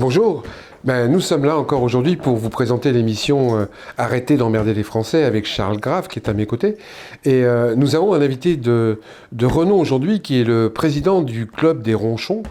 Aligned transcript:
Bonjour. 0.00 0.44
Ben, 0.82 1.08
nous 1.08 1.20
sommes 1.20 1.44
là 1.44 1.58
encore 1.58 1.82
aujourd'hui 1.82 2.16
pour 2.16 2.38
vous 2.38 2.48
présenter 2.48 2.90
l'émission 2.90 3.58
euh, 3.58 3.66
Arrêtez 3.98 4.38
d'emmerder 4.38 4.72
les 4.72 4.82
Français 4.82 5.24
avec 5.24 5.44
Charles 5.44 5.78
Grave 5.78 6.08
qui 6.08 6.18
est 6.18 6.26
à 6.26 6.32
mes 6.32 6.46
côtés. 6.46 6.78
Et 7.26 7.44
euh, 7.44 7.74
nous 7.76 7.96
avons 7.96 8.14
un 8.14 8.22
invité 8.22 8.56
de, 8.56 8.98
renom 9.42 9.78
aujourd'hui 9.78 10.22
qui 10.22 10.40
est 10.40 10.44
le 10.44 10.70
président 10.70 11.20
du 11.20 11.46
club 11.46 11.82
des 11.82 11.92
Ronchons. 11.92 12.42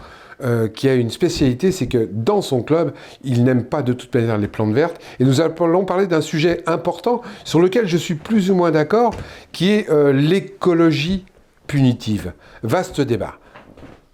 euh, 0.44 0.68
qui 0.68 0.88
a 0.88 0.94
une 0.94 1.10
spécialité, 1.10 1.72
c'est 1.72 1.88
que 1.88 2.08
dans 2.12 2.40
son 2.40 2.62
club, 2.62 2.94
il 3.24 3.42
n'aime 3.42 3.64
pas 3.64 3.82
de 3.82 3.94
toute 3.94 4.14
manière 4.14 4.38
les 4.38 4.46
plantes 4.46 4.72
vertes. 4.72 5.02
Et 5.18 5.24
nous 5.24 5.40
allons 5.40 5.84
parler 5.84 6.06
d'un 6.06 6.20
sujet 6.20 6.62
important 6.66 7.22
sur 7.44 7.60
lequel 7.60 7.88
je 7.88 7.96
suis 7.96 8.14
plus 8.14 8.52
ou 8.52 8.54
moins 8.54 8.70
d'accord, 8.70 9.12
qui 9.50 9.70
est 9.70 9.88
l'écologie 10.12 11.26
punitive. 11.66 12.32
Vaste 12.62 13.00
débat. 13.00 13.34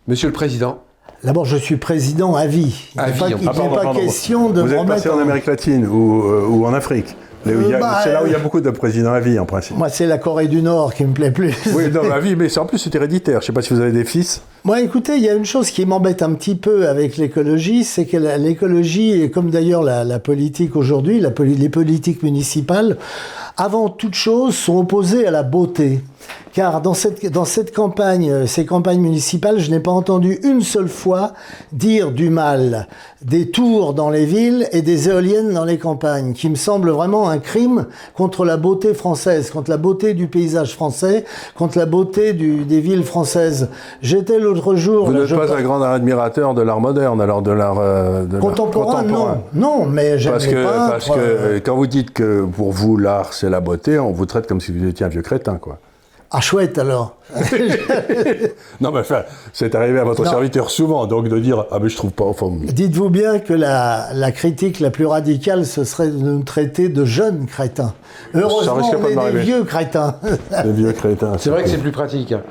Monsieur 0.08 0.28
le 0.28 0.32
Président, 0.32 0.85
D'abord, 1.26 1.44
je 1.44 1.56
suis 1.56 1.76
président 1.76 2.36
à 2.36 2.46
vie. 2.46 2.88
Il 2.94 3.00
n'est 3.02 3.06
pas, 3.18 3.28
il 3.28 3.34
Ah, 3.34 3.52
pardon, 3.52 3.74
pas 3.74 3.82
pardon. 3.82 3.98
question 4.00 4.48
de 4.50 4.62
Vous 4.62 4.68
êtes 4.72 4.78
remettre 4.78 4.94
passé 5.02 5.08
en 5.10 5.18
Amérique 5.18 5.46
latine 5.46 5.84
ou, 5.84 6.22
euh, 6.22 6.46
ou 6.48 6.64
en 6.66 6.72
Afrique 6.72 7.16
a- 7.44 7.78
bah, 7.80 8.00
C'est 8.04 8.12
là 8.12 8.22
où 8.22 8.26
il 8.26 8.32
y 8.32 8.34
a 8.34 8.38
euh, 8.38 8.40
beaucoup 8.42 8.60
de 8.60 8.70
présidents 8.70 9.12
à 9.12 9.18
vie, 9.18 9.36
en 9.40 9.44
principe. 9.44 9.76
Moi, 9.76 9.88
c'est 9.88 10.06
la 10.06 10.18
Corée 10.18 10.46
du 10.46 10.62
Nord 10.62 10.94
qui 10.94 11.04
me 11.04 11.12
plaît 11.12 11.32
plus. 11.32 11.52
Oui, 11.74 11.84
non, 11.92 12.08
à 12.12 12.20
vie, 12.20 12.36
mais 12.36 12.48
c'est- 12.48 12.60
en 12.60 12.66
plus, 12.66 12.78
c'est 12.78 12.94
héréditaire. 12.94 13.40
Je 13.40 13.44
ne 13.44 13.46
sais 13.46 13.52
pas 13.52 13.62
si 13.62 13.74
vous 13.74 13.80
avez 13.80 13.90
des 13.90 14.04
fils. 14.04 14.40
Moi, 14.62 14.80
écoutez, 14.82 15.16
il 15.16 15.22
y 15.24 15.28
a 15.28 15.34
une 15.34 15.44
chose 15.44 15.70
qui 15.70 15.84
m'embête 15.84 16.22
un 16.22 16.32
petit 16.34 16.54
peu 16.54 16.88
avec 16.88 17.16
l'écologie, 17.16 17.82
c'est 17.82 18.04
que 18.06 18.16
l'écologie, 18.38 19.20
et 19.20 19.30
comme 19.32 19.50
d'ailleurs 19.50 19.82
la, 19.82 20.04
la 20.04 20.20
politique 20.20 20.76
aujourd'hui, 20.76 21.20
les 21.20 21.68
politiques 21.68 22.22
municipales, 22.22 22.96
avant 23.56 23.88
toute 23.88 24.14
chose, 24.14 24.54
sont 24.54 24.78
opposées 24.78 25.26
à 25.26 25.32
la 25.32 25.42
beauté. 25.42 26.00
Car 26.52 26.80
dans 26.80 26.94
cette, 26.94 27.30
dans 27.30 27.44
cette 27.44 27.74
campagne, 27.74 28.30
euh, 28.30 28.46
ces 28.46 28.64
campagnes 28.64 29.00
municipales, 29.00 29.58
je 29.58 29.70
n'ai 29.70 29.80
pas 29.80 29.90
entendu 29.90 30.38
une 30.42 30.62
seule 30.62 30.88
fois 30.88 31.32
dire 31.72 32.12
du 32.12 32.30
mal 32.30 32.86
des 33.22 33.50
tours 33.50 33.92
dans 33.92 34.08
les 34.08 34.24
villes 34.24 34.66
et 34.72 34.80
des 34.82 35.08
éoliennes 35.10 35.52
dans 35.52 35.64
les 35.64 35.76
campagnes, 35.78 36.32
qui 36.32 36.48
me 36.48 36.54
semble 36.54 36.90
vraiment 36.90 37.28
un 37.28 37.38
crime 37.38 37.86
contre 38.14 38.44
la 38.46 38.56
beauté 38.56 38.94
française, 38.94 39.50
contre 39.50 39.70
la 39.70 39.76
beauté 39.76 40.14
du 40.14 40.28
paysage 40.28 40.74
français, 40.74 41.24
contre 41.56 41.76
la 41.76 41.84
beauté 41.86 42.32
du- 42.32 42.64
des 42.64 42.80
villes 42.80 43.04
françaises. 43.04 43.68
J'étais 44.00 44.38
l'autre 44.38 44.76
jour... 44.76 45.06
Vous 45.06 45.12
n'êtes 45.12 45.28
pas 45.28 45.46
par- 45.46 45.56
un 45.56 45.62
grand 45.62 45.82
admirateur 45.82 46.54
de 46.54 46.62
l'art 46.62 46.80
moderne, 46.80 47.20
alors 47.20 47.42
de 47.42 47.50
l'art 47.50 47.76
euh, 47.80 48.24
de 48.24 48.32
l'art 48.38 48.40
Contemporain, 48.40 49.02
non. 49.02 49.26
Non, 49.52 49.84
mais 49.86 50.18
j'aime 50.18 50.32
Parce 50.32 50.46
que, 50.46 50.62
peintres, 50.64 50.90
parce 50.90 51.06
que 51.06 51.12
euh, 51.18 51.38
euh, 51.56 51.60
quand 51.62 51.76
vous 51.76 51.86
dites 51.86 52.12
que 52.12 52.44
pour 52.44 52.72
vous, 52.72 52.96
l'art, 52.96 53.32
c'est 53.34 53.50
la 53.50 53.60
beauté, 53.60 53.98
on 53.98 54.12
vous 54.12 54.26
traite 54.26 54.46
comme 54.46 54.60
si 54.60 54.72
vous 54.72 54.86
étiez 54.86 55.04
un 55.04 55.10
vieux 55.10 55.22
crétin, 55.22 55.56
quoi. 55.56 55.78
Ah, 56.30 56.40
chouette, 56.40 56.76
alors. 56.78 57.16
Non, 58.80 58.90
mais 58.92 59.00
enfin, 59.00 59.22
c'est 59.52 59.74
arrivé 59.74 59.98
à 59.98 60.04
votre 60.04 60.24
Non. 60.24 60.30
serviteur 60.30 60.70
souvent, 60.70 61.06
donc 61.06 61.28
de 61.28 61.38
dire 61.38 61.64
Ah, 61.70 61.78
mais 61.80 61.88
je 61.88 61.96
trouve 61.96 62.10
pas. 62.12 62.24
Enfin, 62.24 62.50
Dites-vous 62.64 63.10
bien 63.10 63.38
que 63.38 63.52
la, 63.52 64.08
la 64.12 64.32
critique 64.32 64.80
la 64.80 64.90
plus 64.90 65.06
radicale, 65.06 65.64
ce 65.66 65.84
serait 65.84 66.08
de 66.08 66.18
nous 66.18 66.42
traiter 66.42 66.88
de 66.88 67.04
jeunes 67.04 67.46
crétins. 67.46 67.94
Heureusement, 68.34 68.74
risquerait 68.74 69.12
on 69.12 69.14
pas 69.14 69.24
de 69.24 69.28
est 69.30 69.32
des 69.32 69.38
vieux 69.44 69.64
crétins. 69.64 70.16
les 70.64 70.72
vieux 70.72 70.92
crétins. 70.92 71.32
c'est 71.38 71.50
vrai 71.50 71.62
que 71.62 71.68
c'est 71.68 71.78
plus 71.78 71.92
pratique. 71.92 72.32
hein. 72.32 72.42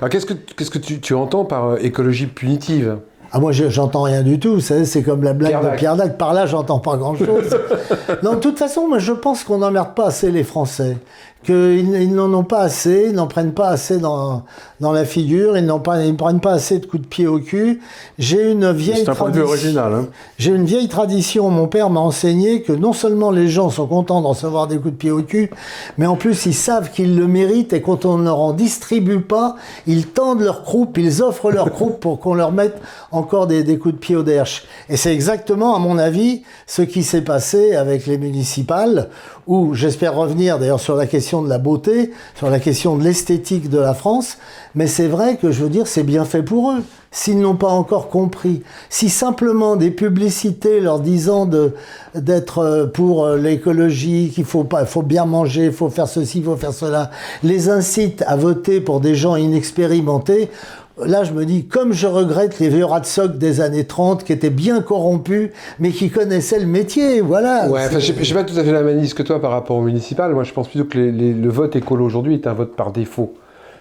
Alors 0.00 0.10
qu'est-ce 0.10 0.26
que, 0.26 0.34
qu'est-ce 0.34 0.70
que 0.70 0.78
tu, 0.78 1.00
tu 1.00 1.14
entends 1.14 1.44
par 1.44 1.66
euh, 1.70 1.76
écologie 1.80 2.26
punitive? 2.26 2.98
Ah, 3.30 3.40
moi, 3.40 3.52
je- 3.52 3.68
j'entends 3.68 4.02
rien 4.02 4.22
du 4.22 4.38
tout. 4.38 4.54
Vous 4.54 4.60
savez, 4.60 4.86
c'est 4.86 5.02
comme 5.02 5.22
la 5.22 5.34
blague 5.34 5.50
Pierre 5.50 5.70
de. 5.72 5.76
Pierre 5.76 5.96
Dac. 5.96 6.16
Par 6.16 6.32
là, 6.32 6.46
j'entends 6.46 6.78
pas 6.78 6.96
grand-chose. 6.96 7.56
non, 8.22 8.34
de 8.34 8.38
toute 8.40 8.58
façon, 8.58 8.88
moi, 8.88 8.98
je 8.98 9.12
pense 9.12 9.44
qu'on 9.44 9.58
n'emmerde 9.58 9.94
pas 9.94 10.06
assez 10.06 10.30
les 10.30 10.44
Français. 10.44 10.96
Qu'ils 11.44 11.54
ils 12.02 12.12
n'en 12.14 12.32
ont 12.34 12.42
pas 12.42 12.60
assez, 12.60 13.06
ils 13.10 13.14
n'en 13.14 13.28
prennent 13.28 13.52
pas 13.52 13.68
assez 13.68 13.98
dans, 13.98 14.42
dans 14.80 14.90
la 14.92 15.04
figure, 15.04 15.56
ils 15.56 15.64
n'en 15.64 15.80
ils 16.04 16.16
prennent 16.16 16.40
pas 16.40 16.52
assez 16.52 16.78
de 16.80 16.86
coups 16.86 17.02
de 17.04 17.06
pied 17.08 17.26
au 17.28 17.38
cul. 17.38 17.80
J'ai 18.18 18.50
une 18.50 18.70
vieille 18.72 19.02
C'est 19.04 19.08
un 19.10 19.14
point 19.14 19.30
de 19.30 19.36
vue 19.36 19.42
tradition- 19.44 19.66
original. 19.68 19.94
Hein. 19.94 20.06
J'ai 20.38 20.50
une 20.50 20.64
vieille 20.64 20.88
tradition, 20.88 21.48
mon 21.50 21.68
père 21.68 21.90
m'a 21.90 22.00
enseigné 22.00 22.62
que 22.62 22.72
non 22.72 22.92
seulement 22.92 23.30
les 23.30 23.48
gens 23.48 23.70
sont 23.70 23.86
contents 23.86 24.20
de 24.20 24.26
recevoir 24.26 24.66
des 24.66 24.76
coups 24.78 24.94
de 24.94 24.98
pied 24.98 25.10
au 25.12 25.22
cul, 25.22 25.48
mais 25.96 26.06
en 26.06 26.16
plus 26.16 26.44
ils 26.46 26.54
savent 26.54 26.90
qu'ils 26.90 27.16
le 27.16 27.28
méritent 27.28 27.72
et 27.72 27.82
quand 27.82 28.04
on 28.04 28.18
ne 28.18 28.24
leur 28.24 28.40
en 28.40 28.52
distribue 28.52 29.20
pas, 29.20 29.54
ils 29.86 30.08
tendent 30.08 30.40
leur 30.40 30.64
croupe, 30.64 30.98
ils 30.98 31.22
offrent 31.22 31.52
leur 31.52 31.70
croupe 31.72 32.00
pour 32.00 32.18
qu'on 32.18 32.34
leur 32.34 32.50
mette 32.50 32.76
encore 33.12 33.46
des, 33.46 33.62
des 33.62 33.78
coups 33.78 33.94
de 33.94 34.00
pied 34.00 34.16
au 34.16 34.22
derche. 34.24 34.64
Et 34.88 34.96
c'est 34.96 35.14
exactement, 35.14 35.74
à 35.76 35.78
mon 35.78 35.98
avis, 35.98 36.42
ce 36.66 36.82
qui 36.82 37.04
s'est 37.04 37.22
passé 37.22 37.74
avec 37.76 38.06
les 38.06 38.18
municipales, 38.18 39.08
où 39.46 39.72
j'espère 39.72 40.14
revenir 40.14 40.58
d'ailleurs 40.58 40.80
sur 40.80 40.94
la 40.96 41.06
question 41.06 41.37
de 41.42 41.48
la 41.48 41.58
beauté, 41.58 42.12
sur 42.34 42.50
la 42.50 42.60
question 42.60 42.96
de 42.96 43.04
l'esthétique 43.04 43.70
de 43.70 43.78
la 43.78 43.94
France, 43.94 44.38
mais 44.74 44.86
c'est 44.86 45.08
vrai 45.08 45.36
que 45.36 45.50
je 45.50 45.62
veux 45.62 45.70
dire, 45.70 45.86
c'est 45.86 46.02
bien 46.02 46.24
fait 46.24 46.42
pour 46.42 46.72
eux. 46.72 46.82
S'ils 47.10 47.40
n'ont 47.40 47.56
pas 47.56 47.68
encore 47.68 48.08
compris, 48.10 48.62
si 48.90 49.08
simplement 49.08 49.76
des 49.76 49.90
publicités 49.90 50.78
leur 50.78 51.00
disant 51.00 51.48
d'être 52.14 52.58
euh, 52.58 52.86
pour 52.86 53.24
euh, 53.24 53.38
l'écologie, 53.38 54.30
qu'il 54.34 54.44
faut 54.44 54.68
faut 54.86 55.02
bien 55.02 55.24
manger, 55.24 55.66
il 55.66 55.72
faut 55.72 55.88
faire 55.88 56.06
ceci, 56.06 56.38
il 56.38 56.44
faut 56.44 56.56
faire 56.56 56.74
cela, 56.74 57.10
les 57.42 57.70
incitent 57.70 58.22
à 58.26 58.36
voter 58.36 58.82
pour 58.82 59.00
des 59.00 59.14
gens 59.14 59.36
inexpérimentés. 59.36 60.50
Là, 61.04 61.24
je 61.24 61.32
me 61.32 61.44
dis, 61.44 61.66
comme 61.66 61.92
je 61.92 62.06
regrette 62.06 62.58
les 62.58 62.68
vieux 62.68 62.84
ratsocs 62.84 63.38
des 63.38 63.60
années 63.60 63.84
30 63.84 64.24
qui 64.24 64.32
étaient 64.32 64.50
bien 64.50 64.80
corrompus, 64.80 65.50
mais 65.78 65.90
qui 65.90 66.10
connaissaient 66.10 66.58
le 66.58 66.66
métier, 66.66 67.20
voilà. 67.20 67.68
Ouais, 67.68 67.80
enfin, 67.86 67.98
j'ai 67.98 68.14
j'ai 68.20 68.34
pas 68.34 68.44
tout 68.44 68.58
à 68.58 68.64
fait 68.64 68.72
la 68.72 68.82
manie 68.82 69.08
que 69.14 69.22
toi 69.22 69.40
par 69.40 69.50
rapport 69.52 69.76
au 69.76 69.82
municipal. 69.82 70.32
Moi, 70.34 70.44
je 70.44 70.52
pense 70.52 70.68
plutôt 70.68 70.84
que 70.86 70.98
les- 70.98 71.12
les- 71.12 71.32
le 71.34 71.48
vote 71.48 71.76
écolo 71.76 72.04
aujourd'hui 72.04 72.34
est 72.34 72.46
un 72.46 72.52
vote 72.54 72.74
par 72.74 72.90
défaut. 72.92 73.34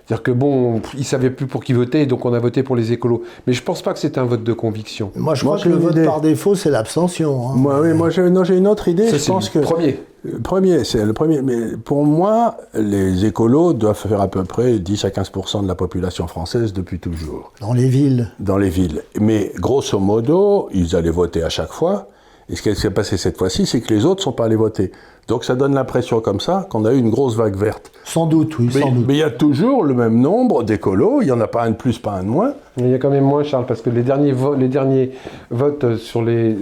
C'est-à-dire 0.06 0.23
que 0.23 0.31
bon, 0.31 0.79
ils 0.97 1.03
savaient 1.03 1.29
plus 1.31 1.47
pour 1.47 1.63
qui 1.63 1.73
voter, 1.73 2.06
donc 2.06 2.23
on 2.25 2.31
a 2.33 2.39
voté 2.39 2.63
pour 2.63 2.77
les 2.77 2.94
écolos. 2.94 3.23
Mais 3.45 3.51
je 3.51 3.61
pense 3.61 3.81
pas 3.81 3.91
que 3.91 4.00
c'est 4.00 4.17
un 4.17 4.23
vote 4.23 4.41
de 4.44 4.53
conviction. 4.53 5.11
Moi, 5.16 5.35
je 5.35 5.44
Moi, 5.44 5.56
crois 5.57 5.66
que 5.66 5.69
le 5.69 5.75
vote 5.75 5.91
idée. 5.94 6.06
par 6.06 6.22
défaut, 6.22 6.56
c'est 6.56 6.69
l'abstention. 6.69 7.50
hein. 7.50 7.53
Moi, 7.56 7.81
oui, 7.81 7.94
moi, 7.94 8.09
j'ai, 8.09 8.29
non, 8.29 8.45
j'ai 8.45 8.56
une 8.56 8.67
autre 8.67 8.88
idée. 8.88 9.07
Ça, 9.07 9.17
je 9.17 9.17
c'est 9.17 9.31
pense 9.33 9.53
le 9.53 9.59
que. 9.59 9.66
premier. 9.66 10.00
Premier, 10.43 10.83
c'est 10.83 11.05
le 11.05 11.13
premier. 11.13 11.41
Mais 11.41 11.77
pour 11.77 12.05
moi, 12.05 12.57
les 12.73 13.25
écolos 13.25 13.73
doivent 13.73 13.97
faire 13.97 14.21
à 14.21 14.27
peu 14.27 14.43
près 14.43 14.79
10 14.79 15.05
à 15.05 15.11
15 15.11 15.31
de 15.63 15.67
la 15.67 15.75
population 15.75 16.27
française 16.27 16.73
depuis 16.73 16.99
toujours, 16.99 17.51
Dans 17.61 17.73
les 17.73 17.88
villes. 17.88 18.31
dans 18.39 18.57
les 18.57 18.69
villes. 18.69 19.03
Mais 19.19 19.51
grosso 19.57 19.99
modo, 19.99 20.69
ils 20.73 20.95
allaient 20.95 21.09
voter 21.09 21.43
à 21.43 21.49
chaque 21.49 21.71
fois. 21.71 22.07
Et 22.50 22.56
ce 22.56 22.62
qui 22.62 22.74
s'est 22.75 22.91
passé 22.91 23.18
cette 23.18 23.38
fois-ci, 23.38 23.66
c'est 23.66 23.81
que 23.81 23.94
les 23.94 24.06
autres 24.06 24.22
ne 24.22 24.24
sont 24.24 24.31
pas 24.31 24.46
allés 24.46 24.56
voter. 24.56 24.91
Donc 25.28 25.44
ça 25.44 25.56
donne 25.56 25.74
l'impression 25.75 26.22
comme 26.22 26.40
ça 26.40 26.66
qu'on 26.69 26.85
a 26.85 26.94
eu 26.94 26.97
une 26.97 27.09
grosse 27.09 27.35
vague 27.35 27.58
verte. 27.58 27.91
Sans 28.06 28.25
doute, 28.25 28.58
oui, 28.59 28.69
Mais 28.74 28.80
sans 28.80 28.91
doute. 28.91 29.06
mais 29.06 29.16
il 29.16 29.19
y 29.19 29.24
a 29.24 29.30
toujours 29.30 29.84
le 29.84 29.94
même 29.94 30.18
nombre 30.22 30.63
d'écolos. 30.63 31.22
Il 31.22 31.25
n'y 31.25 31.31
en 31.31 31.41
a 31.41 31.47
pas 31.47 31.63
un 31.63 31.72
de 31.72 31.75
plus, 31.75 32.00
pas 32.00 32.12
un 32.13 32.24
de 32.24 32.30
moins. 32.30 32.53
Mais 32.78 32.84
il 32.84 32.90
y 32.91 32.94
a 32.94 33.00
quand 33.00 33.09
même 33.09 33.25
moins, 33.25 33.44
Charles, 33.44 33.66
parce 33.66 33.81
que 33.81 33.90
les 33.90 34.03
derniers, 34.03 34.31
vo- 34.31 34.56
les 34.56 34.69
derniers 34.69 35.12
votes 35.52 35.97
sur 35.97 36.22
les 36.22 36.56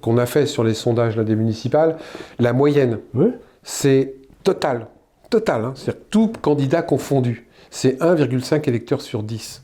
qu'on 0.00 0.18
a 0.18 0.26
fait 0.26 0.46
sur 0.46 0.62
les 0.62 0.74
sondages 0.74 1.16
là, 1.16 1.24
des 1.24 1.34
municipales, 1.34 1.96
la 2.38 2.52
moyenne, 2.52 2.98
Oui. 3.14 3.26
c'est 3.64 4.14
total. 4.44 4.86
Total, 5.30 5.64
hein. 5.64 5.72
c'est-à-dire 5.74 6.02
tout 6.10 6.30
candidat 6.40 6.82
confondu. 6.82 7.48
C'est 7.70 8.00
1,5 8.00 8.68
électeurs 8.68 9.00
sur 9.00 9.24
10. 9.24 9.62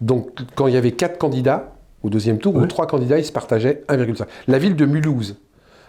Donc 0.00 0.30
quand 0.56 0.66
il 0.66 0.74
y 0.74 0.76
avait 0.76 0.90
4 0.90 1.18
candidats 1.18 1.73
au 2.04 2.10
deuxième 2.10 2.38
tour, 2.38 2.54
ou 2.54 2.60
Ouais. 2.60 2.68
3 2.68 2.86
candidats, 2.86 3.18
ils 3.18 3.24
se 3.24 3.32
partageaient 3.32 3.82
1,5. 3.88 4.26
La 4.46 4.58
ville 4.58 4.76
de 4.76 4.84
Mulhouse 4.86 5.36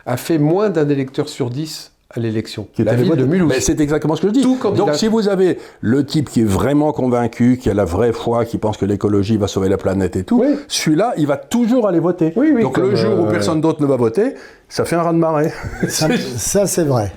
a 0.07 0.17
fait 0.17 0.37
moins 0.39 0.69
d'un 0.69 0.87
électeur 0.89 1.29
sur 1.29 1.49
10 1.51 1.91
à 2.11 2.19
l'élection. 2.19 2.67
La 2.77 2.93
ville 2.93 3.09
de. 3.15 3.25
Mulhouse. 3.25 3.49
Mais 3.49 3.59
c'est 3.59 3.79
exactement 3.81 4.15
ce 4.15 4.21
que 4.21 4.27
je 4.27 4.33
dis. 4.33 4.41
Tout 4.41 4.55
candidat- 4.55 4.85
Donc 4.85 4.95
si 4.95 5.07
vous 5.07 5.27
avez 5.27 5.57
le 5.81 6.05
type 6.05 6.29
qui 6.29 6.41
est 6.41 6.45
vraiment 6.45 6.93
convaincu, 6.93 7.57
qui 7.57 7.69
a 7.69 7.73
la 7.73 7.83
vraie 7.83 8.13
foi, 8.13 8.45
qui 8.45 8.57
pense 8.59 8.77
que 8.77 8.85
l'écologie 8.85 9.35
va 9.37 9.47
sauver 9.47 9.67
la 9.67 9.77
planète 9.77 10.15
et 10.15 10.23
tout, 10.23 10.39
Oui. 10.39 10.55
celui-là, 10.67 11.13
il 11.17 11.25
va 11.27 11.35
toujours 11.35 11.87
aller 11.87 11.99
voter. 11.99 12.31
Oui, 12.37 12.51
oui, 12.55 12.61
Donc 12.61 12.77
le 12.77 12.95
jour 12.95 13.19
où 13.19 13.25
euh, 13.25 13.31
personne 13.31 13.59
d'autre 13.59 13.81
ne 13.81 13.87
va 13.87 13.97
voter, 13.97 14.35
ça 14.69 14.85
fait 14.85 14.95
un 14.95 15.01
raz-de-marée. 15.01 15.51
Ça, 15.89 16.07
ça, 16.37 16.67
c'est 16.67 16.83
vrai. 16.83 17.11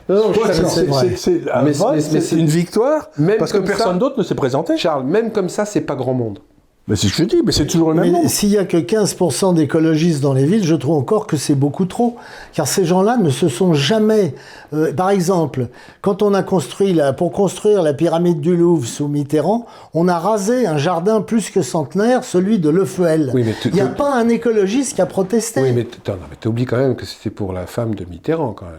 C'est 1.19 2.37
une 2.37 2.47
victoire 2.47 3.11
Même 3.19 3.37
parce 3.39 3.53
que 3.53 3.59
personne 3.59 3.99
d'autre 3.99 4.19
ne 4.19 4.25
s'est 4.25 4.35
présenté. 4.35 4.77
Charles, 4.77 5.05
même 5.05 5.31
comme 5.33 5.49
ça, 5.51 5.65
c'est 5.65 5.83
pas 5.83 5.95
grand 5.95 6.15
monde. 6.15 6.39
Mais 6.89 6.97
c'est 6.97 7.09
ce 7.09 7.13
que 7.19 7.23
je 7.25 7.29
dis, 7.29 7.37
mais 7.45 7.53
c'est 7.53 7.67
toujours 7.67 7.93
le 7.93 8.01
même 8.01 8.13
Mais 8.23 8.29
s'il 8.29 8.49
y 8.49 8.57
a 8.57 8.65
que 8.65 8.79
15% 8.79 9.55
d'écologistes 9.55 10.23
dans 10.23 10.33
les 10.33 10.47
villes, 10.47 10.65
je 10.65 10.75
trouve 10.75 10.97
encore 10.97 11.27
que 11.27 11.37
c'est 11.37 11.55
beaucoup 11.55 11.85
trop. 11.85 12.17
Car 12.55 12.67
ces 12.67 12.87
gens-là 12.87 13.19
ne 13.19 13.29
se 13.29 13.49
sont 13.49 13.75
jamais... 13.75 14.35
euh, 14.73 14.93
par 14.95 15.11
exemple, 15.11 15.69
quand 16.01 16.23
on 16.23 16.33
a 16.33 16.43
construit, 16.43 16.95
la, 16.95 17.13
pour 17.13 17.31
construire 17.31 17.83
la 17.83 17.93
pyramide 17.93 18.41
du 18.41 18.57
Louvre 18.57 18.87
sous 18.87 19.07
Mitterrand, 19.07 19.67
on 19.93 20.09
a 20.09 20.19
rasé 20.19 20.67
un 20.67 20.79
jardin 20.79 21.21
plus 21.21 21.51
que 21.51 21.61
centenaire, 21.61 22.25
celui 22.25 22.59
de 22.59 22.71
Lefeuel. 22.71 23.33
Oui, 23.35 23.45
Il 23.67 23.75
n'y 23.75 23.81
a 23.83 23.87
pas 23.87 24.15
un 24.15 24.29
écologiste 24.31 24.95
qui 24.95 25.03
a 25.03 25.07
protesté. 25.07 25.61
Oui, 25.61 25.73
mais 25.73 25.87
t'oublies 26.41 26.65
quand 26.65 26.79
même 26.79 26.97
que 26.97 27.05
c'était 27.05 27.29
pour 27.31 27.53
la 27.53 27.67
femme 27.67 27.95
de 27.95 28.07
Mitterrand, 28.07 28.53
quand 28.55 28.65
même. 28.67 28.75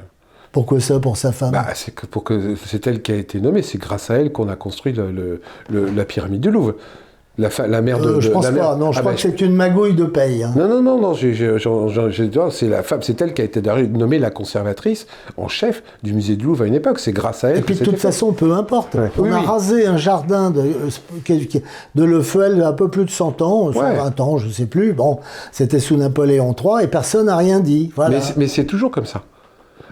Pourquoi 0.51 0.79
ça 0.79 1.00
pour 1.00 1.15
sa 1.15 1.31
femme? 1.31 1.51
Bah, 1.51 1.67
c'est 1.75 1.94
que 1.94 2.07
pour 2.07 2.23
que 2.23 2.55
c'est 2.65 2.88
elle 2.88 3.03
qui 3.03 3.12
a 3.12 3.15
été 3.15 3.39
nommée, 3.39 3.62
c'est 3.62 3.77
grâce 3.77 4.09
à 4.09 4.15
elle 4.15 4.31
qu'on 4.31 4.50
a 4.50 4.55
construit 4.55 4.94
le- 4.94 5.12
le- 5.12 5.41
le- 5.69 5.91
la 5.91 6.05
pyramide 6.05 6.41
du 6.41 6.50
Louvre. 6.50 6.73
La, 7.37 7.49
fa- 7.49 7.67
la 7.67 7.81
mère 7.81 7.99
de. 7.99 8.09
Euh, 8.09 8.19
je 8.19 8.27
de- 8.27 8.33
pense 8.33 8.43
la 8.43 8.51
mère- 8.51 8.69
pas. 8.71 8.75
Non, 8.75 8.91
je 8.91 8.97
Ah 8.97 9.01
crois 9.01 9.11
bah, 9.13 9.15
que 9.15 9.21
c'est 9.21 9.39
une 9.39 9.53
magouille 9.53 9.93
de 9.93 10.03
paye. 10.03 10.43
hein. 10.43 10.51
Non, 10.57 10.67
non, 10.67 10.81
non, 10.81 10.99
non, 10.99 11.13
c'est 11.13 12.67
la 12.67 12.83
femme, 12.83 13.01
c'est 13.01 13.21
elle 13.21 13.33
qui 13.33 13.41
a 13.41 13.45
été 13.45 13.61
nommée 13.61 14.19
la 14.19 14.29
conservatrice 14.29 15.07
en 15.37 15.47
chef 15.47 15.81
du 16.03 16.11
musée 16.11 16.35
du 16.35 16.43
Louvre 16.45 16.63
à 16.63 16.67
une 16.67 16.75
époque. 16.75 16.99
C'est 16.99 17.13
grâce 17.13 17.45
à 17.45 17.51
elle 17.51 17.59
Et 17.59 17.61
puis 17.61 17.75
de 17.75 17.79
toute 17.85 17.93
fait. 17.95 17.99
façon, 18.01 18.33
peu 18.33 18.51
importe. 18.53 18.95
Ouais. 18.95 19.09
On 19.17 19.21
Oui, 19.21 19.29
a 19.29 19.39
oui. 19.39 19.45
rasé 19.45 19.85
un 19.87 19.95
jardin 19.95 20.51
de, 20.51 20.63
de 21.95 22.03
Lefeuel 22.03 22.53
il 22.55 22.59
y 22.59 22.61
a 22.61 22.67
un 22.67 22.73
peu 22.73 22.89
plus 22.89 23.05
de 23.05 23.09
100 23.09 23.41
ans, 23.41 23.71
120 23.71 24.19
ans, 24.19 24.37
je 24.37 24.49
sais 24.49 24.65
plus. 24.65 24.91
Bon, 24.91 25.19
c'était 25.53 25.79
sous 25.79 25.95
Napoléon 25.95 26.53
III 26.61 26.83
et 26.83 26.87
personne 26.87 27.27
n'a 27.27 27.37
rien 27.37 27.61
dit. 27.61 27.91
Voilà. 27.95 28.17
Mais, 28.17 28.21
c'est- 28.21 28.35
mais 28.37 28.47
c'est 28.47 28.65
toujours 28.65 28.91
comme 28.91 29.05
ça. 29.05 29.23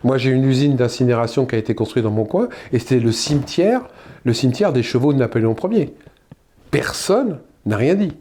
Moi, 0.04 0.18
j'ai 0.18 0.32
une 0.32 0.44
usine 0.44 0.76
d'incinération 0.76 1.46
qui 1.46 1.56
a 1.56 1.58
été 1.58 1.74
construite 1.76 2.04
dans 2.04 2.12
mon 2.12 2.26
coin, 2.26 2.50
et 2.74 2.80
c'était 2.80 3.00
le 3.00 3.12
cimetière, 3.12 3.82
le 4.26 4.34
cimetière 4.34 4.72
des 4.74 4.84
chevaux 4.84 5.12
de 5.14 5.18
Napoléon 5.18 5.56
Ier. 5.72 5.94
Personne 6.72 7.40
n'a 7.66 7.78
rien 7.78 7.96
dit. 7.96 8.14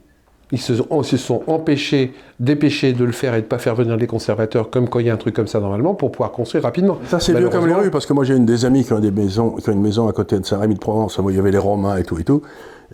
Ils 0.53 0.61
se, 0.61 0.75
sont 1.17 1.43
empêchés, 1.49 2.15
dépêchés 2.39 2.93
de 2.93 3.05
le 3.05 3.11
faire 3.11 3.35
et 3.35 3.39
de 3.39 3.45
ne 3.45 3.49
pas 3.49 3.59
faire 3.59 3.75
venir 3.75 3.97
les 3.97 4.07
conservateurs, 4.07 4.71
comme 4.71 4.89
quand 4.89 5.01
il 5.01 5.07
y 5.07 5.11
a 5.11 5.15
un 5.15 5.17
truc 5.17 5.35
comme 5.35 5.49
ça 5.49 5.59
normalement, 5.59 5.95
pour 5.95 6.13
pouvoir 6.13 6.31
construire 6.31 6.63
rapidement. 6.63 6.99
Ça, 7.09 7.19
c'est 7.19 7.35
vieux 7.35 7.49
comme 7.49 7.67
les 7.67 7.75
rues, 7.75 7.91
parce 7.91 8.07
que 8.07 8.13
moi, 8.13 8.23
j'ai 8.23 8.37
une 8.37 8.47
des 8.47 8.65
amies 8.65 8.85
qui 8.85 8.93
ont, 8.93 9.01
des 9.01 9.11
maisons, 9.11 9.53
qui 9.53 9.69
ont 9.69 9.73
une 9.73 9.83
maison 9.83 10.07
à 10.07 10.13
côté 10.13 10.39
de 10.39 10.47
Saint-Rémy-de-Provence, 10.47 11.19
où 11.19 11.31
il 11.31 11.37
y 11.37 11.39
avait 11.41 11.51
les 11.51 11.59
Romains 11.59 11.97
et 11.97 12.05
tout 12.05 12.19
et 12.21 12.25
tout. 12.25 12.43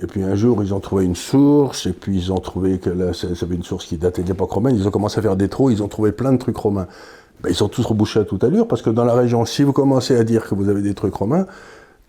Et 0.00 0.06
puis 0.06 0.22
un 0.22 0.34
jour, 0.34 0.62
ils 0.62 0.72
ont 0.72 0.80
trouvé 0.80 1.04
une 1.04 1.14
source, 1.14 1.84
et 1.84 1.92
puis 1.92 2.16
ils 2.16 2.32
ont 2.32 2.38
trouvé 2.38 2.78
que 2.78 2.88
là, 2.88 3.12
c'était 3.12 3.54
une 3.54 3.62
source 3.62 3.84
qui 3.84 3.98
datait 3.98 4.22
de 4.22 4.28
l'époque 4.28 4.50
romaine. 4.50 4.74
Ils 4.74 4.88
ont 4.88 4.90
commencé 4.90 5.18
à 5.18 5.22
faire 5.22 5.36
des 5.36 5.48
trous, 5.48 5.68
ils 5.68 5.82
ont 5.82 5.88
trouvé 5.88 6.12
plein 6.12 6.32
de 6.32 6.38
trucs 6.38 6.56
romains. 6.56 6.86
Ben, 7.42 7.50
ils 7.50 7.54
sont 7.54 7.68
tous 7.68 7.84
rebouchés 7.84 8.20
à 8.20 8.24
toute 8.24 8.44
allure, 8.44 8.66
parce 8.66 8.80
que 8.80 8.88
dans 8.88 9.04
la 9.04 9.12
région, 9.14 9.44
si 9.44 9.62
vous 9.62 9.74
commencez 9.74 10.16
à 10.16 10.24
dire 10.24 10.48
que 10.48 10.54
vous 10.54 10.70
avez 10.70 10.80
des 10.80 10.94
trucs 10.94 11.14
romains, 11.14 11.46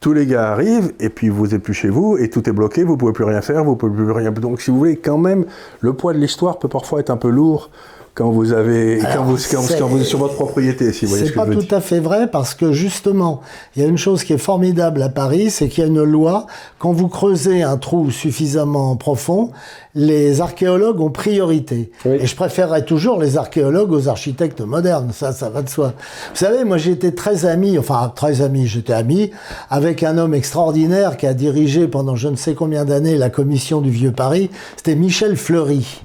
tous 0.03 0.11
les 0.11 0.25
gars 0.25 0.51
arrivent, 0.51 0.91
et 0.99 1.07
puis 1.07 1.29
vous 1.29 1.55
êtes 1.55 1.63
plus 1.63 1.73
chez 1.73 1.87
vous, 1.87 2.17
et 2.17 2.29
tout 2.29 2.49
est 2.49 2.51
bloqué, 2.51 2.83
vous 2.83 2.97
pouvez 2.97 3.13
plus 3.13 3.23
rien 3.23 3.41
faire, 3.41 3.63
vous 3.63 3.77
pouvez 3.77 3.95
plus 3.95 4.11
rien. 4.11 4.33
Donc, 4.33 4.59
si 4.59 4.69
vous 4.69 4.77
voulez, 4.77 4.97
quand 4.97 5.17
même, 5.17 5.45
le 5.79 5.93
poids 5.93 6.11
de 6.11 6.17
l'histoire 6.17 6.59
peut 6.59 6.67
parfois 6.67 6.99
être 6.99 7.09
un 7.09 7.15
peu 7.15 7.29
lourd 7.29 7.69
quand 8.15 8.29
vous 8.29 8.53
avez, 8.53 8.99
quand 8.99 9.23
vous, 9.23 9.37
quand, 9.49 9.87
vous 9.87 10.01
êtes 10.01 10.05
sur 10.05 10.19
votre 10.19 10.35
propriété, 10.35 10.93
si 10.93 11.05
vous 11.05 11.09
voyez 11.09 11.23
ce 11.23 11.29
C'est 11.29 11.33
que 11.33 11.39
pas 11.39 11.51
je 11.51 11.57
veux 11.57 11.65
tout 11.65 11.73
à 11.73 11.81
fait 11.81 11.99
vrai 11.99 12.27
parce 12.29 12.53
que 12.53 12.71
justement, 12.71 13.41
il 13.75 13.81
y 13.81 13.85
a 13.85 13.87
une 13.87 13.97
chose 13.97 14.23
qui 14.23 14.33
est 14.33 14.37
formidable 14.37 15.01
à 15.01 15.09
Paris, 15.09 15.49
c'est 15.49 15.67
qu'il 15.67 15.83
y 15.83 15.87
a 15.87 15.89
une 15.89 16.03
loi. 16.03 16.45
Quand 16.77 16.91
vous 16.91 17.07
creusez 17.07 17.63
un 17.63 17.77
trou 17.77 18.11
suffisamment 18.11 18.95
profond, 18.97 19.49
les 19.95 20.41
archéologues 20.41 20.99
ont 20.99 21.09
priorité. 21.09 21.91
Oui. 22.05 22.17
Et 22.19 22.27
je 22.27 22.35
préférerais 22.35 22.85
toujours 22.85 23.19
les 23.19 23.37
archéologues 23.37 23.91
aux 23.91 24.07
architectes 24.07 24.61
modernes. 24.61 25.09
Ça, 25.11 25.31
ça 25.31 25.49
va 25.49 25.63
de 25.63 25.69
soi. 25.69 25.93
Vous 26.33 26.37
savez, 26.37 26.65
moi 26.65 26.77
j'étais 26.77 27.13
très 27.13 27.45
ami, 27.45 27.79
enfin 27.79 28.11
très 28.15 28.41
ami, 28.41 28.67
j'étais 28.67 28.93
ami 28.93 29.31
avec 29.71 30.03
un 30.03 30.19
homme 30.19 30.35
extraordinaire 30.35 31.17
qui 31.17 31.25
a 31.25 31.33
dirigé 31.33 31.87
pendant 31.87 32.15
je 32.15 32.27
ne 32.27 32.35
sais 32.35 32.53
combien 32.53 32.85
d'années 32.85 33.17
la 33.17 33.31
commission 33.31 33.81
du 33.81 33.89
Vieux 33.89 34.11
Paris. 34.11 34.51
C'était 34.77 34.95
Michel 34.95 35.35
Fleury. 35.35 36.01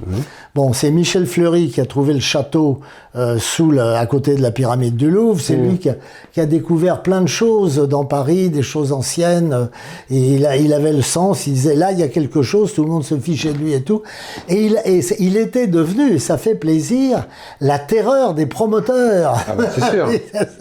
Bon, 0.58 0.72
c'est 0.72 0.90
Michel 0.90 1.25
Fleury 1.25 1.69
qui 1.69 1.81
a 1.81 1.87
trouvé 1.87 2.12
le 2.12 2.19
château 2.19 2.81
euh, 3.14 3.38
sous 3.38 3.72
à 3.78 4.05
côté 4.06 4.34
de 4.34 4.43
la 4.43 4.50
pyramide 4.50 4.96
du 4.96 5.08
Louvre. 5.08 5.40
C'est 5.40 5.55
lui 5.55 5.78
qui 5.78 5.88
a, 5.88 5.94
qui 6.32 6.40
a 6.40 6.46
découvert 6.46 7.02
plein 7.02 7.20
de 7.20 7.28
choses 7.28 7.76
dans 7.88 8.05
Paris, 8.05 8.50
des 8.50 8.62
choses 8.62 8.90
anciennes. 8.90 9.69
Et 10.10 10.19
il, 10.19 10.44
a- 10.46 10.56
il 10.56 10.72
avait 10.72 10.93
le 10.93 11.00
sens. 11.02 11.46
Il 11.46 11.52
disait 11.52 11.76
là, 11.76 11.93
il 11.93 12.00
y 12.00 12.02
a 12.02 12.08
quelque 12.08 12.43
chose. 12.43 12.75
Tout 12.75 12.82
le 12.82 12.90
monde 12.90 13.05
se 13.05 13.14
fichait 13.16 13.52
de 13.52 13.58
lui 13.58 13.72
et 13.72 13.82
tout. 13.82 14.02
Et 14.49 14.64
il, 14.66 14.81
et 14.84 15.00
c'est- 15.00 15.14
il 15.20 15.37
était 15.37 15.69
devenu, 15.69 16.14
et 16.14 16.19
ça 16.19 16.37
fait 16.38 16.56
plaisir, 16.56 17.28
la 17.60 17.78
terreur 17.78 18.34
des 18.34 18.46
promoteurs. 18.46 19.34
Ah 19.49 19.55
bah, 19.56 19.66
c'est 19.72 19.84
sûr. 19.93 20.08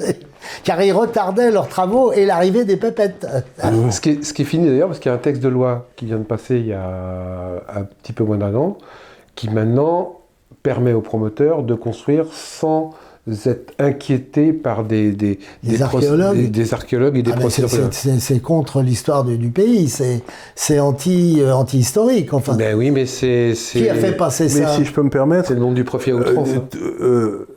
Car 0.64 0.80
ils 0.84 0.92
retardaient 0.94 1.50
leurs 1.50 1.70
travaux 1.70 2.12
et 2.12 2.28
l'arrivée 2.28 2.66
des 2.66 2.78
pépettes. 2.78 3.26
Ce 3.90 4.00
qui, 4.00 4.12
est, 4.12 4.24
ce 4.24 4.32
qui 4.32 4.44
est 4.44 4.46
fini 4.46 4.68
d'ailleurs, 4.68 4.90
parce 4.90 5.00
qu'il 5.00 5.10
y 5.10 5.12
a 5.12 5.16
un 5.16 5.22
texte 5.22 5.42
de 5.42 5.50
loi 5.50 5.88
qui 5.96 6.06
vient 6.06 6.18
de 6.18 6.24
passer 6.24 6.58
il 6.58 6.68
y 6.68 6.74
a 6.74 7.64
un 7.76 7.82
petit 8.04 8.14
peu 8.14 8.24
moins 8.24 8.38
d'un 8.38 8.54
an, 8.54 8.78
qui 9.38 9.50
maintenant 9.50 10.20
permet 10.64 10.92
aux 10.92 11.00
promoteurs 11.02 11.64
de 11.64 11.76
construire 11.76 12.26
sans 12.34 12.90
être 13.46 13.74
inquiétés 13.78 14.54
par 14.54 14.84
des, 14.86 15.12
des, 15.12 15.38
archéologues. 15.82 16.38
des, 16.38 16.48
des 16.48 16.74
archéologues 16.74 17.18
et 17.18 17.24
des 17.24 17.32
Ah, 17.34 17.50
c'est- 17.50 18.42
contre 18.42 18.82
l'histoire 18.82 19.24
du, 19.26 19.38
du 19.38 19.50
pays. 19.50 19.90
C'est 19.90 20.24
c'est 20.56 20.80
anti 20.80 21.38
euh, 21.42 21.54
anti 21.54 21.78
historique. 21.80 22.34
Enfin, 22.34 22.56
Ben 22.56 22.76
oui, 22.78 22.90
mais 22.90 23.06
c'est. 23.06 23.54
c'est- 23.54 23.80
qui 23.80 23.90
a 23.90 23.96
fait 23.96 24.14
passer 24.14 24.46
Mais 24.46 24.50
ça 24.50 24.70
si 24.76 24.86
je 24.86 24.94
peux 24.94 25.04
me 25.04 25.10
permettre, 25.10 25.50
C'est 25.50 25.54
le 25.56 25.60
monde 25.60 25.76
du 25.76 25.84
profit 25.84 26.12
à 26.12 26.16
outrance. 26.16 26.50
Euh, 26.50 26.58
hein. 26.58 26.78
euh, 27.02 27.48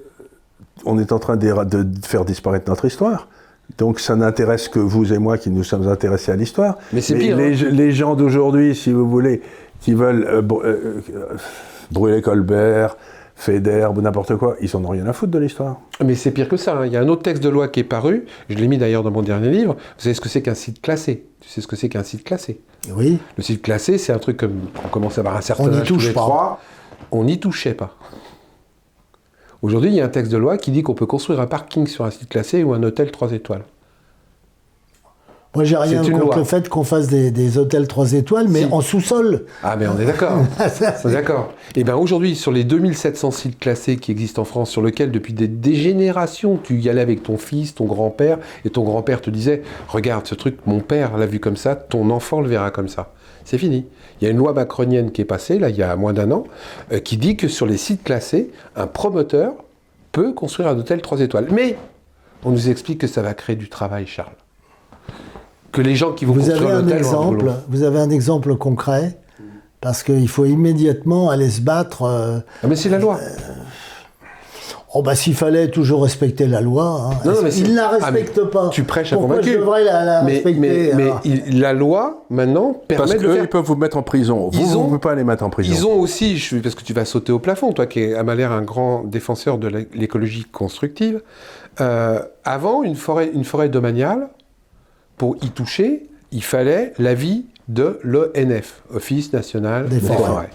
on 0.85 0.99
est 0.99 1.13
en 1.13 1.19
train 1.21 1.37
de, 1.37 1.47
de 1.83 2.05
faire 2.07 2.25
disparaître 2.25 2.69
notre 2.69 2.85
histoire. 2.85 3.29
Donc 3.79 4.01
ça 4.01 4.17
n'intéresse 4.17 4.69
que 4.69 4.81
vous 4.81 5.13
et 5.13 5.19
moi 5.19 5.39
qui 5.39 5.51
nous 5.51 5.63
sommes 5.63 5.87
intéressés 5.87 6.33
à 6.33 6.37
l'histoire. 6.37 6.79
Mais 6.93 7.01
c'est 7.01 7.15
pire, 7.15 7.37
Les, 7.37 7.55
les 7.55 7.93
gens 7.93 8.17
d'aujourd'hui, 8.17 8.75
si 8.75 8.91
vous 8.93 9.09
voulez, 9.09 9.41
qui 9.81 9.95
veulent 9.95 10.27
br- 11.91 11.95
brûler 11.95 12.23
Colbert, 12.23 12.97
Feder 13.37 13.89
ou 13.97 14.01
n'importe 14.03 14.37
quoi, 14.37 14.57
ils 14.61 14.77
en 14.77 14.85
ont 14.85 14.89
rien 14.89 15.07
à 15.07 15.13
foutre 15.15 15.33
de 15.33 15.39
l'histoire. 15.39 15.81
Mais 16.05 16.15
c'est 16.15 16.31
pire 16.31 16.49
que 16.49 16.57
ça. 16.59 16.77
hein. 16.77 16.87
Il 16.87 16.93
y 16.93 16.97
a 16.97 17.01
un 17.01 17.09
autre 17.09 17.23
texte 17.23 17.43
de 17.43 17.49
loi 17.49 17.69
qui 17.69 17.81
est 17.81 17.85
paru. 17.85 18.27
Je 18.51 18.55
l'ai 18.57 18.69
mis 18.69 18.77
d'ailleurs 18.77 19.03
dans 19.03 19.11
mon 19.11 19.23
dernier 19.23 19.49
livre. 19.51 19.75
Vous 19.75 20.03
savez 20.03 20.15
ce 20.15 20.21
que 20.21 20.29
c'est 20.29 20.43
qu'un 20.43 20.55
site 20.55 20.83
classé? 20.83 21.25
Tu 21.41 21.49
sais 21.49 21.61
ce 21.63 21.67
que 21.67 21.75
c'est 21.77 21.89
qu'un 21.89 22.03
site 22.03 22.23
classé? 22.25 22.61
Oui. 22.95 23.19
Le 23.39 23.43
site 23.43 23.63
classé, 23.63 23.97
c'est 23.97 24.13
un 24.13 24.19
truc 24.19 24.37
comme 24.37 24.53
on 24.85 24.89
commence 24.89 25.17
à 25.17 25.21
avoir 25.23 25.37
un 25.37 25.41
certain 25.41 25.65
On 25.65 25.69
n'y 25.69 25.79
âge 25.79 25.89
touche 25.89 26.07
les 26.09 26.13
pas. 26.13 26.21
trois. 26.21 26.61
On 27.13 27.25
n'y 27.25 27.41
touchait 27.41 27.73
pas. 27.75 27.97
Aujourd'hui, 29.63 29.91
il 29.91 29.97
y 29.97 30.01
a 30.01 30.05
un 30.05 30.09
texte 30.11 30.33
de 30.33 30.37
loi 30.39 30.57
qui 30.59 30.71
dit 30.71 30.83
qu'on 30.83 30.95
peut 30.95 31.07
construire 31.07 31.41
un 31.41 31.47
parking 31.47 31.87
sur 31.87 32.05
un 32.05 32.11
site 32.11 32.29
classé 32.29 32.63
ou 32.63 32.73
un 32.73 32.83
hôtel 32.83 33.11
3 33.11 33.33
étoiles. 33.33 33.65
Moi, 35.57 35.65
j'ai 35.65 35.77
rien 35.77 36.03
contre 36.03 36.17
loi. 36.27 36.37
le 36.37 36.45
fait 36.45 36.69
qu'on 36.69 36.85
fasse 36.85 37.09
des, 37.09 37.33
des 37.33 37.59
hôtels 37.59 37.89
3 37.89 38.13
étoiles, 38.13 38.47
mais 38.49 38.61
Si. 38.61 38.69
en 38.73 38.81
sous-sol. 38.81 39.47
Ah, 39.65 39.75
mais 39.77 39.89
on 39.89 39.99
est 39.99 40.05
d'accord. 40.05 40.39
On 41.05 41.09
est 41.09 41.13
d'accord. 41.13 41.53
Et 41.75 41.83
bien 41.83 41.97
aujourd'hui, 41.97 42.37
sur 42.37 42.53
les 42.53 42.63
2700 42.63 43.33
sites 43.33 43.59
classés 43.59 43.97
qui 43.97 44.13
existent 44.13 44.43
en 44.43 44.45
France, 44.45 44.71
sur 44.71 44.81
lesquels 44.81 45.11
depuis 45.11 45.33
des, 45.33 45.49
des 45.49 45.75
générations, 45.75 46.57
tu 46.63 46.79
y 46.79 46.89
allais 46.89 47.01
avec 47.01 47.25
ton 47.25 47.37
fils, 47.37 47.75
ton 47.75 47.87
grand-père, 47.87 48.39
et 48.65 48.71
ton 48.71 48.85
grand-père 48.85 49.21
te 49.21 49.29
disait 49.31 49.63
Regarde 49.89 50.25
ce 50.29 50.37
truc, 50.37 50.59
mon 50.67 50.79
père 50.79 51.17
l'a 51.19 51.27
vu 51.27 51.41
comme 51.41 51.57
ça, 51.57 51.75
ton 51.75 52.11
enfant 52.11 52.41
le 52.41 52.49
verra 52.49 52.71
comme 52.71 52.89
ça. 52.89 53.13
C'est 53.45 53.59
fini. 53.59 53.87
Il 54.21 54.25
y 54.25 54.29
a 54.29 54.31
une 54.31 54.37
loi 54.39 54.53
macronienne 54.53 55.11
qui 55.11 55.21
est 55.23 55.25
passée, 55.25 55.59
là, 55.59 55.69
il 55.69 55.77
y 55.77 55.83
a 55.83 55.97
moins 55.97 56.13
d'un 56.13 56.31
an, 56.31 56.45
euh, 56.93 57.01
qui 57.01 57.17
dit 57.17 57.37
que 57.37 57.49
sur 57.49 57.67
les 57.67 57.77
sites 57.77 58.05
classés, 58.05 58.51
un 58.77 58.87
promoteur 58.87 59.55
peut 60.13 60.33
construire 60.33 60.69
un 60.69 60.79
hôtel 60.79 61.01
3 61.03 61.21
étoiles. 61.23 61.49
Mais 61.51 61.77
on 62.45 62.51
nous 62.53 62.69
explique 62.69 62.99
que 63.01 63.09
ça 63.09 63.21
va 63.23 63.35
créer 63.35 63.57
du 63.57 63.69
travail, 63.69 64.07
Charles. 64.07 64.31
Que 65.73 65.83
les 65.83 65.95
gens 65.95 66.13
qui 66.13 66.25
vont 66.25 66.33
Vous 66.35 66.41
construire 66.41 66.69
avez 66.77 66.93
un 66.93 66.97
exemple. 66.97 67.53
Vous 67.69 67.83
avez 67.83 67.99
un 68.01 68.11
exemple 68.11 68.57
concret. 68.57 69.17
Parce 69.81 70.03
qu'il 70.03 70.29
faut 70.29 70.45
immédiatement 70.45 71.31
aller 71.31 71.49
se 71.49 71.61
battre. 71.63 72.03
euh, 72.03 72.39
Ah, 72.63 72.67
mais 72.69 72.77
c'est 72.77 72.91
la 72.91 72.99
loi. 72.99 73.19
Oh 74.93 75.03
bah 75.03 75.15
s'il 75.15 75.35
fallait 75.35 75.69
toujours 75.71 76.03
respecter 76.03 76.49
la 76.49 76.61
loi. 76.61 76.85
hein. 76.85 77.11
Non, 77.25 77.33
non, 77.35 77.39
mais 77.45 77.53
c'est- 77.53 77.61
il 77.61 77.71
ne 77.71 77.77
la 77.77 77.91
Ah, 77.93 78.11
respecte 78.11 78.43
pas. 78.47 78.71
tu 78.71 78.83
prêches 78.83 79.13
à 79.13 79.17
Pourquoi 79.17 79.37
convaincu. 79.37 79.53
je 79.55 79.59
devrais 79.59 79.85
la, 79.85 80.05
la 80.05 80.23
mais, 80.25 80.33
respecter 80.33 80.59
mais- 80.61 80.91
mais 80.97 81.03
alors 81.05 81.21
il- 81.25 81.61
la 81.61 81.73
loi, 81.73 82.25
maintenant, 82.29 82.75
permet 82.89 83.05
Parce 83.07 83.15
de 83.17 83.25
qu'eux, 83.25 83.35
faire... 83.35 83.45
ils 83.45 83.49
peuvent 83.49 83.65
vous 83.65 83.77
mettre 83.77 83.97
en 83.97 84.03
prison. 84.03 84.49
Vous, 84.53 84.59
Ils 84.59 84.67
vous 84.67 84.77
ont- 84.77 84.83
ne 84.83 84.87
pouvez 84.89 84.99
pas 84.99 85.15
les 85.15 85.23
mettre 85.23 85.45
en 85.45 85.51
prison. 85.51 85.73
Ils 85.73 85.87
ont 85.87 85.95
aussi, 86.01 86.37
je, 86.39 86.57
parce 86.57 86.75
que 86.75 86.83
tu 86.83 86.93
vas 86.93 87.05
sauter 87.05 87.31
au 87.31 87.39
plafond, 87.39 87.73
toi 87.73 87.87
qui 87.87 88.01
es 88.01 88.15
à 88.17 88.25
ma 88.25 88.35
l'air 88.35 88.51
un 88.51 88.63
grand 88.63 89.05
défenseur 89.05 89.59
de 89.59 89.69
l'é- 89.69 89.89
l'écologie 89.95 90.45
constructive, 90.51 91.23
euh, 91.81 92.19
avant, 92.45 92.83
une 92.83 92.97
forêt, 92.97 93.31
une 93.33 93.45
forêt 93.45 93.69
domaniale, 93.69 94.29
pour 95.21 95.37
y 95.43 95.51
toucher, 95.51 96.05
il 96.33 96.43
fallait 96.43 96.95
l'avis 96.99 97.45
de 97.69 97.99
l'ONF, 98.03 98.83
Office 98.91 99.35
National 99.35 99.87
Des 99.87 99.97
des, 99.97 100.01
forêts. 100.01 100.27
forêts. 100.27 100.51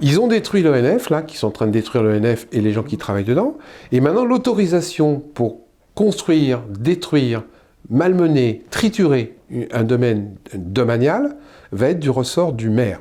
Ils 0.00 0.18
ont 0.18 0.26
détruit 0.26 0.62
l'ONF, 0.62 1.10
là, 1.10 1.20
qui 1.20 1.36
sont 1.36 1.48
en 1.48 1.50
train 1.50 1.66
de 1.66 1.72
détruire 1.72 2.02
l'ONF 2.02 2.46
et 2.50 2.62
les 2.62 2.72
gens 2.72 2.82
qui 2.82 2.96
travaillent 2.96 3.24
dedans. 3.24 3.58
Et 3.92 4.00
maintenant, 4.00 4.24
l'autorisation 4.24 5.22
pour 5.34 5.58
construire, 5.94 6.62
détruire, 6.70 7.44
malmener, 7.90 8.64
triturer 8.70 9.36
un 9.70 9.84
domaine 9.84 10.34
domanial 10.54 11.36
va 11.70 11.90
être 11.90 12.00
du 12.00 12.08
ressort 12.08 12.54
du 12.54 12.70
maire. 12.70 13.00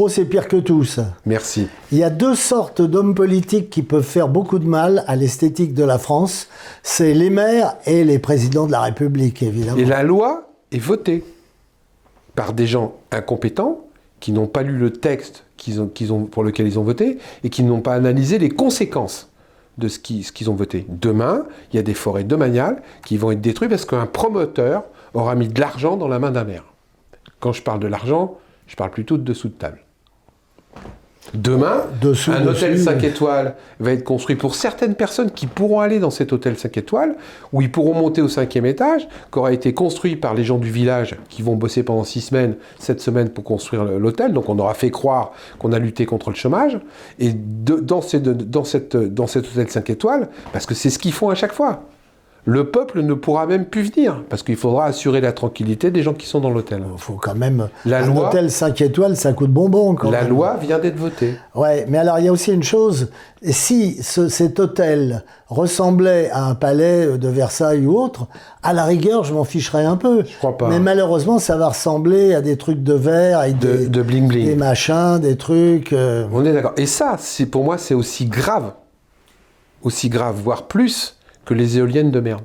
Oh, 0.00 0.08
c'est 0.08 0.26
pire 0.26 0.46
que 0.46 0.56
tout 0.56 0.84
ça. 0.84 1.14
Merci. 1.26 1.66
Il 1.90 1.98
y 1.98 2.04
a 2.04 2.10
deux 2.10 2.36
sortes 2.36 2.80
d'hommes 2.80 3.16
politiques 3.16 3.68
qui 3.68 3.82
peuvent 3.82 4.04
faire 4.04 4.28
beaucoup 4.28 4.60
de 4.60 4.66
mal 4.66 5.02
à 5.08 5.16
l'esthétique 5.16 5.74
de 5.74 5.82
la 5.82 5.98
France. 5.98 6.48
C'est 6.84 7.14
les 7.14 7.30
maires 7.30 7.74
et 7.84 8.04
les 8.04 8.20
présidents 8.20 8.66
de 8.68 8.72
la 8.72 8.80
République, 8.82 9.42
évidemment. 9.42 9.76
Et 9.76 9.84
la 9.84 10.04
loi 10.04 10.50
est 10.70 10.78
votée 10.78 11.24
par 12.36 12.52
des 12.52 12.68
gens 12.68 12.94
incompétents 13.10 13.80
qui 14.20 14.30
n'ont 14.30 14.46
pas 14.46 14.62
lu 14.62 14.78
le 14.78 14.92
texte 14.92 15.42
qu'ils 15.56 15.80
ont, 15.80 15.88
qu'ils 15.88 16.12
ont, 16.12 16.26
pour 16.26 16.44
lequel 16.44 16.68
ils 16.68 16.78
ont 16.78 16.84
voté 16.84 17.18
et 17.42 17.50
qui 17.50 17.64
n'ont 17.64 17.80
pas 17.80 17.94
analysé 17.94 18.38
les 18.38 18.50
conséquences 18.50 19.28
de 19.78 19.88
ce 19.88 19.98
qui- 19.98 20.22
ce 20.22 20.30
qu'ils 20.30 20.48
ont 20.48 20.54
voté. 20.54 20.86
Demain, 20.88 21.44
il 21.72 21.76
y 21.76 21.78
a 21.80 21.82
des 21.82 21.94
forêts 21.94 22.22
domaniales 22.24 22.82
qui 23.04 23.16
vont 23.16 23.32
être 23.32 23.40
détruites 23.40 23.70
parce 23.70 23.84
qu'un 23.84 24.06
promoteur 24.06 24.84
aura 25.14 25.34
mis 25.34 25.48
de 25.48 25.60
l'argent 25.60 25.96
dans 25.96 26.06
la 26.08 26.20
main 26.20 26.30
d'un 26.30 26.44
maire. 26.44 26.64
Quand 27.40 27.52
je 27.52 27.62
parle 27.62 27.80
de 27.80 27.88
l'argent, 27.88 28.36
je 28.68 28.76
parle 28.76 28.90
plutôt 28.92 29.16
de 29.16 29.22
dessous 29.24 29.48
de 29.48 29.54
table. 29.54 29.80
Demain, 31.34 31.82
un 32.32 32.46
hôtel 32.46 32.72
dessus. 32.72 32.84
5 32.84 33.04
étoiles 33.04 33.54
va 33.80 33.92
être 33.92 34.04
construit 34.04 34.36
pour 34.36 34.54
certaines 34.54 34.94
personnes 34.94 35.30
qui 35.30 35.46
pourront 35.46 35.80
aller 35.80 35.98
dans 35.98 36.10
cet 36.10 36.32
hôtel 36.32 36.56
5 36.58 36.76
étoiles, 36.78 37.16
où 37.52 37.60
ils 37.62 37.70
pourront 37.70 37.94
monter 37.94 38.22
au 38.22 38.28
cinquième 38.28 38.64
étage, 38.66 39.06
qui 39.32 39.38
aura 39.38 39.52
été 39.52 39.74
construit 39.74 40.16
par 40.16 40.34
les 40.34 40.44
gens 40.44 40.58
du 40.58 40.70
village 40.70 41.16
qui 41.28 41.42
vont 41.42 41.54
bosser 41.56 41.82
pendant 41.82 42.04
6 42.04 42.20
semaines, 42.22 42.56
7 42.78 43.00
semaines 43.00 43.28
pour 43.28 43.44
construire 43.44 43.84
l'hôtel. 43.84 44.32
Donc 44.32 44.48
on 44.48 44.58
aura 44.58 44.74
fait 44.74 44.90
croire 44.90 45.32
qu'on 45.58 45.72
a 45.72 45.78
lutté 45.78 46.06
contre 46.06 46.30
le 46.30 46.36
chômage. 46.36 46.78
Et 47.18 47.32
de- 47.34 47.76
dans, 47.80 48.00
ces- 48.00 48.20
de- 48.20 48.32
dans, 48.32 48.64
cette, 48.64 48.96
dans 48.96 49.26
cet 49.26 49.46
hôtel 49.46 49.68
5 49.68 49.90
étoiles, 49.90 50.28
parce 50.52 50.66
que 50.66 50.74
c'est 50.74 50.90
ce 50.90 50.98
qu'ils 50.98 51.12
font 51.12 51.28
à 51.28 51.34
chaque 51.34 51.52
fois, 51.52 51.82
le 52.50 52.70
peuple 52.70 53.02
ne 53.02 53.12
pourra 53.12 53.44
même 53.44 53.66
plus 53.66 53.82
venir, 53.92 54.22
parce 54.30 54.42
qu'il 54.42 54.56
faudra 54.56 54.86
assurer 54.86 55.20
la 55.20 55.32
tranquillité 55.32 55.90
des 55.90 56.02
gens 56.02 56.14
qui 56.14 56.26
sont 56.26 56.40
dans 56.40 56.48
l'hôtel. 56.48 56.82
Il 56.94 56.98
faut 56.98 57.18
quand 57.20 57.34
même. 57.34 57.68
La 57.84 57.98
un 57.98 58.06
loi- 58.06 58.28
hôtel 58.28 58.50
5 58.50 58.80
étoiles, 58.80 59.18
ça 59.18 59.34
coûte 59.34 59.50
bonbon 59.50 59.94
quand 59.94 60.10
La 60.10 60.22
même. 60.22 60.30
loi 60.30 60.56
vient 60.58 60.78
d'être 60.78 60.96
votée. 60.96 61.34
Ouais, 61.54 61.84
mais 61.90 61.98
alors 61.98 62.18
il 62.18 62.24
y 62.24 62.28
a 62.28 62.32
aussi 62.32 62.50
une 62.50 62.62
chose. 62.62 63.10
Si 63.42 64.02
ce- 64.02 64.30
cet 64.30 64.60
hôtel 64.60 65.24
ressemblait 65.48 66.30
à 66.30 66.46
un 66.46 66.54
palais 66.54 67.18
de 67.18 67.28
Versailles 67.28 67.84
ou 67.84 67.98
autre, 68.00 68.26
à 68.62 68.72
la 68.72 68.84
rigueur, 68.84 69.24
je 69.24 69.34
m'en 69.34 69.44
ficherais 69.44 69.84
un 69.84 69.96
peu. 69.98 70.24
Je 70.24 70.38
crois 70.38 70.56
pas. 70.56 70.68
Mais 70.70 70.78
malheureusement, 70.80 71.38
ça 71.38 71.58
va 71.58 71.68
ressembler 71.68 72.32
à 72.34 72.40
des 72.40 72.56
trucs 72.56 72.82
de 72.82 72.94
verre, 72.94 73.40
avec 73.40 73.58
De- 73.58 73.76
des, 73.76 73.88
de 73.88 74.02
des 74.02 74.56
machins, 74.56 75.18
des 75.20 75.36
trucs. 75.36 75.92
euh, 75.92 76.26
On 76.32 76.46
est 76.46 76.52
d'accord. 76.54 76.72
Et 76.78 76.86
ça, 76.86 77.16
c'est 77.18 77.44
pour 77.44 77.62
moi, 77.64 77.76
c'est 77.76 77.92
aussi 77.94 78.24
grave, 78.24 78.72
aussi 79.82 80.08
grave, 80.08 80.36
voire 80.42 80.62
plus 80.66 81.14
que 81.48 81.54
les 81.54 81.78
éoliennes 81.78 82.10
de 82.10 82.20
merde. 82.20 82.42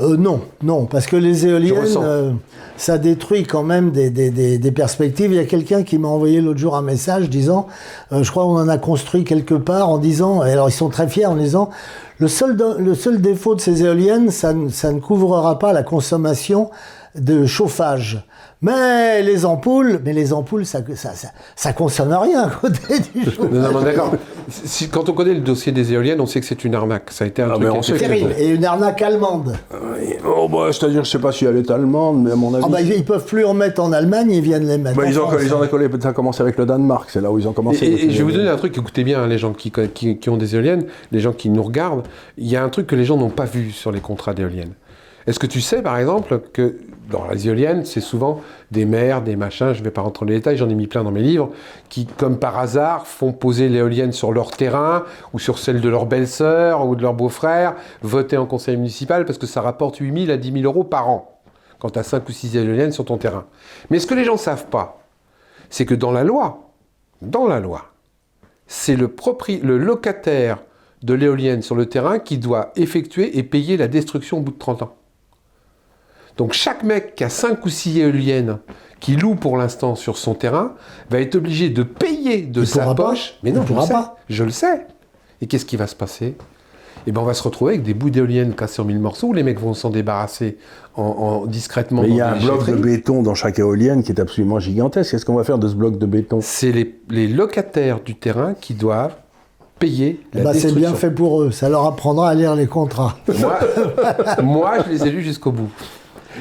Euh, 0.00 0.16
non, 0.16 0.40
non, 0.62 0.86
parce 0.86 1.06
que 1.06 1.14
les 1.16 1.46
éoliennes, 1.46 1.86
euh, 2.02 2.32
ça 2.76 2.98
détruit 2.98 3.44
quand 3.44 3.62
même 3.62 3.90
des, 3.92 4.10
des- 4.10 4.30
des- 4.30 4.58
des 4.58 4.72
perspectives. 4.72 5.30
Il 5.32 5.36
y 5.36 5.38
a 5.38 5.44
quelqu'un 5.44 5.84
qui 5.84 5.98
m'a 5.98 6.08
envoyé 6.08 6.40
l'autre 6.40 6.58
jour 6.58 6.74
un 6.76 6.82
message 6.82 7.30
disant, 7.30 7.68
euh, 8.12 8.22
je 8.24 8.30
crois 8.30 8.42
qu'on 8.42 8.56
en 8.58 8.68
a 8.68 8.76
construit 8.76 9.22
quelque 9.24 9.54
part, 9.54 9.88
en 9.88 9.98
disant, 9.98 10.44
et 10.44 10.50
alors 10.50 10.68
ils 10.68 10.72
sont 10.72 10.88
très 10.88 11.06
fiers 11.08 11.26
en 11.26 11.36
disant, 11.36 11.70
le 12.18 12.26
seul, 12.28 12.56
le 12.78 12.94
seul 12.94 13.20
défaut 13.22 13.54
de 13.54 13.60
ces 13.60 13.82
éoliennes, 13.84 14.30
ça, 14.30 14.52
ne- 14.52 14.68
ça 14.68 14.92
ne 14.92 14.98
couvrera 15.00 15.58
pas 15.60 15.72
la 15.72 15.84
consommation 15.84 16.70
de 17.14 17.46
chauffage. 17.46 18.24
Mais 18.62 19.22
les 19.22 19.44
ampoules, 19.44 20.00
mais 20.04 20.14
les 20.14 20.32
ampoules, 20.32 20.64
ça, 20.64 20.80
ça, 20.94 21.12
ça, 21.12 21.28
ça 21.54 21.72
consomme 21.74 22.12
rien 22.14 22.44
à 22.44 22.48
côté 22.50 22.78
du 23.14 23.24
chauffage. 23.30 23.50
Non, 23.52 23.72
non, 23.72 23.80
d'accord. 23.82 24.14
Si- 24.48 24.88
quand 24.88 25.08
on 25.10 25.12
connaît 25.12 25.34
le 25.34 25.40
dossier 25.40 25.70
des 25.70 25.92
éoliennes, 25.92 26.20
on 26.20 26.26
sait 26.26 26.40
que 26.40 26.46
c'est 26.46 26.64
une 26.64 26.74
arnaque. 26.74 27.10
Ça 27.10 27.24
a 27.24 27.26
été 27.26 27.42
un 27.42 27.50
Ah, 27.50 27.54
truc 27.56 27.68
on 27.74 27.82
sait. 27.82 27.96
Terrible. 27.98 28.34
Et 28.38 28.48
une 28.48 28.64
arnaque 28.64 29.02
allemande. 29.02 29.54
Oh, 30.26 30.48
bah, 30.48 30.68
c'est-à-dire, 30.72 31.04
je 31.04 31.10
sais 31.10 31.18
pas 31.18 31.30
si 31.32 31.44
elle 31.44 31.58
est 31.58 31.70
allemande, 31.70 32.22
mais 32.24 32.32
à 32.32 32.36
mon 32.36 32.54
avis. 32.54 32.64
Ah 32.66 32.70
bah, 32.70 32.80
ils 32.80 33.04
peuvent 33.04 33.24
plus 33.26 33.44
en 33.44 33.52
mettre 33.54 33.82
en 33.82 33.92
Allemagne, 33.92 34.30
ils 34.30 34.40
viennent 34.42 34.66
les 34.66 34.78
mettre. 34.78 34.96
Bah, 34.96 35.04
en 35.04 35.10
ils, 35.10 35.18
ont, 35.20 35.26
France. 35.28 35.40
ils 35.44 35.54
ont 35.54 35.66
collé, 35.66 35.88
ça 36.00 36.08
a 36.08 36.12
commencé 36.12 36.40
avec 36.40 36.56
le 36.56 36.64
Danemark, 36.66 37.10
c'est 37.10 37.20
là 37.20 37.30
où 37.30 37.38
ils 37.38 37.46
ont 37.46 37.52
commencé. 37.52 37.84
et- 37.86 38.06
et 38.06 38.10
je 38.10 38.18
vais 38.18 38.24
vous 38.24 38.32
donner 38.32 38.48
un 38.48 38.56
truc, 38.56 38.76
écoutez 38.78 39.04
bien, 39.04 39.22
hein, 39.22 39.26
les 39.26 39.38
gens 39.38 39.52
qui, 39.52 39.70
qui- 39.92 40.16
qui 40.18 40.30
ont 40.30 40.36
des 40.38 40.54
éoliennes, 40.54 40.86
les 41.12 41.20
gens 41.20 41.32
qui 41.32 41.50
nous 41.50 41.62
regardent, 41.62 42.04
il 42.38 42.46
y 42.48 42.56
a 42.56 42.64
un 42.64 42.68
truc 42.70 42.86
que 42.86 42.96
les 42.96 43.04
gens 43.04 43.16
n'ont 43.18 43.28
pas 43.30 43.44
vu 43.44 43.70
sur 43.72 43.92
les 43.92 44.00
contrats 44.00 44.32
d'éoliennes. 44.34 44.72
Est-ce 45.26 45.38
que 45.38 45.46
tu 45.46 45.60
sais, 45.60 45.80
par 45.82 45.96
exemple, 45.98 46.40
que 46.52 46.76
dans 47.10 47.28
les 47.28 47.48
éoliennes, 47.48 47.84
c'est 47.84 48.00
souvent 48.00 48.40
des 48.70 48.84
maires, 48.84 49.22
des 49.22 49.36
machins, 49.36 49.72
je 49.72 49.80
ne 49.80 49.84
vais 49.84 49.90
pas 49.90 50.00
rentrer 50.00 50.24
dans 50.24 50.30
les 50.30 50.38
détails, 50.38 50.56
j'en 50.56 50.68
ai 50.68 50.74
mis 50.74 50.86
plein 50.86 51.04
dans 51.04 51.10
mes 51.10 51.22
livres, 51.22 51.50
qui, 51.88 52.06
comme 52.06 52.38
par 52.38 52.58
hasard, 52.58 53.06
font 53.06 53.32
poser 53.32 53.68
l'éolienne 53.68 54.12
sur 54.12 54.32
leur 54.32 54.50
terrain, 54.50 55.04
ou 55.32 55.38
sur 55.38 55.58
celle 55.58 55.80
de 55.80 55.88
leur 55.88 56.06
belle-sœur, 56.06 56.86
ou 56.86 56.96
de 56.96 57.02
leur 57.02 57.14
beau-frère, 57.14 57.74
voter 58.02 58.36
en 58.36 58.46
conseil 58.46 58.76
municipal, 58.76 59.24
parce 59.24 59.38
que 59.38 59.46
ça 59.46 59.60
rapporte 59.60 59.96
8 59.96 60.26
000 60.26 60.32
à 60.32 60.36
10 60.36 60.52
000 60.52 60.64
euros 60.64 60.84
par 60.84 61.08
an, 61.08 61.40
quand 61.78 61.90
tu 61.90 61.98
as 61.98 62.04
5 62.04 62.28
ou 62.28 62.32
6 62.32 62.56
éoliennes 62.56 62.92
sur 62.92 63.04
ton 63.04 63.18
terrain. 63.18 63.44
Mais 63.90 63.98
ce 63.98 64.06
que 64.06 64.14
les 64.14 64.24
gens 64.24 64.34
ne 64.34 64.38
savent 64.38 64.66
pas, 64.66 65.02
c'est 65.70 65.84
que 65.84 65.94
dans 65.94 66.12
la 66.12 66.24
loi, 66.24 66.70
dans 67.20 67.46
la 67.46 67.60
loi, 67.60 67.86
c'est 68.66 68.96
le 68.96 69.76
locataire 69.76 70.58
de 71.02 71.12
l'éolienne 71.12 71.60
sur 71.60 71.74
le 71.74 71.86
terrain 71.86 72.18
qui 72.18 72.38
doit 72.38 72.72
effectuer 72.76 73.36
et 73.38 73.42
payer 73.42 73.76
la 73.76 73.88
destruction 73.88 74.38
au 74.38 74.40
bout 74.40 74.52
de 74.52 74.58
30 74.58 74.82
ans. 74.82 74.96
Donc 76.36 76.52
chaque 76.52 76.82
mec 76.82 77.14
qui 77.14 77.24
a 77.24 77.28
5 77.28 77.64
ou 77.64 77.68
6 77.68 77.98
éoliennes 78.00 78.58
qui 79.00 79.16
loue 79.16 79.34
pour 79.34 79.56
l'instant 79.56 79.94
sur 79.94 80.16
son 80.16 80.34
terrain 80.34 80.72
va 81.10 81.20
être 81.20 81.34
obligé 81.36 81.68
de 81.68 81.82
payer 81.82 82.42
de 82.42 82.62
Il 82.62 82.66
sa 82.66 82.84
pas. 82.86 82.94
poche. 82.94 83.34
Mais 83.42 83.50
Il 83.50 83.56
non, 83.56 83.62
je 83.62 83.68
le 83.68 83.74
pourra 83.74 83.86
sais. 83.86 83.92
pas. 83.92 84.16
Je 84.30 84.44
le 84.44 84.50
sais. 84.50 84.86
Et 85.40 85.46
qu'est-ce 85.46 85.66
qui 85.66 85.76
va 85.76 85.86
se 85.86 85.94
passer? 85.94 86.36
Eh 87.06 87.12
ben, 87.12 87.20
on 87.20 87.24
va 87.24 87.34
se 87.34 87.42
retrouver 87.42 87.74
avec 87.74 87.82
des 87.84 87.92
bouts 87.92 88.08
d'éoliennes 88.08 88.54
cassés 88.54 88.80
en 88.80 88.86
mille 88.86 88.98
morceaux. 88.98 89.26
où 89.28 89.32
Les 89.34 89.42
mecs 89.42 89.60
vont 89.60 89.74
s'en 89.74 89.90
débarrasser 89.90 90.56
en, 90.96 91.02
en- 91.02 91.46
discrètement. 91.46 92.00
Mais 92.00 92.08
il 92.08 92.16
y 92.16 92.20
a 92.22 92.32
un 92.32 92.38
bloc 92.40 92.66
de 92.66 92.74
béton 92.76 93.22
dans 93.22 93.34
chaque 93.34 93.58
éolienne 93.58 94.02
qui 94.02 94.10
est 94.12 94.20
absolument 94.20 94.58
gigantesque. 94.58 95.10
Qu'est-ce 95.10 95.26
qu'on 95.26 95.34
va 95.34 95.44
faire 95.44 95.58
de 95.58 95.68
ce 95.68 95.74
bloc 95.74 95.98
de 95.98 96.06
béton? 96.06 96.38
C'est 96.40 96.72
les, 96.72 96.98
les 97.10 97.28
locataires 97.28 98.00
du 98.00 98.14
terrain 98.14 98.54
qui 98.58 98.72
doivent 98.72 99.16
payer 99.78 100.22
la 100.32 100.44
Bah, 100.44 100.54
c'est 100.54 100.72
bien 100.72 100.94
fait 100.94 101.10
pour 101.10 101.42
eux. 101.42 101.50
Ça 101.50 101.68
leur 101.68 101.84
apprendra 101.84 102.30
à 102.30 102.34
lire 102.34 102.54
les 102.54 102.66
contrats. 102.68 103.18
Moi, 103.38 103.58
moi, 104.42 104.72
je 104.86 104.92
les 104.92 105.06
ai 105.06 105.10
lus 105.10 105.22
jusqu'au 105.22 105.52
bout. 105.52 105.68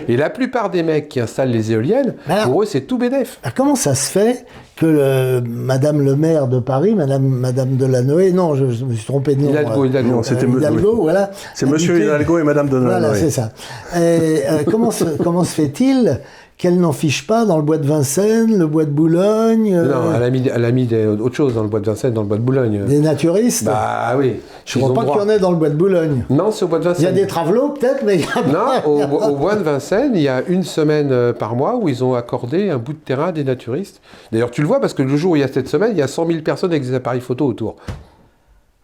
Et 0.08 0.18
la 0.18 0.30
plupart 0.30 0.70
des 0.70 0.84
mecs 0.84 1.10
qui 1.10 1.20
installent 1.20 1.50
les 1.52 1.72
éoliennes, 1.72 2.16
alors- 2.28 2.46
pour 2.46 2.64
eux, 2.64 2.66
c'est 2.66 2.82
tout 2.82 2.98
bénef. 2.98 3.40
Alors, 3.44 3.54
comment 3.56 3.76
ça 3.76 3.96
se 3.96 4.10
fait 4.10 4.46
que 4.76 4.86
le- 4.86 5.42
Madame 5.48 6.02
le 6.04 6.16
maire 6.16 6.48
de 6.48 6.60
Paris, 6.60 6.96
Madame, 6.96 7.24
Madame 7.24 7.76
Delanoë, 7.78 8.32
non, 8.32 8.56
je, 8.56 8.72
je 8.72 8.86
me 8.86 8.94
suis 8.94 9.06
trompé 9.06 9.36
de 9.36 9.42
nom. 9.42 9.50
Hidalgo, 9.52 9.84
euh, 9.84 9.88
Hidalgo. 9.88 10.24
C'était 10.24 10.46
euh, 10.46 10.48
me- 10.48 10.58
Hidalgo, 10.60 10.92
oui. 10.96 11.00
voilà. 11.04 11.32
C'est 11.54 11.66
Monsieur 11.68 12.02
Hidalgo 12.02 12.40
et 12.40 12.44
Madame 12.44 12.70
Delanoë. 12.70 12.90
Voilà, 13.00 13.14
c'est 13.16 13.30
ça. 13.30 13.52
Et, 13.96 14.00
euh, 14.00 14.64
comment, 14.70 14.92
se, 14.92 15.04
comment 15.24 15.44
se 15.44 15.54
fait-il 15.54 16.20
qu'elle 16.64 16.80
n'en 16.80 16.94
fiche 16.94 17.28
pas 17.28 17.44
dans 17.44 17.58
le 17.58 17.62
bois 17.62 17.78
de 17.78 17.86
Vincennes, 17.86 18.58
le 18.58 18.66
bois 18.68 18.86
de 18.86 18.90
Boulogne, 18.90 19.76
euh, 19.76 19.94
Non, 19.94 20.14
elle 20.16 20.24
a 20.24 20.30
mis, 20.30 20.48
elle 20.48 20.64
a 20.64 20.72
mis 20.72 20.86
des- 20.86 21.06
autre 21.06 21.36
chose 21.36 21.54
dans 21.56 21.62
le 21.62 21.68
bois 21.68 21.82
de 21.82 21.86
Vincennes, 21.88 22.14
dans 22.14 22.22
le 22.22 22.28
bois 22.30 22.38
de 22.38 22.42
Boulogne. 22.42 22.86
des 22.86 23.00
naturistes 23.00 23.66
Bah 23.66 24.14
oui. 24.18 24.38
Je 24.66 24.80
ne 24.80 24.84
crois 24.86 24.94
pas 25.04 25.12
qu'il 25.12 25.20
y 25.20 25.24
en 25.26 25.30
ait 25.30 25.40
dans 25.40 25.52
le 25.52 25.58
bois 25.58 25.68
de 25.70 25.76
Boulogne. 25.76 26.24
Non, 26.30 26.52
c'est 26.52 26.64
au 26.64 26.70
bois 26.70 26.80
de 26.80 26.84
Il 26.84 26.88
y 26.88 26.90
a 26.90 26.94
Vincennes. 26.94 27.16
des 27.16 27.28
travelots 27.28 27.70
peut-être, 27.72 28.04
mais 28.06 28.16
il 28.16 28.22
y 28.22 28.24
a 28.24 28.48
Non, 28.48 28.54
pas- 28.54 28.88
au, 28.88 29.32
au 29.34 29.36
bois 29.36 29.56
de 29.56 29.64
Vincennes, 29.64 30.14
il 30.16 30.22
y 30.22 30.30
a 30.30 30.42
une 30.48 30.64
semaine 30.64 31.10
euh, 31.12 31.34
par 31.34 31.56
mois 31.58 31.76
où 31.76 31.90
ils 31.90 32.02
ont 32.02 32.14
accordé 32.14 32.70
un 32.70 32.78
bout 32.78 32.94
de 32.94 32.98
terrain 33.00 33.28
à 33.28 33.32
des 33.34 33.44
naturistes. 33.44 34.00
D'ailleurs, 34.32 34.50
tu 34.50 34.62
le 34.62 34.68
vois 34.68 34.80
parce 34.80 34.94
que 34.94 35.04
le 35.04 35.18
jour 35.18 35.34
où 35.34 35.36
il 35.36 35.42
y 35.42 35.44
a 35.44 35.50
cette 35.50 35.68
semaine, 35.68 35.90
il 35.92 35.98
y 35.98 36.02
a 36.02 36.08
100 36.08 36.26
000 36.28 36.40
personnes 36.44 36.72
avec 36.72 36.84
des 36.84 36.94
appareils 36.94 37.20
photo 37.20 37.46
autour. 37.46 37.76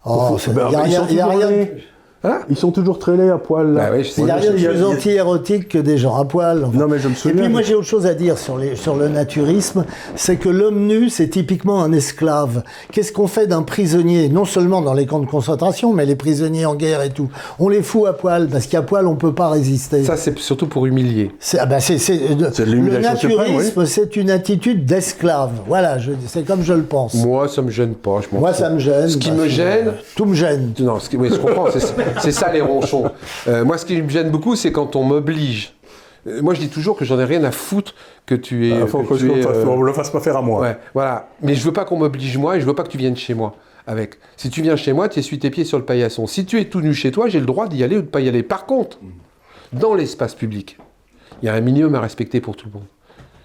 Oh, 0.04 0.36
c'est- 0.38 0.52
Bah, 0.52 0.68
il 0.70 0.72
y 0.72 0.76
a 0.76 0.82
rien, 0.82 1.06
y 1.08 1.20
a. 1.20 1.48
Hein 2.22 2.40
Ils 2.50 2.56
sont 2.56 2.70
toujours 2.70 2.98
traînés 2.98 3.30
à 3.30 3.38
poil 3.38 3.72
là. 3.72 3.80
Bah 3.88 3.96
oui, 3.96 4.04
je 4.04 4.10
sais. 4.10 4.20
il 4.20 4.28
y 4.28 4.30
a 4.30 4.36
plus 4.36 4.84
anti-érotique 4.84 5.68
que 5.70 5.78
des 5.78 5.96
gens 5.96 6.16
à 6.16 6.26
poil. 6.26 6.64
enfin. 6.66 6.76
Non, 6.78 6.86
mais 6.86 6.98
je 6.98 7.08
me 7.08 7.14
Et 7.14 7.16
souviens. 7.16 7.42
puis 7.44 7.48
moi 7.50 7.62
j'ai 7.62 7.74
autre 7.74 7.86
chose 7.86 8.04
à 8.04 8.12
dire 8.12 8.36
sur, 8.36 8.58
les, 8.58 8.76
sur 8.76 8.94
le 8.94 9.08
naturisme, 9.08 9.86
c'est 10.16 10.36
que 10.36 10.50
l'homme 10.50 10.86
nu 10.86 11.08
c'est 11.08 11.28
typiquement 11.28 11.82
un 11.82 11.92
esclave. 11.92 12.62
Qu'est-ce 12.92 13.12
qu'on 13.12 13.26
fait 13.26 13.46
d'un 13.46 13.62
prisonnier 13.62 14.28
Non 14.28 14.44
seulement 14.44 14.82
dans 14.82 14.92
les 14.92 15.06
camps 15.06 15.20
de 15.20 15.24
concentration, 15.26 15.94
mais 15.94 16.04
les 16.04 16.14
prisonniers 16.14 16.66
en 16.66 16.74
guerre 16.74 17.00
et 17.00 17.08
tout? 17.08 17.30
On 17.58 17.70
les 17.70 17.80
fout 17.82 18.06
à 18.06 18.12
poil 18.12 18.48
parce 18.48 18.66
qu'à 18.66 18.82
poil 18.82 19.06
on 19.06 19.16
peut 19.16 19.32
pas 19.32 19.48
résister. 19.48 20.04
Ça, 20.04 20.18
c'est 20.18 20.38
surtout 20.40 20.66
pour 20.66 20.84
humilier. 20.84 21.30
C'est 21.40 21.58
ah 21.58 21.64
bah, 21.64 21.80
c'est- 21.80 21.96
le 22.66 22.98
naturisme, 23.00 23.86
c'est 23.86 24.16
une 24.16 24.30
attitude 24.30 24.84
d'esclave. 24.84 25.52
Voilà, 25.66 25.98
je- 25.98 26.12
c'est 26.26 26.42
comme 26.46 26.62
je 26.62 26.74
le 26.74 26.82
pense. 26.82 27.14
Moi, 27.14 27.48
ça 27.48 27.62
me 27.62 27.70
gêne 27.70 27.94
pas. 27.94 28.20
je 28.20 28.36
Moi 28.36 28.52
ça 28.52 28.68
me 28.68 28.78
gêne. 28.78 29.08
Ce 29.08 29.16
qui 29.16 29.28
parce 29.30 29.40
me 29.40 29.48
gêne, 29.48 29.92
tout 30.16 30.26
me 30.26 30.34
gêne. 30.34 30.72
Non, 30.80 30.98
ce 30.98 31.08
qui- 31.08 31.16
oui, 31.16 31.30
je 31.32 31.36
comprends, 31.38 31.64
c'est- 32.20 32.32
ça 32.32 32.52
les 32.52 32.60
ronchons. 32.60 33.10
Euh, 33.48 33.64
moi, 33.64 33.78
ce 33.78 33.84
qui 33.86 34.00
me 34.00 34.08
gêne 34.08 34.30
beaucoup, 34.30 34.56
c'est 34.56 34.72
quand 34.72 34.96
on 34.96 35.02
m'oblige. 35.04 35.74
Euh, 36.26 36.42
moi, 36.42 36.54
je 36.54 36.60
dis 36.60 36.68
toujours 36.68 36.96
que 36.96 37.04
j'en 37.04 37.18
ai 37.18 37.24
rien 37.24 37.42
à 37.44 37.50
foutre 37.50 37.94
que 38.26 38.34
tu 38.34 38.66
es. 38.66 38.70
Il 38.76 38.82
Ah, 38.82 38.86
faut 38.86 39.02
que 39.02 39.08
que 39.08 39.14
tu 39.14 39.26
je 39.26 39.32
es, 39.32 39.46
euh, 39.46 39.64
ne 39.76 39.84
le 39.84 39.92
fasse 39.92 40.10
pas 40.10 40.20
faire 40.20 40.36
à 40.36 40.42
moi. 40.42 40.60
ouais, 40.60 40.76
voilà. 40.94 41.28
Mais 41.42 41.54
je 41.54 41.64
veux 41.64 41.72
pas 41.72 41.84
qu'on 41.84 41.96
m'oblige 41.98 42.36
moi 42.38 42.56
et 42.56 42.60
je 42.60 42.66
veux 42.66 42.74
pas 42.74 42.82
que 42.82 42.88
tu 42.90 42.98
viennes 42.98 43.16
chez 43.16 43.34
moi 43.34 43.54
avec. 43.86 44.16
Si 44.36 44.50
tu 44.50 44.60
viens 44.62 44.76
chez 44.76 44.92
moi, 44.92 45.08
tu 45.08 45.18
essuies 45.20 45.38
tes 45.38 45.50
pieds 45.50 45.64
sur 45.64 45.78
le 45.78 45.84
paillasson. 45.84 46.26
Si 46.26 46.44
tu 46.44 46.60
es 46.60 46.66
tout 46.66 46.80
nu 46.82 46.92
chez 46.94 47.10
toi, 47.10 47.28
j'ai 47.28 47.40
le 47.40 47.46
droit 47.46 47.66
d'y 47.68 47.82
aller 47.82 47.96
ou 47.96 48.02
de 48.02 48.06
pas 48.06 48.20
y 48.20 48.28
aller. 48.28 48.42
Par 48.42 48.66
contre, 48.66 48.98
dans 49.72 49.94
l'espace 49.94 50.34
public, 50.34 50.78
il 51.42 51.46
y 51.46 51.48
a 51.48 51.54
un 51.54 51.60
minimum 51.60 51.94
à 51.94 52.00
respecter 52.00 52.40
pour 52.40 52.54
tout 52.56 52.66
le 52.66 52.72
monde. 52.74 52.86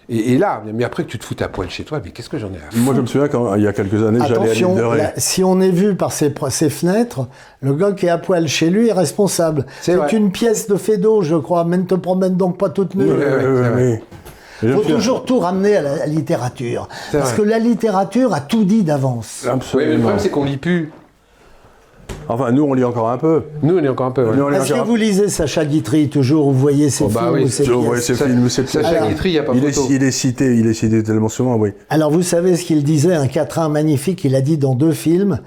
Et, 0.08 0.34
et 0.34 0.38
là, 0.38 0.62
mais 0.74 0.84
après 0.84 1.04
que 1.04 1.10
tu 1.10 1.18
te 1.18 1.26
foutes 1.26 1.42
à 1.42 1.48
poil 1.48 1.70
chez 1.70 1.84
toi, 1.84 2.00
mais 2.04 2.12
qu'est-ce 2.12 2.30
que 2.30 2.38
j'en 2.38 2.50
ai 2.50 2.58
à 2.58 2.72
foutre 2.72 2.78
Moi, 2.78 2.94
je 2.96 3.02
me 3.02 3.06
souviens 3.08 3.28
quand 3.28 3.56
il 3.56 3.64
y 3.64 3.68
a 3.68 3.74
quelques 3.74 4.04
années, 4.04 4.20
j'allais 4.28 4.50
à 4.50 4.54
l'île 4.54 5.14
si 5.18 5.44
on 5.44 5.60
est 5.62 5.72
vu 5.72 5.96
par 5.96 6.12
ses, 6.12 6.30
fenêtres, 6.70 7.28
le 7.62 7.74
gars 7.74 7.92
qui 7.92 8.06
est 8.06 8.10
à 8.10 8.18
poil 8.18 8.48
chez 8.48 8.70
lui 8.70 8.90
est 8.90 8.94
responsable. 8.94 9.66
C'est 9.82 10.14
une 10.14 10.32
pièce 10.32 10.68
de 10.68 10.76
Fédo, 10.76 11.22
je 11.22 11.36
crois. 11.36 11.66
Mais 11.66 11.78
ne 11.78 11.84
te 11.84 11.96
promène 11.96 12.36
donc 12.36 12.58
pas 12.58 12.70
toute 12.70 12.96
nue. 12.96 13.10
Oui. 13.76 14.00
Il 14.64 14.72
faut 14.72 14.82
toujours 14.82 15.26
tout 15.26 15.40
ramener 15.40 15.76
à 15.76 15.82
la, 15.82 15.94
à 15.94 15.96
la 15.98 16.06
littérature. 16.06 16.88
C'est 17.12 17.18
Parce 17.18 17.34
vrai. 17.34 17.44
que 17.44 17.50
la 17.50 17.60
littérature 17.60 18.34
a 18.34 18.40
tout 18.40 18.64
dit 18.64 18.84
d'avance. 18.84 19.42
Oui, 19.44 19.48
mais 19.48 19.52
le 19.52 19.56
Absolument. 19.58 20.00
problème, 20.00 20.20
c'est 20.20 20.30
qu'on 20.30 20.46
lit 20.46 20.58
plus. 20.58 20.92
Enfin, 22.28 22.52
nous, 22.52 22.64
on 22.64 22.74
lit 22.74 22.84
encore 22.84 23.10
un 23.10 23.18
peu. 23.20 23.44
Nous, 23.62 23.78
on 23.78 23.84
est 23.84 23.88
encore 23.88 24.08
un 24.08 24.12
peu. 24.12 24.26
ouais. 24.28 24.36
Lit 24.52 24.58
Est-ce 24.58 24.74
que 24.74 24.80
vous 24.86 24.96
lisez 24.96 25.30
Sacha 25.30 25.64
Guitry 25.64 26.10
toujours, 26.10 26.52
vous 26.52 26.58
voyez 26.60 26.90
ses 26.90 27.04
Oh, 27.04 27.08
bah 27.10 27.22
films 27.22 27.34
oui, 27.36 27.44
ou 27.44 27.48
ses 27.50 27.64
ces 28.02 28.16
Ça- 28.16 28.26
films, 28.26 28.50
ces 28.50 28.66
Sacha. 28.66 29.08
Guitry, 29.08 29.30
il 29.30 29.34
n'y 29.34 29.38
a 29.38 29.44
pas 29.44 29.54
il 29.54 29.64
est, 29.64 29.78
il 29.92 30.04
est 30.04 30.12
cité, 30.12 30.58
il 30.58 30.66
est 30.66 30.74
cité 30.74 31.04
tellement 31.04 31.30
souvent, 31.30 31.56
oui. 31.56 31.70
Alors 31.90 32.10
vous 32.10 32.24
savez 32.24 32.56
ce 32.56 32.64
qu'il 32.66 32.84
disait, 32.84 33.14
un 33.14 33.28
quatrain 33.28 33.70
magnifique, 33.70 34.24
il 34.24 34.34
a 34.34 34.42
dit 34.42 34.58
dans 34.58 34.74
deux 34.74 34.92
films, 34.94 35.40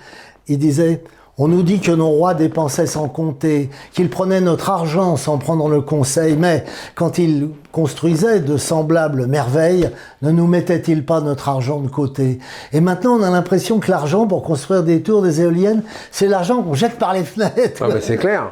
il 0.46 0.58
disait, 0.58 1.02
On 1.40 1.46
nous 1.46 1.62
dit 1.62 1.78
que 1.78 1.92
nos 1.92 2.08
rois 2.08 2.34
dépensaient 2.34 2.86
sans 2.86 3.08
compter, 3.08 3.70
qu'ils 3.92 4.10
prenaient 4.10 4.40
notre 4.40 4.70
argent 4.70 5.16
sans 5.16 5.38
prendre 5.38 5.68
le 5.68 5.80
conseil, 5.80 6.36
mais 6.36 6.64
quand 6.96 7.18
ils 7.18 7.48
construisaient 7.70 8.40
de 8.40 8.56
semblables 8.56 9.26
merveilles, 9.26 9.90
ne 10.22 10.32
nous 10.32 10.48
mettaient-ils 10.48 11.06
pas 11.06 11.20
notre 11.20 11.48
argent 11.48 11.78
de 11.78 11.88
côté? 11.88 12.40
Et 12.72 12.80
maintenant, 12.80 13.18
on 13.20 13.22
a 13.22 13.30
l'impression 13.30 13.78
que 13.78 13.88
l'argent 13.88 14.26
pour 14.26 14.42
construire 14.42 14.82
des 14.82 15.00
tours, 15.00 15.22
des 15.22 15.40
éoliennes, 15.40 15.84
c'est 16.10 16.26
l'argent 16.26 16.60
qu'on 16.60 16.74
jette 16.74 16.98
par 16.98 17.14
les 17.14 17.22
fenêtres. 17.22 17.82
Ah 17.84 17.88
ben 17.88 18.00
c'est 18.00 18.16
clair. 18.16 18.50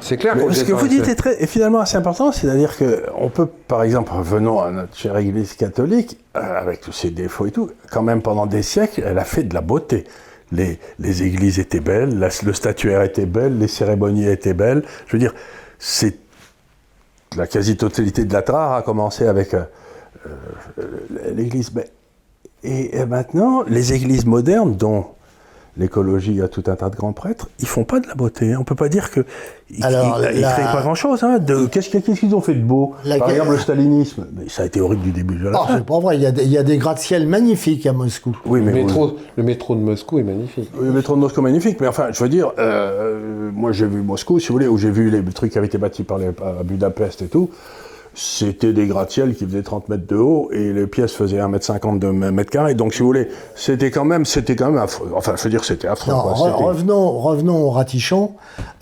C'est 0.00 0.16
clair. 0.16 0.36
Ce 0.50 0.64
que 0.64 0.72
vous 0.72 0.88
dites 0.88 1.06
est, 1.06 1.14
très, 1.14 1.40
est 1.40 1.46
finalement 1.46 1.80
assez 1.80 1.96
important, 1.96 2.32
c'est-à-dire 2.32 2.76
qu'on 2.76 3.28
peut, 3.28 3.46
par 3.46 3.84
exemple, 3.84 4.12
revenons 4.12 4.60
à 4.60 4.72
notre 4.72 4.96
chère 4.96 5.16
Église 5.16 5.54
catholique, 5.54 6.18
euh, 6.36 6.40
avec 6.40 6.80
tous 6.80 6.92
ses 6.92 7.10
défauts 7.10 7.46
et 7.46 7.52
tout, 7.52 7.70
quand 7.92 8.02
même 8.02 8.22
pendant 8.22 8.46
des 8.46 8.62
siècles, 8.62 9.04
elle 9.06 9.18
a 9.18 9.24
fait 9.24 9.44
de 9.44 9.54
la 9.54 9.60
beauté. 9.60 10.04
Les, 10.50 10.78
églises 11.22 11.58
étaient 11.58 11.80
belles, 11.80 12.18
le 12.18 12.52
statuaire 12.52 13.02
était 13.02 13.26
belle, 13.26 13.58
les 13.58 13.68
cérémonies 13.68 14.28
étaient 14.28 14.54
belles. 14.54 14.82
Je 15.06 15.12
veux 15.12 15.18
dire, 15.18 15.34
c'est 15.78 16.16
la 17.36 17.46
quasi-totalité 17.46 18.24
de 18.24 18.32
la 18.32 18.42
Trare 18.42 18.72
a 18.72 18.82
commencé 18.82 19.26
avec 19.26 19.52
euh, 19.52 19.64
euh, 20.78 20.84
l'église. 21.34 21.70
Et 22.64 23.04
maintenant, 23.04 23.62
les 23.62 23.92
églises 23.92 24.24
modernes, 24.24 24.74
dont 24.76 25.06
l'écologie 25.78 26.42
a 26.42 26.48
tout 26.48 26.64
un 26.66 26.74
tas 26.76 26.90
de 26.90 26.96
grands 26.96 27.12
prêtres, 27.12 27.48
ils 27.60 27.66
font 27.68 27.84
pas 27.84 28.00
de 28.00 28.06
la 28.08 28.14
beauté. 28.14 28.56
On 28.56 28.64
peut 28.64 28.74
pas 28.74 28.88
dire 28.88 29.10
que 29.10 29.24
ils, 29.70 29.84
Alors, 29.84 30.18
ils- 30.32 30.36
ils 30.36 30.40
la- 30.40 30.52
créent 30.52 30.64
pas 30.64 30.80
grand-chose. 30.82 31.22
Hein, 31.22 31.38
de- 31.38 31.66
qu'est-ce 31.66 31.88
qu'ils 31.90 32.34
ont 32.34 32.40
fait 32.40 32.54
de 32.54 32.62
beau 32.62 32.94
La- 33.04 33.18
Par 33.18 33.30
exemple, 33.30 33.52
le 33.52 33.58
stalinisme, 33.58 34.26
mais 34.36 34.48
ça 34.48 34.62
a 34.62 34.66
été 34.66 34.80
horrible 34.80 35.02
du 35.02 35.12
début 35.12 35.36
de 35.36 35.48
la 35.48 35.60
Oh, 35.62 35.66
fin. 35.66 35.76
c'est 35.78 35.86
pas 35.86 35.98
vrai, 36.00 36.16
il 36.16 36.22
y 36.22 36.26
a 36.26 36.32
des, 36.32 36.42
il 36.44 36.50
y 36.50 36.58
a 36.58 36.62
des 36.62 36.78
gratte-ciel 36.78 37.26
magnifiques 37.28 37.86
à 37.86 37.92
Moscou. 37.92 38.36
Oui, 38.46 38.60
Le 38.60 38.66
mais 38.66 38.72
métro, 38.84 39.16
le 39.36 39.42
métro 39.42 39.74
de 39.74 39.80
Moscou 39.80 40.18
est 40.18 40.22
magnifique. 40.24 40.70
Le 40.80 40.90
métro 40.92 41.14
de 41.14 41.20
Moscou 41.20 41.40
est 41.40 41.44
magnifique, 41.44 41.80
mais 41.80 41.86
enfin, 41.86 42.08
je 42.12 42.22
veux 42.22 42.28
dire, 42.28 42.52
euh, 42.58 43.50
moi 43.54 43.72
j'ai 43.72 43.86
vu 43.86 44.02
Moscou, 44.02 44.40
si 44.40 44.48
vous 44.48 44.54
voulez, 44.54 44.68
où 44.68 44.78
j'ai 44.78 44.90
vu 44.90 45.10
les 45.10 45.22
trucs 45.32 45.52
qui 45.52 45.58
avaient 45.58 45.66
été 45.68 45.78
bâtis 45.78 46.02
par 46.04 46.18
les, 46.18 46.26
à 46.28 46.62
Budapest 46.64 47.22
et 47.22 47.26
tout. 47.28 47.50
C'était 48.20 48.72
des 48.72 48.86
gratte-ciel 48.88 49.36
qui 49.36 49.46
faisaient 49.46 49.62
30 49.62 49.88
mètres 49.88 50.08
de 50.08 50.16
haut 50.16 50.48
et 50.52 50.72
les 50.72 50.88
pièces 50.88 51.12
faisaient 51.12 51.38
1m50 51.38 52.00
de 52.00 52.08
mètre 52.08 52.50
carré. 52.50 52.74
Donc, 52.74 52.92
si 52.92 52.98
vous 52.98 53.06
voulez, 53.06 53.28
c'était 53.54 53.92
quand 53.92 54.04
même, 54.04 54.24
c'était 54.24 54.56
quand 54.56 54.72
même 54.72 54.82
affreux. 54.82 55.12
Enfin, 55.14 55.34
je 55.36 55.44
veux 55.44 55.50
dire, 55.50 55.62
c'était 55.64 55.86
affreux. 55.86 56.12
Non, 56.12 56.22
quoi. 56.22 56.32
re- 56.32 56.50
C'était- 56.50 56.64
revenons, 56.64 57.10
revenons 57.20 57.62
au 57.62 57.70
ratichon. 57.70 58.32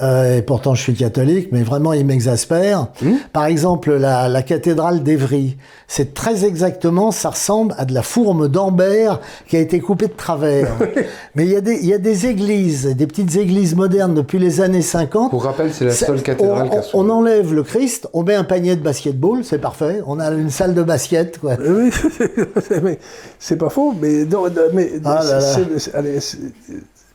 Euh, 0.00 0.38
et 0.38 0.43
pourtant, 0.43 0.75
je 0.75 0.81
suis 0.81 0.95
catholique, 0.95 1.49
mais 1.52 1.62
vraiment, 1.62 1.93
il 1.93 2.07
m'exaspère. 2.07 2.87
Hmm 3.02 3.16
Par 3.35 3.45
exemple, 3.45 3.93
la, 3.95 4.31
la 4.31 4.40
cathédrale 4.43 5.02
d'Evry, 5.02 5.59
c'est 5.87 6.14
très 6.14 6.47
exactement, 6.47 7.11
ça 7.11 7.28
ressemble 7.28 7.75
à 7.76 7.85
de 7.85 7.93
la 7.93 8.02
fourme 8.02 8.49
d'Ambert 8.49 9.21
qui 9.49 9.57
a 9.59 9.61
été 9.61 9.81
coupée 9.81 10.07
de 10.07 10.12
travers. 10.16 10.69
mais 11.35 11.45
il 11.45 11.50
y, 11.52 11.57
a 11.57 11.61
des, 11.61 11.75
il 11.75 11.87
y 11.87 11.93
a 11.93 11.99
des 11.99 12.26
églises, 12.26 12.87
des 12.97 13.07
petites 13.07 13.37
églises 13.37 13.75
modernes 13.76 14.14
depuis 14.14 14.38
les 14.38 14.62
années 14.62 14.81
50. 14.81 15.28
Pour 15.31 15.45
rappel, 15.45 15.75
c'est 15.75 15.85
la 15.85 15.90
seule 15.93 16.23
cathédrale 16.23 16.69
on, 16.69 16.71
qui 16.71 16.76
a 16.78 16.83
on- 16.95 17.07
on 17.07 17.11
enlève 17.11 17.52
le 17.52 17.62
Christ, 17.62 18.09
on 18.14 18.23
met 18.23 18.35
un 18.35 18.45
panier 18.45 18.76
de 18.76 18.81
basketball, 18.83 19.25
c'est 19.42 19.59
parfait. 19.61 20.02
On 20.06 20.18
a 20.21 20.30
une 20.30 20.50
salle 20.50 20.75
de 20.75 20.83
basket, 20.83 21.38
quoi. 21.38 21.54
Oui, 21.59 21.90
mais 22.83 22.99
c'est 23.38 23.56
pas 23.56 23.68
faux, 23.71 23.95
mais, 24.00 24.25
non, 24.25 24.45
mais 24.73 24.92
Ah 25.04 25.23
là 25.25 25.30
là. 25.33 25.40
c'est- 25.40 25.78
c'est- 25.78 25.95
allez, 25.95 26.21
c'est- 26.21 26.38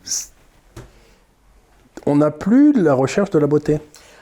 c'est- 0.03 0.29
on 2.05 2.15
n'a 2.15 2.31
plus 2.31 2.73
la 2.73 2.93
recherche 2.93 3.29
de 3.29 3.39
la 3.39 3.47
beauté. 3.47 3.79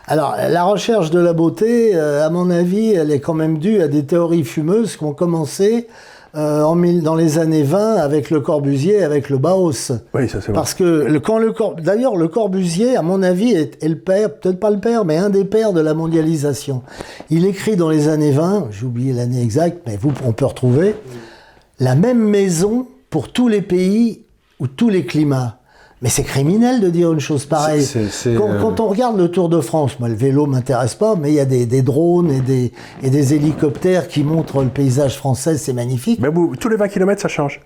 Alors, 0.07 0.35
la 0.37 0.63
recherche 0.63 1.11
de 1.11 1.19
la 1.19 1.33
beauté, 1.33 1.91
euh, 1.95 2.25
à 2.25 2.29
mon 2.29 2.49
avis, 2.49 2.93
elle 2.93 3.11
est 3.11 3.19
quand 3.19 3.35
même 3.35 3.59
due 3.59 3.81
à 3.81 3.87
des 3.87 4.05
théories 4.05 4.43
fumeuses 4.43 4.97
qui 4.97 5.03
ont 5.03 5.13
commencé 5.13 5.87
euh, 6.35 6.61
en 6.63 6.75
mille- 6.75 7.01
dans 7.03 7.15
les 7.15 7.37
années 7.39 7.63
20 7.63 7.95
avec 7.95 8.29
le 8.29 8.39
Corbusier, 8.39 9.03
avec 9.03 9.29
le 9.29 9.37
Bauhaus. 9.37 9.91
Oui, 10.13 10.27
ça 10.29 10.39
c'est 10.41 10.47
vrai. 10.47 10.53
Parce 10.53 10.73
que 10.73 10.83
le, 10.83 11.19
quand 11.19 11.37
le 11.39 11.51
Cor- 11.51 11.75
d'ailleurs 11.75 12.15
le 12.15 12.27
Corbusier, 12.27 12.95
à 12.97 13.01
mon 13.01 13.21
avis, 13.23 13.51
est, 13.53 13.83
est 13.83 13.87
le 13.89 13.97
père, 13.99 14.33
peut-être 14.33 14.59
pas 14.59 14.69
le 14.71 14.79
père, 14.79 15.05
mais 15.05 15.17
un 15.17 15.29
des 15.29 15.45
pères 15.45 15.73
de 15.73 15.81
la 15.81 15.93
mondialisation. 15.93 16.81
Il 17.29 17.45
écrit 17.45 17.75
dans 17.75 17.89
les 17.89 18.07
années 18.07 18.31
20, 18.31 18.67
j'ai 18.71 18.85
oublié 18.85 19.13
l'année 19.13 19.41
exacte, 19.41 19.79
mais 19.87 19.97
vous, 19.97 20.11
on 20.25 20.31
peut 20.33 20.45
retrouver 20.45 20.95
la 21.79 21.95
même 21.95 22.19
maison 22.19 22.87
pour 23.09 23.31
tous 23.31 23.47
les 23.47 23.61
pays 23.61 24.23
ou 24.59 24.67
tous 24.67 24.89
les 24.89 25.05
climats. 25.05 25.58
Mais 26.01 26.07
c'est 26.09 26.23
criminel 26.23 26.79
de 26.79 26.89
dire 26.89 27.11
une 27.11 27.19
chose 27.19 27.45
pareille. 27.45 27.83
C'est- 27.83 28.07
c'est- 28.09 28.33
quand, 28.35 28.49
euh, 28.49 28.61
quand 28.61 28.79
on 28.79 28.87
regarde 28.87 29.17
le 29.17 29.29
Tour 29.29 29.49
de 29.49 29.59
France, 29.59 29.99
moi 29.99 30.07
le 30.07 30.15
vélo 30.15 30.45
m'intéresse 30.45 30.95
pas, 30.95 31.15
mais 31.15 31.29
il 31.29 31.35
y 31.35 31.39
a 31.41 31.45
des, 31.45 31.65
des 31.65 31.81
drones 31.81 32.31
et 32.31 32.39
des, 32.39 32.71
et 33.03 33.09
des 33.09 33.33
hélicoptères 33.33 34.07
qui 34.07 34.23
montrent 34.23 34.61
le 34.63 34.69
paysage 34.69 35.17
français, 35.17 35.57
c'est 35.57 35.73
magnifique. 35.73 36.19
Mais 36.21 36.29
vous, 36.29 36.55
tous 36.55 36.69
les 36.69 36.77
20 36.77 36.87
km, 36.87 37.21
ça 37.21 37.27
change. 37.27 37.59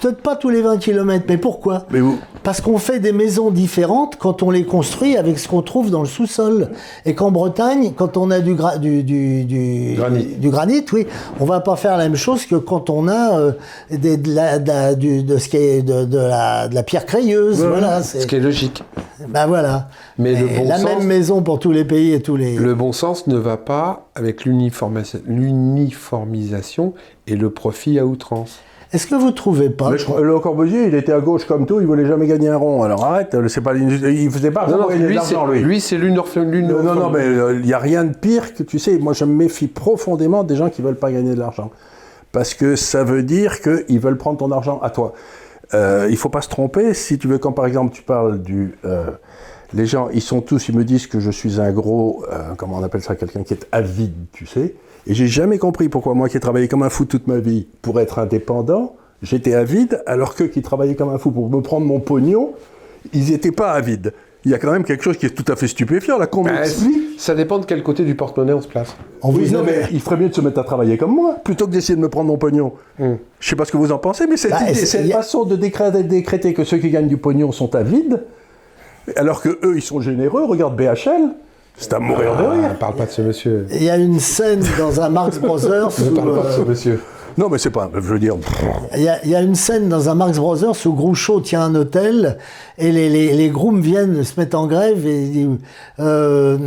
Peut-être 0.00 0.20
pas 0.22 0.36
tous 0.36 0.48
les 0.48 0.62
20 0.62 0.78
km, 0.78 1.24
mais 1.28 1.36
pourquoi 1.36 1.86
Mais 1.90 2.00
vous, 2.00 2.18
Parce 2.42 2.60
qu'on 2.60 2.78
fait 2.78 2.98
des 2.98 3.12
maisons 3.12 3.50
différentes 3.50 4.16
quand 4.16 4.42
on 4.42 4.50
les 4.50 4.64
construit 4.64 5.16
avec 5.16 5.38
ce 5.38 5.46
qu'on 5.48 5.62
trouve 5.62 5.90
dans 5.90 6.00
le 6.00 6.08
sous-sol. 6.08 6.70
Et 7.04 7.14
qu'en 7.14 7.30
Bretagne, 7.30 7.92
quand 7.96 8.16
on 8.16 8.30
a 8.30 8.40
du, 8.40 8.54
gra- 8.54 8.78
du, 8.78 9.02
du, 9.04 9.44
du, 9.44 9.94
Granit. 9.96 10.24
du 10.38 10.50
granit, 10.50 10.84
oui, 10.92 11.06
on 11.40 11.44
va 11.44 11.60
pas 11.60 11.76
faire 11.76 11.96
la 11.96 12.04
même 12.04 12.16
chose 12.16 12.46
que 12.46 12.56
quand 12.56 12.90
on 12.90 13.06
a 13.08 13.38
euh, 13.38 13.52
des- 13.90 14.16
de, 14.16 14.34
la, 14.34 14.58
de, 14.58 14.68
la- 14.68 14.94
du- 14.94 15.22
de 15.22 15.38
ce 15.38 15.48
qui 15.48 15.56
est 15.56 15.82
de, 15.82 16.04
de 16.04 16.18
la, 16.18 16.68
de 16.68 16.74
la 16.74 16.82
pierre 16.82 17.06
crayeuse. 17.06 17.62
Voilà, 17.62 18.02
Ce 18.02 18.18
c'est, 18.18 18.26
qui 18.26 18.36
est 18.36 18.40
logique. 18.40 18.82
ben 19.28 19.46
voilà. 19.46 19.88
Mais 20.18 20.34
le 20.34 20.46
bon 20.46 20.68
la 20.68 20.76
sens- 20.78 20.84
même 20.84 21.04
maison 21.04 21.42
pour 21.42 21.58
tous 21.58 21.70
les 21.72 21.84
pays 21.84 22.12
et 22.12 22.20
tous 22.22 22.36
les. 22.36 22.56
Le 22.56 22.74
bon 22.74 22.92
sens 22.92 23.26
ne 23.28 23.36
va 23.36 23.56
pas 23.56 24.08
avec 24.14 24.44
l'uniformisa- 24.44 25.20
l'uniformisation 25.26 26.94
et 27.26 27.36
le 27.36 27.50
profit 27.50 27.98
à 27.98 28.06
outrance. 28.06 28.58
Est-ce 28.92 29.06
que 29.06 29.14
vous 29.14 29.30
trouvez 29.30 29.70
pas 29.70 29.90
le, 29.90 30.22
le 30.22 30.38
Corbusier, 30.38 30.86
il 30.86 30.94
était 30.94 31.12
à 31.12 31.20
gauche 31.20 31.44
comme 31.46 31.64
tout, 31.66 31.80
il 31.80 31.86
voulait 31.86 32.04
jamais 32.06 32.26
gagner 32.26 32.48
un 32.48 32.56
rond. 32.56 32.82
Alors 32.82 33.04
arrête, 33.04 33.34
c'est 33.48 33.60
pas, 33.62 33.74
il 33.74 34.30
faisait 34.30 34.50
pas 34.50 34.66
Non, 34.68 34.76
non, 34.82 34.88
lui, 35.06 35.14
lui. 35.46 35.60
lui, 35.62 35.80
c'est 35.80 35.96
l'uniform- 35.96 36.44
Non, 36.68 36.82
non, 36.82 36.94
non, 36.94 37.10
mais 37.10 37.20
euh, 37.26 37.54
il 37.58 37.64
n'y 37.64 37.72
a 37.72 37.78
rien 37.78 38.04
de 38.04 38.14
pire 38.14 38.54
que, 38.54 38.62
tu 38.62 38.78
sais, 38.78 38.98
moi 38.98 39.14
je 39.14 39.24
me 39.24 39.32
méfie 39.34 39.66
profondément 39.68 40.44
des 40.44 40.56
gens 40.56 40.68
qui 40.68 40.82
veulent 40.82 40.96
pas 40.96 41.10
gagner 41.10 41.34
de 41.34 41.38
l'argent. 41.40 41.70
Parce 42.32 42.54
que 42.54 42.76
ça 42.76 43.02
veut 43.04 43.22
dire 43.22 43.60
qu'ils 43.60 44.00
veulent 44.00 44.16
prendre 44.18 44.38
ton 44.38 44.50
argent 44.50 44.78
à 44.82 44.90
toi. 44.90 45.12
Euh, 45.74 46.06
il 46.10 46.16
faut 46.18 46.28
pas 46.28 46.42
se 46.42 46.48
tromper, 46.50 46.92
si 46.92 47.18
tu 47.18 47.28
veux, 47.28 47.38
quand 47.38 47.52
par 47.52 47.64
exemple 47.66 47.94
tu 47.94 48.02
parles 48.02 48.42
du... 48.42 48.74
euh, 48.84 49.04
les 49.74 49.86
gens, 49.86 50.08
ils 50.12 50.20
sont 50.20 50.42
tous, 50.42 50.68
ils 50.68 50.76
me 50.76 50.84
disent 50.84 51.06
que 51.06 51.18
je 51.18 51.30
suis 51.30 51.58
un 51.60 51.72
gros, 51.72 52.24
euh, 52.30 52.52
comment 52.58 52.76
on 52.78 52.82
appelle 52.82 53.00
ça, 53.02 53.14
quelqu'un 53.16 53.42
qui 53.42 53.54
est 53.54 53.66
avide, 53.72 54.12
tu 54.32 54.44
sais. 54.44 54.74
Et 55.06 55.14
j'ai 55.14 55.26
jamais 55.26 55.58
compris 55.58 55.88
pourquoi 55.88 56.14
moi 56.14 56.28
qui 56.28 56.36
ai 56.36 56.40
travaillé 56.40 56.68
comme 56.68 56.82
un 56.82 56.90
fou 56.90 57.04
toute 57.04 57.26
ma 57.26 57.38
vie 57.38 57.66
pour 57.82 57.98
être 58.00 58.18
indépendant, 58.18 58.96
j'étais 59.22 59.54
avide, 59.54 60.02
alors 60.06 60.34
qu'eux 60.34 60.46
qui 60.46 60.62
travaillaient 60.62 60.94
comme 60.94 61.08
un 61.10 61.18
fou 61.18 61.30
pour 61.32 61.48
me 61.50 61.60
prendre 61.60 61.86
mon 61.86 62.00
pognon, 62.00 62.52
ils 63.12 63.30
n'étaient 63.30 63.50
pas 63.52 63.72
avides. 63.72 64.12
Il 64.44 64.50
y 64.50 64.54
a 64.54 64.58
quand 64.58 64.72
même 64.72 64.82
quelque 64.82 65.04
chose 65.04 65.16
qui 65.16 65.26
est 65.26 65.30
tout 65.30 65.44
à 65.52 65.54
fait 65.56 65.68
stupéfiant, 65.68 66.18
là, 66.18 66.26
qu'on 66.26 66.42
m'explique. 66.42 67.20
ça 67.20 67.34
dépend 67.36 67.60
de 67.60 67.64
quel 67.64 67.82
côté 67.84 68.04
du 68.04 68.16
porte-monnaie 68.16 68.52
on 68.52 68.60
se 68.60 68.66
place. 68.66 68.96
Vous 69.22 69.38
Oui, 69.38 69.50
non, 69.52 69.62
mais 69.64 69.82
il 69.92 70.00
ferait 70.00 70.16
mieux 70.16 70.28
de 70.28 70.34
se 70.34 70.40
mettre 70.40 70.58
à 70.58 70.64
travailler 70.64 70.98
comme 70.98 71.14
moi, 71.14 71.36
plutôt 71.44 71.66
que 71.66 71.70
d'essayer 71.72 71.94
de 71.94 72.00
me 72.00 72.08
prendre 72.08 72.26
mon 72.26 72.38
pognon. 72.38 72.72
Hmm. 72.98 73.14
Je 73.38 73.48
sais 73.48 73.54
pas 73.54 73.64
ce 73.64 73.70
que 73.70 73.76
vous 73.76 73.92
en 73.92 73.98
pensez, 73.98 74.26
mais 74.26 74.36
cette, 74.36 74.50
Bah, 74.50 74.62
idée- 74.64 74.74
c'est- 74.74 74.86
cette 74.86 75.10
a- 75.12 75.16
façon 75.18 75.44
de 75.44 75.54
décréter, 75.54 76.02
décréter 76.02 76.54
que 76.54 76.64
ceux 76.64 76.78
qui 76.78 76.90
gagnent 76.90 77.06
du 77.06 77.18
pognon 77.18 77.52
sont 77.52 77.72
avides, 77.76 78.20
alors 79.14 79.40
que 79.42 79.48
eux, 79.64 79.74
ils 79.76 79.82
sont 79.82 80.00
généreux, 80.00 80.44
regarde 80.44 80.74
BHL, 80.76 81.30
c'est 81.76 81.92
à 81.94 81.98
mourir 81.98 82.36
de 82.36 82.44
Ah, 82.44 82.50
rire. 82.52 82.78
parle 82.78 82.94
pas 82.96 83.06
de 83.06 83.10
ce 83.10 83.22
monsieur. 83.22 83.66
Il 83.72 83.82
y 83.82 83.90
a 83.90 83.96
une 83.96 84.20
scène 84.20 84.62
dans 84.78 85.00
un 85.00 85.08
Marx 85.08 85.38
Brothers 85.38 85.88
Ne 86.00 86.10
où, 86.10 86.14
parle 86.14 86.34
pas 86.42 86.48
de 86.48 86.52
ce 86.52 86.60
euh, 86.60 86.64
monsieur. 86.64 87.00
Non, 87.38 87.48
mais 87.48 87.56
c'est 87.56 87.70
pas, 87.70 87.90
je 87.94 88.00
veux 88.00 88.18
dire, 88.18 88.34
Il 88.94 89.00
y, 89.02 89.08
a, 89.08 89.24
il 89.24 89.30
y 89.30 89.34
a 89.34 89.40
une 89.40 89.54
scène 89.54 89.88
dans 89.88 90.10
un 90.10 90.14
Marx 90.14 90.38
Brothers 90.38 90.74
où 90.84 90.92
Groucho 90.92 91.40
tient 91.40 91.62
un 91.62 91.74
hôtel 91.74 92.36
et 92.76 92.92
les, 92.92 93.08
les, 93.08 93.32
les 93.32 93.48
grooms 93.48 93.80
viennent 93.80 94.22
se 94.22 94.38
mettre 94.38 94.58
en 94.58 94.66
grève 94.66 95.06
et 95.06 95.22
ils 95.22 95.32
disent 95.32 95.58
euh, 95.98 96.58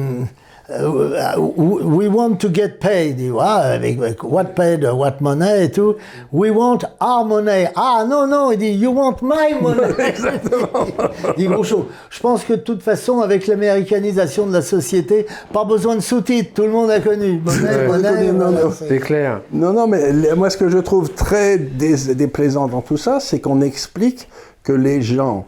euh, 0.70 1.36
We 1.38 2.08
want 2.10 2.36
to 2.38 2.50
get 2.54 2.80
paid. 2.80 3.12
Il 3.20 3.30
dit, 3.30 3.32
Ah, 3.40 3.62
avec, 3.74 3.98
avec 3.98 4.24
what 4.24 4.46
paid, 4.56 4.84
what 4.94 5.16
money 5.22 5.66
et 5.66 5.72
tout. 5.72 5.96
We 6.34 6.52
want 6.52 6.80
our 7.00 7.24
money. 7.26 7.68
Ah 7.76 8.04
non, 8.10 8.26
non, 8.28 8.52
il 8.52 8.58
dit 8.58 8.72
You 8.72 8.92
want 8.92 9.18
my 9.22 9.54
money. 9.62 9.82
il 11.38 11.44
dit 11.44 11.48
Groucho. 11.48 11.88
Je 12.10 12.20
pense 12.20 12.44
que 12.44 12.54
de 12.54 12.60
toute 12.62 12.82
façon, 12.82 13.22
avec 13.22 13.48
l'américanisation 13.48 14.48
de 14.48 14.54
la 14.54 14.62
société, 14.62 15.26
pas 15.54 15.66
besoin 15.66 15.96
de 15.96 16.02
sous-titres, 16.02 16.52
tout 16.56 16.64
le 16.64 16.72
monde 16.72 16.90
a 16.90 17.00
connu. 17.00 17.40
Monnaie, 17.46 17.62
Ouais. 17.76 17.88
monnaie, 17.88 18.32
Non, 18.32 18.46
voilà, 18.50 18.64
non, 18.64 18.72
c'est- 18.72 18.98
clair. 19.00 19.42
Non, 19.52 19.74
non, 19.74 19.88
mais 19.88 20.12
moi, 20.36 20.50
ce 20.50 20.58
que 20.58 20.70
je 20.70 20.78
trouve 20.80 21.12
très 21.12 21.58
déplaisant 21.58 22.68
dans 22.68 22.82
tout 22.82 22.98
ça, 22.98 23.20
c'est 23.20 23.40
qu'on 23.40 23.62
explique 23.62 24.28
que 24.64 24.74
les 24.74 25.02
gens, 25.02 25.46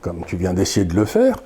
comme 0.00 0.22
tu 0.26 0.36
viens 0.36 0.52
d'essayer 0.52 0.84
de 0.84 0.94
le 0.94 1.04
faire, 1.04 1.36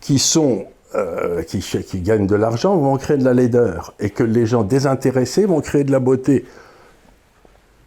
qui 0.00 0.18
sont 0.18 0.64
euh, 0.94 1.42
qui, 1.42 2.00
gagnent 2.00 2.26
de 2.26 2.34
l'argent 2.34 2.76
vont 2.76 2.96
créer 2.96 3.16
de 3.16 3.24
la 3.24 3.34
laideur, 3.34 3.94
et 4.00 4.10
que 4.10 4.24
les 4.24 4.46
gens 4.46 4.64
désintéressés 4.64 5.46
vont 5.46 5.60
créer 5.60 5.84
de 5.84 5.92
la 5.92 6.00
beauté. 6.00 6.44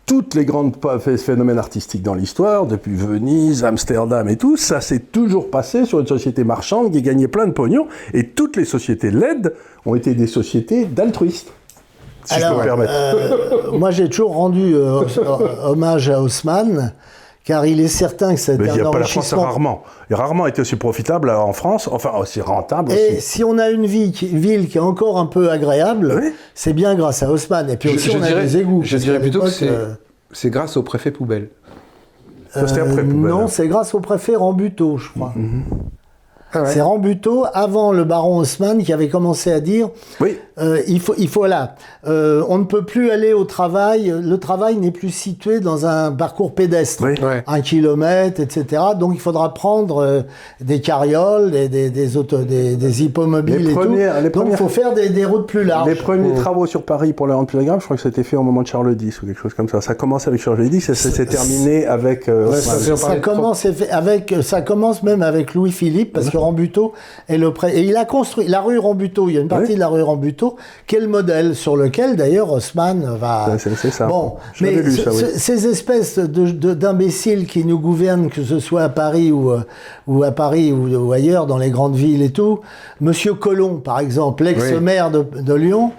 Toutes 0.06 0.36
les 0.36 0.46
grandes 0.46 0.76
phénomènes 1.00 1.58
artistiques 1.58 2.02
dans 2.02 2.14
l'histoire, 2.14 2.66
depuis 2.66 2.96
Venise, 2.96 3.64
Amsterdam 3.64 4.28
et 4.30 4.38
tout, 4.38 4.58
ça 4.58 4.82
s'est 4.82 5.00
toujours 5.00 5.50
passé 5.50 5.86
sur 5.86 6.00
une 6.00 6.08
société 6.08 6.44
marchande 6.44 6.92
qui 6.92 7.02
gagnait 7.02 7.28
plein 7.28 7.48
de 7.48 7.52
pognon, 7.52 7.88
et 8.14 8.28
toutes 8.28 8.56
les 8.58 8.66
sociétés 8.66 9.12
laides 9.12 9.54
ont 9.86 9.96
été 9.96 10.14
des 10.14 10.28
sociétés 10.28 10.86
d'altruistes. 10.86 11.52
Si 12.26 12.40
je 12.40 12.48
peux 12.48 12.58
me 12.58 12.64
permettre. 12.64 12.94
euh, 12.94 13.78
moi, 13.78 13.92
j'ai 13.92 14.08
toujours 14.08 14.34
rendu 14.34 14.76
euh, 14.76 15.04
hommage 15.64 16.10
à 16.10 16.22
Haussmann, 16.22 16.94
car 17.44 17.66
il 17.66 17.80
est 17.82 17.88
certain 17.88 18.34
que 18.36 18.40
c'est 18.40 18.58
Mais 18.58 18.68
il 18.68 18.74
n'y 18.74 18.80
un 18.82 18.88
a 18.88 18.92
pas 18.92 19.00
la 19.00 19.06
France, 19.06 19.34
rarement. 19.34 19.84
Il 20.10 20.14
a 20.14 20.18
rarement 20.18 20.48
été 20.48 20.62
aussi 20.62 20.76
profitable 20.78 21.30
euh, 21.30 21.38
en 21.38 21.54
France, 21.54 21.90
enfin 21.92 22.12
aussi 22.18 22.40
rentable 22.42 22.92
Et 22.92 23.18
aussi. 23.18 23.22
si 23.22 23.44
on 23.44 23.58
a 23.58 23.70
une 23.70 23.86
vie 23.86 24.12
qui- 24.12 24.28
ville 24.28 24.68
qui 24.70 24.78
est 24.78 24.82
encore 24.82 25.18
un 25.20 25.26
peu 25.26 25.52
agréable, 25.52 26.14
Oui. 26.22 26.34
c'est 26.56 26.74
bien 26.74 26.96
grâce 26.96 27.22
à 27.24 27.30
Haussmann. 27.30 27.70
Et 27.70 27.78
puis 27.78 27.90
aussi, 27.90 28.12
je 28.12 28.18
on 28.18 28.24
a 28.24 28.32
des 28.32 28.58
égouts. 28.58 28.82
je 28.84 28.98
dirais 28.98 29.20
plutôt 29.20 29.42
que 29.42 29.50
c'est 29.50 29.68
euh, 29.70 29.94
c'est 30.32 30.50
grâce 30.50 30.78
au 30.78 30.84
préfet 30.84 31.12
poubelle. 31.12 31.50
Ça, 32.52 32.68
c'était 32.68 32.82
après, 32.82 33.04
poubelle. 33.04 33.32
Non, 33.32 33.48
c'est 33.48 33.68
grâce 33.68 33.94
au 33.94 34.00
préfet 34.00 34.36
Rambuteau, 34.36 34.98
je 34.98 35.10
crois. 35.10 35.34
Ah 36.54 36.62
ouais. 36.64 36.70
C'est 36.72 36.82
Rambuteau, 36.82 37.46
avant 37.54 37.92
le 37.92 38.04
baron 38.04 38.38
Haussmann, 38.38 38.84
qui 38.84 38.94
avait 38.94 39.10
commencé 39.10 39.52
à 39.52 39.60
dire 39.60 39.90
Oui, 40.20 40.38
euh, 40.60 40.82
il 40.88 41.00
faut, 41.00 41.14
il 41.18 41.28
faut 41.28 41.46
là, 41.48 41.76
euh, 42.08 42.44
on 42.48 42.58
ne 42.60 42.64
peut 42.66 42.84
plus 42.84 43.10
aller 43.12 43.34
au 43.34 43.44
travail. 43.44 44.14
Le 44.22 44.38
travail 44.38 44.76
n'est 44.78 44.92
plus 44.92 45.10
situé 45.10 45.60
dans 45.60 45.86
un 45.86 46.12
parcours 46.12 46.54
pédestre, 46.54 47.04
Oui. 47.04 47.16
Ouais. 47.24 47.44
un 47.48 47.62
kilomètre, 47.62 48.40
etc. 48.40 48.82
Donc 49.00 49.12
il 49.16 49.20
faudra 49.20 49.54
prendre 49.54 49.98
euh, 50.04 50.22
des 50.62 50.82
carrioles, 50.82 51.52
des, 51.52 51.70
des, 51.70 51.90
des, 51.90 52.18
auto, 52.18 52.38
des, 52.40 52.76
des 52.76 53.04
hippomobiles 53.04 53.58
Les 53.66 53.72
et 53.72 53.74
premières- 53.74 54.18
tout. 54.18 54.24
les 54.24 54.30
Donc 54.30 54.48
il 54.52 54.58
faut 54.58 54.68
faire 54.70 54.94
des, 54.94 55.10
des 55.10 55.26
routes 55.26 55.48
plus 55.48 55.64
larges. 55.64 55.88
les 55.90 55.96
premiers 55.96 56.34
travaux 56.36 56.66
sur 56.66 56.84
Paris 56.84 57.14
pour 57.14 57.28
les 57.28 57.34
rendre 57.34 57.48
plus 57.48 57.58
agréables, 57.60 57.80
je 57.82 57.86
crois 57.86 57.98
que 57.98 58.04
c'était 58.04 58.24
fait 58.24 58.36
au 58.38 58.44
moment 58.44 58.62
de 58.62 58.68
Charles 58.68 58.96
X 59.02 59.22
ou 59.22 59.26
quelque 59.26 59.40
chose 59.40 59.54
comme 59.54 59.70
ça. 59.70 59.82
Ça 59.82 59.96
commence 59.96 60.28
avec 60.28 60.42
Charles 60.42 60.66
X 60.66 60.90
et 60.90 60.96
ça 60.96 61.10
s'est 61.12 61.26
terminé 61.26 61.86
avec. 61.86 62.30
euh, 62.30 62.50
Ouais, 62.50 62.58
ça 62.58 62.96
Ça 62.96 63.16
de 63.16 63.20
commence, 63.22 63.66
avec, 63.92 64.36
ça 64.42 64.62
commence 64.62 65.04
même 65.04 65.22
avec 65.22 65.54
Louis-Philippe, 65.54 66.14
parce 66.14 66.30
que 66.30 66.38
Rambuteau 66.44 66.94
est 67.28 67.38
le 67.38 67.52
pré... 67.54 67.78
Et 67.78 67.82
il 67.84 67.96
a 67.98 68.06
construit 68.06 68.48
la 68.48 68.62
rue 68.62 68.78
Rambuteau, 68.78 69.30
il 69.30 69.36
y 69.36 69.38
a 69.38 69.42
une 69.42 69.48
partie 69.48 69.70
Oui. 69.70 69.76
de 69.76 69.80
la 69.80 69.88
rue 69.88 70.02
Rambuteau, 70.04 70.56
qui 70.88 70.96
est 70.96 71.00
le 71.00 71.08
modèle 71.08 71.56
sur 71.56 71.76
lequel 71.76 72.16
d'ailleurs 72.16 72.52
Haussmann 72.52 73.18
va... 73.20 73.58
C'est- 73.58 73.90
ça. 73.92 74.08
Bon, 74.08 74.34
mais 74.62 74.72
lu 74.72 74.92
ça, 74.96 75.12
oui. 75.12 75.18
ce- 75.18 75.40
ces 75.40 75.68
espèces 75.68 76.20
de- 76.20 76.52
de- 76.52 76.74
d'imbéciles 76.74 77.46
qui 77.48 77.66
nous 77.66 77.80
gouvernent, 77.80 78.30
que 78.30 78.44
ce 78.44 78.60
soit 78.60 78.84
à 78.84 78.90
Paris 78.90 79.32
ou, 79.32 79.52
euh, 79.52 79.62
ou 80.08 80.24
à 80.24 80.32
Paris 80.32 80.72
ou, 80.72 80.88
ou 80.96 81.12
ailleurs, 81.12 81.46
dans 81.46 81.58
les 81.58 81.70
grandes 81.72 81.96
villes 81.96 82.22
et 82.22 82.32
tout, 82.32 82.60
Monsieur 83.02 83.34
Colomb, 83.34 83.78
par 83.78 84.00
exemple, 84.00 84.44
l'ex-maire 84.44 85.10
de, 85.12 85.26
de 85.42 85.54
Lyon, 85.54 85.92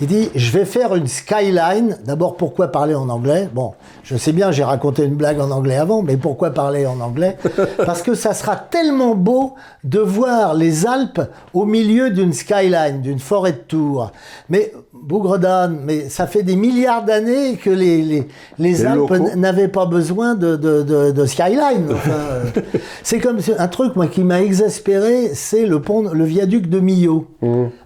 il 0.00 0.06
dit 0.06 0.30
je 0.34 0.50
vais 0.52 0.64
faire 0.64 0.94
une 0.94 1.06
skyline. 1.06 1.98
D'abord, 2.04 2.36
pourquoi 2.36 2.68
parler 2.68 2.94
en 2.94 3.08
anglais? 3.08 3.48
Bon, 3.52 3.74
je 4.02 4.16
sais 4.16 4.32
bien, 4.32 4.50
j'ai 4.50 4.64
raconté 4.64 5.04
une 5.04 5.14
blague 5.14 5.40
en 5.40 5.50
anglais 5.50 5.76
avant, 5.76 6.02
mais 6.02 6.16
pourquoi 6.16 6.50
parler 6.50 6.86
en 6.86 7.00
anglais? 7.00 7.36
Parce 7.84 8.02
que 8.02 8.14
ça 8.14 8.34
sera 8.34 8.56
tellement 8.56 9.14
beau 9.14 9.54
de 9.84 9.98
voir 9.98 10.54
les 10.54 10.86
Alpes 10.86 11.22
au 11.54 11.64
milieu 11.64 12.10
d'une 12.10 12.32
skyline, 12.32 13.00
d'une 13.02 13.18
forêt 13.18 13.52
de 13.52 13.58
tours. 13.58 14.12
Mais 14.48 14.72
Bougredane, 15.02 15.80
mais 15.84 16.08
ça 16.08 16.26
fait 16.26 16.42
des 16.42 16.54
milliards 16.56 17.04
d'années 17.04 17.56
que 17.56 17.70
les, 17.70 18.02
les, 18.02 18.28
les 18.58 18.86
Alpes 18.86 19.10
n'avaient 19.36 19.68
pas 19.68 19.84
besoin 19.86 20.34
de, 20.36 20.56
de, 20.56 20.82
de, 20.82 21.10
de 21.10 21.26
skyline. 21.26 21.88
Enfin, 21.92 22.62
c'est 23.02 23.18
comme 23.18 23.38
un 23.58 23.68
truc 23.68 23.96
moi 23.96 24.06
qui 24.06 24.22
m'a 24.22 24.40
exaspéré, 24.42 25.30
c'est 25.34 25.66
le 25.66 25.80
pont, 25.82 26.10
le 26.12 26.24
viaduc 26.24 26.68
de 26.68 26.78
Millau. 26.80 27.26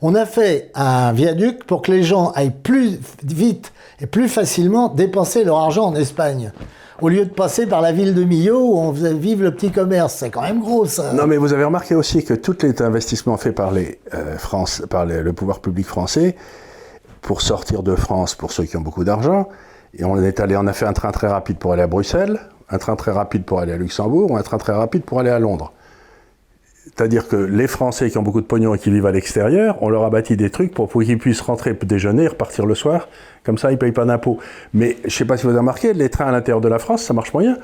On 0.02 0.14
a 0.14 0.26
fait 0.26 0.70
un 0.74 1.12
viaduc 1.12 1.64
pour 1.64 1.83
que 1.83 1.90
les 1.90 2.02
gens 2.02 2.31
aillent 2.35 2.52
plus 2.62 2.98
vite 3.24 3.72
et 4.00 4.07
plus 4.07 4.29
facilement 4.29 4.88
dépenser 4.88 5.42
leur 5.44 5.57
argent 5.57 5.87
en 5.87 5.94
Espagne. 5.94 6.52
Au 7.02 7.09
lieu 7.11 7.24
de 7.26 7.31
passer 7.31 7.66
par 7.66 7.81
la 7.83 7.92
ville 7.92 8.14
de 8.14 8.24
Millau 8.24 8.59
où 8.59 8.79
on 8.79 8.92
faisait 8.94 9.12
vivre 9.14 9.42
le 9.42 9.55
petit 9.55 9.70
commerce. 9.70 10.14
C'est 10.18 10.31
quand 10.31 10.42
même 10.42 10.61
gros 10.61 10.87
ça. 10.87 11.12
Non, 11.12 11.26
mais 11.26 11.37
vous 11.37 11.52
avez 11.52 11.64
remarqué 11.64 11.94
aussi 11.94 12.24
que 12.24 12.33
tous 12.35 12.57
les 12.62 12.81
investissements 12.83 13.37
faits 13.37 13.55
par, 13.55 13.70
les, 13.70 13.98
euh, 14.14 14.37
France, 14.38 14.83
par 14.88 15.05
les- 15.05 15.22
le 15.22 15.33
pouvoir 15.35 15.61
public 15.61 15.87
français 15.87 16.37
pour 17.27 17.43
sortir 17.43 17.83
de 17.83 17.95
France, 17.97 18.35
pour 18.35 18.53
ceux 18.53 18.65
qui 18.65 18.77
ont 18.77 18.81
beaucoup 18.81 19.05
d'argent, 19.05 19.49
et 19.99 20.05
on 20.05 20.17
est 20.23 20.41
allé, 20.41 20.57
on 20.57 20.67
a 20.67 20.73
fait 20.73 20.87
un 20.87 20.93
train 20.93 21.11
très 21.11 21.27
rapide 21.27 21.59
pour 21.59 21.73
aller 21.73 21.83
à 21.83 21.87
Bruxelles, 21.89 22.39
un 22.71 22.79
train 22.79 22.97
très 22.97 23.11
rapide 23.11 23.45
pour 23.45 23.59
aller 23.61 23.73
à 23.73 23.77
Luxembourg, 23.77 24.31
ou 24.31 24.37
un 24.37 24.43
train 24.43 24.59
très 24.59 24.73
rapide 24.73 25.03
pour 25.03 25.19
aller 25.19 25.31
à 25.31 25.39
Londres. 25.39 25.73
C'est-à-dire 26.85 27.27
que 27.27 27.37
les 27.37 27.67
Français 27.67 28.11
qui 28.11 28.17
ont 28.17 28.23
beaucoup 28.23 28.41
de 28.41 28.47
pognon 28.47 28.75
et 28.75 28.79
qui 28.79 28.91
vivent 28.91 29.07
à 29.07 29.11
l'extérieur, 29.11 29.77
on 29.83 29.89
leur 29.89 30.05
a 30.05 30.11
bâti 30.11 30.37
des 30.37 30.51
trucs 30.51 30.73
pour, 30.73 30.89
qu'ils 30.89 31.19
puissent 31.19 31.41
rentrer 31.41 31.75
déjeuner 31.75 32.29
repartir 32.29 32.65
le 32.65 32.77
soir. 32.77 33.09
Comme 33.45 33.59
ça, 33.59 33.71
ils 33.71 33.75
ne 33.75 33.79
payent 33.79 33.93
pas 33.93 34.05
d'impôts. 34.05 34.39
Mais 34.73 34.97
je 35.01 35.07
ne 35.07 35.11
sais 35.11 35.25
pas 35.25 35.37
si 35.37 35.43
vous 35.43 35.51
avez 35.51 35.59
remarqué, 35.59 35.95
les 35.95 36.09
trains 36.09 36.27
à 36.27 36.33
l'intérieur 36.33 36.61
de 36.61 36.69
la 36.69 36.79
France, 36.79 37.03
ça 37.03 37.12
marche 37.12 37.35
moyen. 37.35 37.59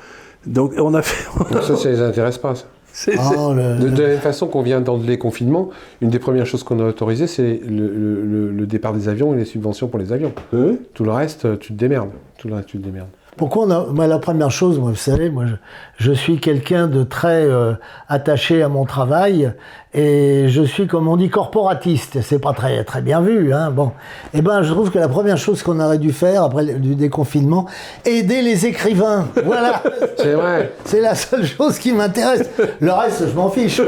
Donc 0.45 0.73
on 0.77 0.93
a 0.93 1.01
fait. 1.01 1.25
Ça, 1.61 1.77
ça 1.77 1.89
les 1.89 2.01
intéresse 2.01 2.37
pas. 2.37 2.53
C'est- 2.93 3.11
c'est- 3.17 3.35
Oh, 3.37 3.53
le- 3.53 3.77
De, 3.79 3.89
de 3.89 4.01
la 4.01 4.07
même 4.09 4.19
façon 4.19 4.47
qu'on 4.47 4.61
vient 4.61 4.79
dans 4.79 4.97
les 4.97 5.17
confinements, 5.17 5.69
une 6.01 6.09
des 6.09 6.19
premières 6.19 6.45
choses 6.45 6.63
qu'on 6.63 6.79
a 6.79 6.85
autorisées, 6.87 7.27
c'est 7.27 7.59
le, 7.67 7.87
le- 7.87 8.21
le- 8.23 8.51
le 8.51 8.65
départ 8.65 8.93
des 8.93 9.09
avions 9.09 9.33
et 9.33 9.37
les 9.37 9.45
subventions 9.45 9.87
pour 9.89 9.99
les 9.99 10.13
avions. 10.13 10.31
Oui. 10.53 10.79
Tout 10.93 11.03
le 11.03 11.11
reste, 11.11 11.59
tu 11.59 11.73
te 11.73 11.77
démerdes. 11.77 12.11
Tout 12.37 12.47
le 12.47 12.53
reste, 12.55 12.67
tu 12.69 12.77
te 12.77 12.83
démerdes. 12.85 13.09
Pourquoi 13.37 13.65
on 13.65 13.71
a, 13.71 13.85
moi, 13.87 14.07
la 14.07 14.19
première 14.19 14.51
chose, 14.51 14.79
moi, 14.79 14.91
vous 14.91 14.95
savez, 14.95 15.29
moi, 15.29 15.45
je, 15.47 15.55
je 15.97 16.11
suis 16.11 16.39
quelqu'un 16.39 16.87
de 16.87 17.03
très 17.03 17.43
euh, 17.45 17.73
attaché 18.07 18.61
à 18.61 18.69
mon 18.69 18.85
travail 18.85 19.51
et 19.93 20.45
je 20.49 20.61
suis, 20.63 20.87
comme 20.87 21.07
on 21.07 21.17
dit, 21.17 21.29
corporatiste. 21.29 22.21
C'est 22.21 22.39
pas 22.39 22.53
très, 22.53 22.83
très 22.83 23.01
bien 23.01 23.21
vu, 23.21 23.53
hein. 23.53 23.71
Bon. 23.71 23.91
Eh 24.33 24.41
ben, 24.41 24.61
je 24.63 24.71
trouve 24.71 24.91
que 24.91 24.99
la 24.99 25.07
première 25.07 25.37
chose 25.37 25.63
qu'on 25.63 25.79
aurait 25.79 25.97
dû 25.97 26.11
faire 26.13 26.43
après 26.43 26.63
le 26.63 26.73
du 26.75 26.95
déconfinement, 26.95 27.65
aider 28.05 28.41
les 28.41 28.65
écrivains. 28.65 29.27
Voilà. 29.45 29.81
C'est 30.17 30.33
vrai. 30.33 30.71
C'est 30.85 31.01
la 31.01 31.15
seule 31.15 31.45
chose 31.45 31.79
qui 31.79 31.91
m'intéresse. 31.93 32.49
Le 32.79 32.91
reste, 32.91 33.27
je 33.29 33.35
m'en 33.35 33.49
fiche. 33.49 33.81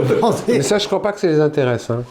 Mais 0.48 0.62
ça, 0.62 0.78
je 0.80 0.88
crois 0.88 1.02
pas 1.02 1.12
que 1.12 1.20
ça 1.20 1.28
les 1.28 1.40
intéresse. 1.40 1.90
hein. 1.90 2.04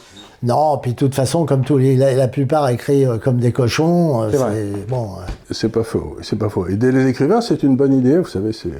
Non, 0.45 0.79
puis 0.79 0.93
de 0.93 0.97
toute 0.97 1.15
façon, 1.15 1.47
comme 1.47 1.65
tous 1.65 1.79
les, 1.79 1.97
la, 1.97 2.13
la 2.13 2.29
plupart 2.29 2.69
écrivent 2.69 3.13
euh, 3.13 3.19
comme 3.19 3.39
des 3.39 3.51
cochons, 3.51 4.23
euh, 4.25 4.29
C'est 4.31 4.37
vrai. 4.37 4.53
c'est 4.75 4.87
bon. 4.89 5.09
euh, 5.19 5.25
C'est 5.51 5.69
pas 5.71 5.83
faux, 5.83 6.17
c'est 6.23 6.39
pas 6.39 6.49
faux. 6.51 6.67
Aider 6.69 6.93
les 6.93 7.07
écrivains, 7.09 7.41
c'est 7.41 7.63
une 7.63 7.77
bonne 7.77 7.95
idée, 7.95 8.19
vous 8.19 8.29
savez, 8.29 8.53
c'est... 8.53 8.71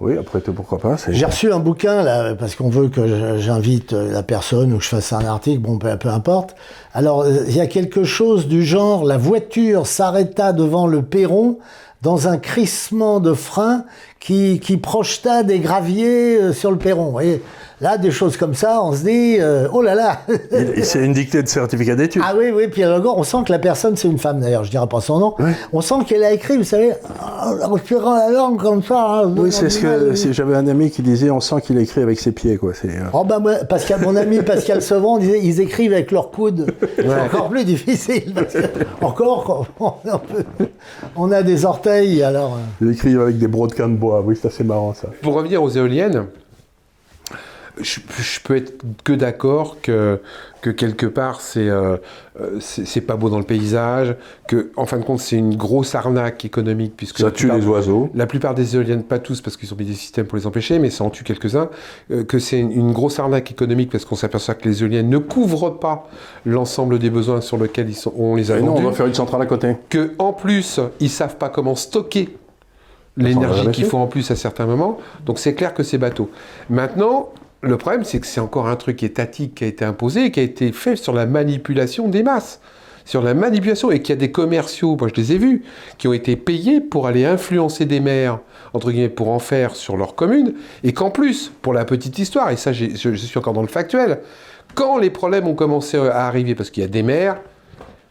Oui, 0.00 0.18
après 0.18 0.40
tout, 0.40 0.52
pourquoi 0.52 0.78
pas. 0.78 0.96
J'ai 1.08 1.24
reçu 1.24 1.52
un 1.52 1.60
bouquin 1.60 2.02
là 2.02 2.34
parce 2.34 2.56
qu'on 2.56 2.68
veut 2.68 2.88
que 2.88 3.38
j'invite 3.38 3.92
la 3.92 4.24
personne 4.24 4.72
ou 4.72 4.78
que 4.78 4.82
je 4.82 4.88
fasse 4.88 5.12
un 5.12 5.24
article, 5.24 5.60
bon 5.60 5.78
peu, 5.78 5.96
peu 5.96 6.08
importe. 6.08 6.56
Alors 6.94 7.24
il 7.28 7.54
y 7.54 7.60
a 7.60 7.68
quelque 7.68 8.02
chose 8.02 8.48
du 8.48 8.64
genre 8.64 9.04
la 9.04 9.16
voiture 9.18 9.86
s'arrêta 9.86 10.52
devant 10.52 10.88
le 10.88 11.02
perron 11.02 11.58
dans 12.02 12.26
un 12.26 12.38
crissement 12.38 13.20
de 13.20 13.34
frein 13.34 13.84
qui, 14.24 14.58
qui 14.58 14.78
projeta 14.78 15.42
des 15.42 15.58
graviers 15.58 16.38
euh, 16.40 16.52
sur 16.52 16.70
le 16.70 16.78
perron. 16.78 17.10
Voyez 17.10 17.42
là 17.80 17.98
des 17.98 18.12
choses 18.12 18.36
comme 18.38 18.54
ça, 18.54 18.80
on 18.82 18.92
se 18.94 19.02
dit 19.02 19.36
euh, 19.40 19.66
oh 19.72 19.82
là 19.82 19.94
là. 19.94 20.20
Et- 20.52 20.78
et 20.80 20.82
C'est 20.84 21.04
une 21.04 21.12
dictée 21.12 21.42
de 21.42 21.48
certificat 21.48 21.94
d'études. 21.96 22.22
Ah 22.24 22.32
oui, 22.38 22.46
oui, 22.54 22.68
puis 22.68 22.82
alors, 22.84 23.18
on 23.18 23.24
sent 23.24 23.38
que 23.46 23.52
la 23.52 23.58
personne, 23.58 23.96
c'est 23.96 24.08
une 24.08 24.18
femme 24.18 24.40
d'ailleurs, 24.40 24.64
je 24.64 24.70
dirai 24.70 24.86
pas 24.86 25.00
son 25.02 25.18
nom. 25.18 25.34
On 25.72 25.80
sent 25.82 25.96
qu'elle 26.06 26.22
a 26.24 26.32
écrit, 26.32 26.56
vous 26.56 26.62
savez, 26.64 26.92
en 27.20 27.72
respirant 27.72 28.14
la 28.16 28.30
langue 28.30 28.58
comme 28.62 28.82
ça. 28.82 29.24
hein, 29.24 29.34
oui, 29.36 29.52
c'est 29.52 29.68
ce 29.68 29.80
que 29.80 30.32
j'avais 30.32 30.54
un 30.54 30.68
ami 30.68 30.90
qui 30.90 31.02
disait 31.02 31.30
on 31.30 31.40
sent 31.40 31.56
qu'il 31.62 31.76
écrit 31.78 32.00
avec 32.00 32.18
ses 32.20 32.32
pieds, 32.32 32.56
quoi. 32.56 32.72
C'est, 32.80 32.88
euh, 32.88 33.10
Oh 33.12 33.24
bah 33.24 33.40
moi, 33.40 33.56
Pascal, 33.68 34.00
mon 34.02 34.16
ami 34.16 34.40
Pascal 34.40 34.80
Sevran 34.80 35.18
disait 35.18 35.40
ils 35.42 35.60
écrivent 35.60 35.92
avec 35.92 36.10
leurs 36.12 36.30
coudes. 36.30 36.72
C'est 36.96 37.20
encore 37.20 37.48
plus 37.50 37.64
difficile. 37.64 38.32
Parce 38.34 38.54
que, 38.54 39.04
encore, 39.04 39.66
on, 39.80 39.92
on 40.10 40.18
peut- 40.18 40.66
on 41.16 41.32
a 41.32 41.42
des 41.42 41.64
orteils, 41.66 42.22
alors. 42.22 42.54
euh, 42.54 42.84
il 42.86 42.92
écrit 42.92 43.14
avec 43.16 43.36
des 43.36 43.48
brodequins 43.48 43.88
de 43.88 43.96
bois. 43.96 44.13
Oui, 44.20 44.36
c'est 44.40 44.48
assez 44.48 44.64
marrant 44.64 44.94
ça. 44.94 45.08
Pour 45.22 45.34
revenir 45.34 45.62
aux 45.62 45.70
éoliennes, 45.70 46.26
je, 47.80 47.98
je 48.18 48.38
peux 48.40 48.56
être 48.56 48.72
que 49.02 49.12
d'accord 49.12 49.78
que, 49.82 50.20
que 50.62 50.70
quelque 50.70 51.06
part 51.06 51.40
c'est 51.40 51.68
euh, 51.68 51.96
c'est 52.60 53.00
pas 53.00 53.16
beau 53.16 53.28
dans 53.30 53.38
le 53.38 53.44
paysage, 53.44 54.14
que 54.46 54.70
en 54.76 54.86
fin 54.86 54.98
de 54.98 55.04
compte 55.04 55.18
c'est 55.18 55.34
une 55.36 55.56
grosse 55.56 55.96
arnaque 55.96 56.44
économique 56.44 56.92
puisque 56.96 57.18
Ça 57.18 57.32
tue 57.32 57.50
les 57.50 57.66
oiseaux. 57.66 58.10
La 58.14 58.26
plupart 58.26 58.54
des 58.54 58.76
éoliennes, 58.76 59.02
pas 59.02 59.18
tous 59.18 59.40
parce 59.40 59.56
qu'ils 59.56 59.74
ont 59.74 59.76
mis 59.76 59.84
des 59.86 59.94
systèmes 59.94 60.26
pour 60.26 60.38
les 60.38 60.46
empêcher, 60.46 60.78
mais 60.78 60.88
ça 60.90 61.02
en 61.02 61.10
tue 61.10 61.24
quelques-uns, 61.24 61.68
euh, 62.12 62.22
que 62.22 62.38
c'est 62.38 62.60
une, 62.60 62.70
une 62.70 62.92
grosse 62.92 63.18
arnaque 63.18 63.50
économique 63.50 63.90
parce 63.90 64.04
qu'on 64.04 64.14
s'aperçoit 64.14 64.54
que 64.54 64.68
les 64.68 64.82
éoliennes 64.84 65.08
ne 65.10 65.18
couvrent 65.18 65.76
pas 65.76 66.08
l'ensemble 66.46 67.00
des 67.00 67.10
besoins 67.10 67.40
sur 67.40 67.58
lesquels 67.58 67.88
ils 67.88 67.96
sont, 67.96 68.12
on 68.16 68.36
les 68.36 68.52
a 68.52 68.58
Et 68.58 68.62
non, 68.62 68.68
on 68.68 68.74
vendus, 68.74 68.86
va 68.86 68.92
faire 68.92 69.06
une 69.06 69.14
centrale 69.14 69.42
à 69.42 69.46
côté. 69.46 69.74
que 69.88 70.12
en 70.18 70.32
plus 70.32 70.78
ils 71.00 71.10
savent 71.10 71.38
pas 71.38 71.48
comment 71.48 71.74
stocker 71.74 72.28
l'énergie 73.16 73.70
qu'il 73.70 73.84
faut 73.84 73.98
en 73.98 74.06
plus 74.06 74.30
à 74.30 74.36
certains 74.36 74.66
moments. 74.66 74.98
Donc 75.26 75.38
c'est 75.38 75.54
clair 75.54 75.74
que 75.74 75.82
c'est 75.82 75.98
bateau. 75.98 76.30
Maintenant, 76.70 77.30
le 77.60 77.78
problème, 77.78 78.04
c'est 78.04 78.20
que 78.20 78.26
c'est 78.26 78.40
encore 78.40 78.68
un 78.68 78.76
truc 78.76 79.02
étatique 79.02 79.56
qui 79.56 79.64
a 79.64 79.66
été 79.66 79.84
imposé 79.84 80.26
et 80.26 80.30
qui 80.30 80.40
a 80.40 80.42
été 80.42 80.72
fait 80.72 80.96
sur 80.96 81.12
la 81.12 81.26
manipulation 81.26 82.08
des 82.08 82.22
masses. 82.22 82.60
Sur 83.06 83.22
la 83.22 83.34
manipulation, 83.34 83.90
et 83.90 84.00
qu'il 84.00 84.14
y 84.14 84.16
a 84.16 84.20
des 84.20 84.30
commerciaux, 84.30 84.96
moi 84.98 85.08
je 85.08 85.20
les 85.20 85.32
ai 85.32 85.38
vus, 85.38 85.62
qui 85.98 86.08
ont 86.08 86.14
été 86.14 86.36
payés 86.36 86.80
pour 86.80 87.06
aller 87.06 87.26
influencer 87.26 87.84
des 87.84 88.00
maires, 88.00 88.38
entre 88.72 88.90
guillemets, 88.90 89.10
pour 89.10 89.28
en 89.28 89.38
faire 89.38 89.76
sur 89.76 89.98
leur 89.98 90.14
commune, 90.14 90.54
et 90.84 90.94
qu'en 90.94 91.10
plus, 91.10 91.52
pour 91.60 91.74
la 91.74 91.84
petite 91.84 92.18
histoire, 92.18 92.50
et 92.50 92.56
ça 92.56 92.72
je, 92.72 92.86
je 92.94 93.14
suis 93.14 93.38
encore 93.38 93.52
dans 93.52 93.60
le 93.60 93.68
factuel, 93.68 94.20
quand 94.74 94.96
les 94.96 95.10
problèmes 95.10 95.46
ont 95.46 95.54
commencé 95.54 95.98
à 95.98 96.26
arriver, 96.26 96.54
parce 96.54 96.70
qu'il 96.70 96.82
y 96.82 96.86
a 96.86 96.88
des 96.88 97.02
maires, 97.02 97.36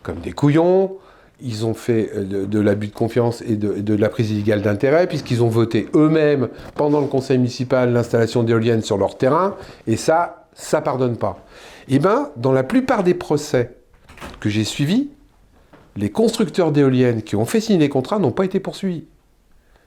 comme 0.03 0.19
des 0.19 0.31
couillons, 0.31 0.97
ils 1.43 1.65
ont 1.65 1.73
fait 1.73 2.09
euh, 2.15 2.45
de, 2.45 2.59
l'abus 2.59 2.87
de 2.87 2.93
confiance 2.93 3.41
et 3.41 3.55
de, 3.55 3.93
la 3.93 4.09
prise 4.09 4.31
illégale 4.31 4.61
d'intérêt, 4.61 5.07
puisqu'ils 5.07 5.43
ont 5.43 5.49
voté 5.49 5.87
eux-mêmes, 5.93 6.49
pendant 6.75 7.01
le 7.01 7.07
conseil 7.07 7.37
municipal, 7.37 7.91
l'installation 7.91 8.43
d'éoliennes 8.43 8.81
sur 8.81 8.97
leur 8.97 9.17
terrain, 9.17 9.55
et 9.85 9.97
ça, 9.97 10.47
ça 10.53 10.81
pardonne 10.81 11.17
pas. 11.17 11.45
Eh 11.89 11.99
bien, 11.99 12.29
dans 12.37 12.53
la 12.53 12.63
plupart 12.63 13.03
des 13.03 13.13
procès 13.13 13.75
que 14.39 14.49
j'ai 14.49 14.63
suivis, 14.63 15.09
les 15.95 16.09
constructeurs 16.09 16.71
d'éoliennes 16.71 17.21
qui 17.21 17.35
ont 17.35 17.45
fait 17.45 17.59
signer 17.59 17.79
les 17.79 17.89
contrats 17.89 18.19
n'ont 18.19 18.31
pas 18.31 18.45
été 18.45 18.59
poursuivis. 18.59 19.03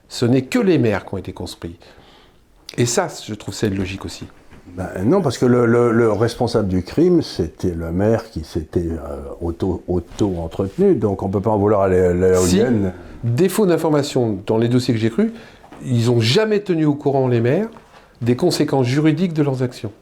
Ce 0.09 0.25
n'est 0.25 0.43
que 0.43 0.59
les 0.59 0.79
maires 0.79 1.05
qui 1.05 1.15
ont 1.15 1.19
été 1.19 1.33
construits. 1.33 1.79
Et 2.77 2.87
ça, 2.87 3.09
je 3.27 3.35
trouve 3.35 3.55
ça 3.55 3.69
logique 3.69 4.05
aussi. 4.05 4.27
Ben, 4.75 4.89
non, 5.07 5.23
parce 5.23 5.39
que 5.39 5.47
le, 5.47 5.65
le- 5.65 5.91
le 5.93 6.13
responsable 6.13 6.69
du 6.69 6.83
crime, 6.83 7.23
c'était 7.23 7.73
le 7.75 7.93
maire 7.93 8.29
qui 8.31 8.45
s'était 8.45 8.81
euh, 8.81 9.17
auto, 9.41 9.83
auto-entretenu, 9.89 10.95
donc 10.97 11.23
on 11.23 11.29
peut 11.29 11.41
pas 11.41 11.51
en 11.51 11.57
vouloir 11.59 11.83
à 11.83 11.89
Si, 11.89 11.95
l'éolienne. 12.57 12.93
défaut 13.25 13.65
d'information 13.65 14.39
dans 14.47 14.59
les 14.59 14.69
dossiers 14.69 14.93
que 14.93 15.01
j'ai 15.01 15.09
crus, 15.11 15.31
ils 15.85 16.07
n'ont 16.07 16.21
jamais 16.21 16.61
tenu 16.61 16.85
au 16.85 16.95
courant 16.95 17.29
les 17.29 17.41
maires 17.41 17.69
des 18.21 18.37
conséquences 18.37 18.87
juridiques 18.87 19.33
de 19.33 19.43
leurs 19.43 19.63
actions. 19.63 19.93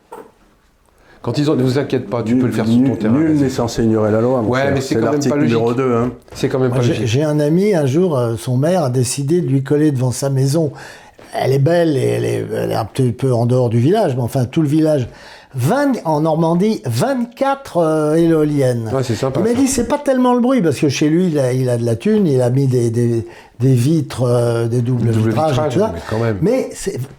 Quand 1.22 1.38
ils 1.38 1.50
ont, 1.50 1.54
ne 1.56 1.62
vous 1.62 1.78
inquiète 1.78 2.10
pas, 2.10 2.22
tu 2.22 2.36
peux 2.36 2.46
le 2.46 2.52
faire 2.52 2.66
sur 2.66 2.74
ton 2.76 2.80
Nul- 2.82 2.98
terrain. 2.98 3.14
Nul 3.14 3.34
n'est 3.36 3.48
censé 3.48 3.82
ignorer 3.82 4.10
la 4.12 4.20
loi. 4.20 4.42
Ouais, 4.42 4.70
mais 4.72 4.80
c'est 4.82 4.96
quand 4.96 5.10
même 5.12 5.20
pas 5.24 5.36
logique. 5.36 5.52
numéro 5.54 5.72
2. 5.72 5.94
Hein. 5.94 6.10
C'est 6.34 6.48
quand 6.50 6.58
même 6.58 6.68
pas 6.68 6.76
Moi, 6.76 6.84
J'ai 6.84 6.92
logique. 6.92 7.06
j'ai 7.06 7.22
un 7.24 7.40
ami, 7.40 7.74
un 7.74 7.86
jour, 7.86 8.18
euh, 8.18 8.34
son 8.36 8.58
maire 8.58 8.82
a 8.84 8.90
décidé 8.90 9.40
de 9.40 9.46
lui 9.48 9.62
coller 9.62 9.90
devant 9.90 10.10
sa 10.10 10.28
maison. 10.28 10.72
Elle 11.34 11.52
est 11.52 11.58
belle 11.58 11.96
et 11.96 12.00
elle 12.00 12.24
est, 12.24 12.44
elle 12.54 12.70
est 12.70 12.76
un 12.76 12.84
petit 12.84 13.12
peu 13.12 13.32
en 13.32 13.46
dehors 13.46 13.68
du 13.68 13.78
village, 13.78 14.14
mais 14.16 14.22
enfin 14.22 14.44
tout 14.44 14.62
le 14.62 14.68
village. 14.68 15.08
20, 15.56 16.04
en 16.04 16.22
Normandie, 16.22 16.82
24 16.84 17.76
euh, 17.76 18.14
éoliennes. 18.14 18.90
Ouais, 18.92 19.04
c'est 19.04 19.14
sympa, 19.14 19.38
Il 19.40 19.46
m'a 19.46 19.54
dit, 19.54 19.68
c'est 19.68 19.86
pas 19.86 19.98
tellement 19.98 20.34
le 20.34 20.40
bruit, 20.40 20.60
parce 20.60 20.78
que 20.78 20.88
chez 20.88 21.08
lui, 21.08 21.28
il 21.28 21.38
a, 21.38 21.52
il 21.52 21.68
a 21.68 21.76
de 21.76 21.84
la 21.84 21.94
thune, 21.94 22.26
il 22.26 22.42
a 22.42 22.50
mis 22.50 22.66
des, 22.66 22.90
des, 22.90 23.24
des 23.60 23.72
vitres, 23.72 24.24
euh, 24.24 24.66
des 24.66 24.82
doubles 24.82 25.12
Double 25.12 25.28
vitrages, 25.28 25.50
et 25.56 25.62
vitrage, 25.62 25.74
tout 25.74 25.92
mais 25.94 26.00
quand 26.10 26.18
même. 26.18 26.38
Mais 26.42 26.70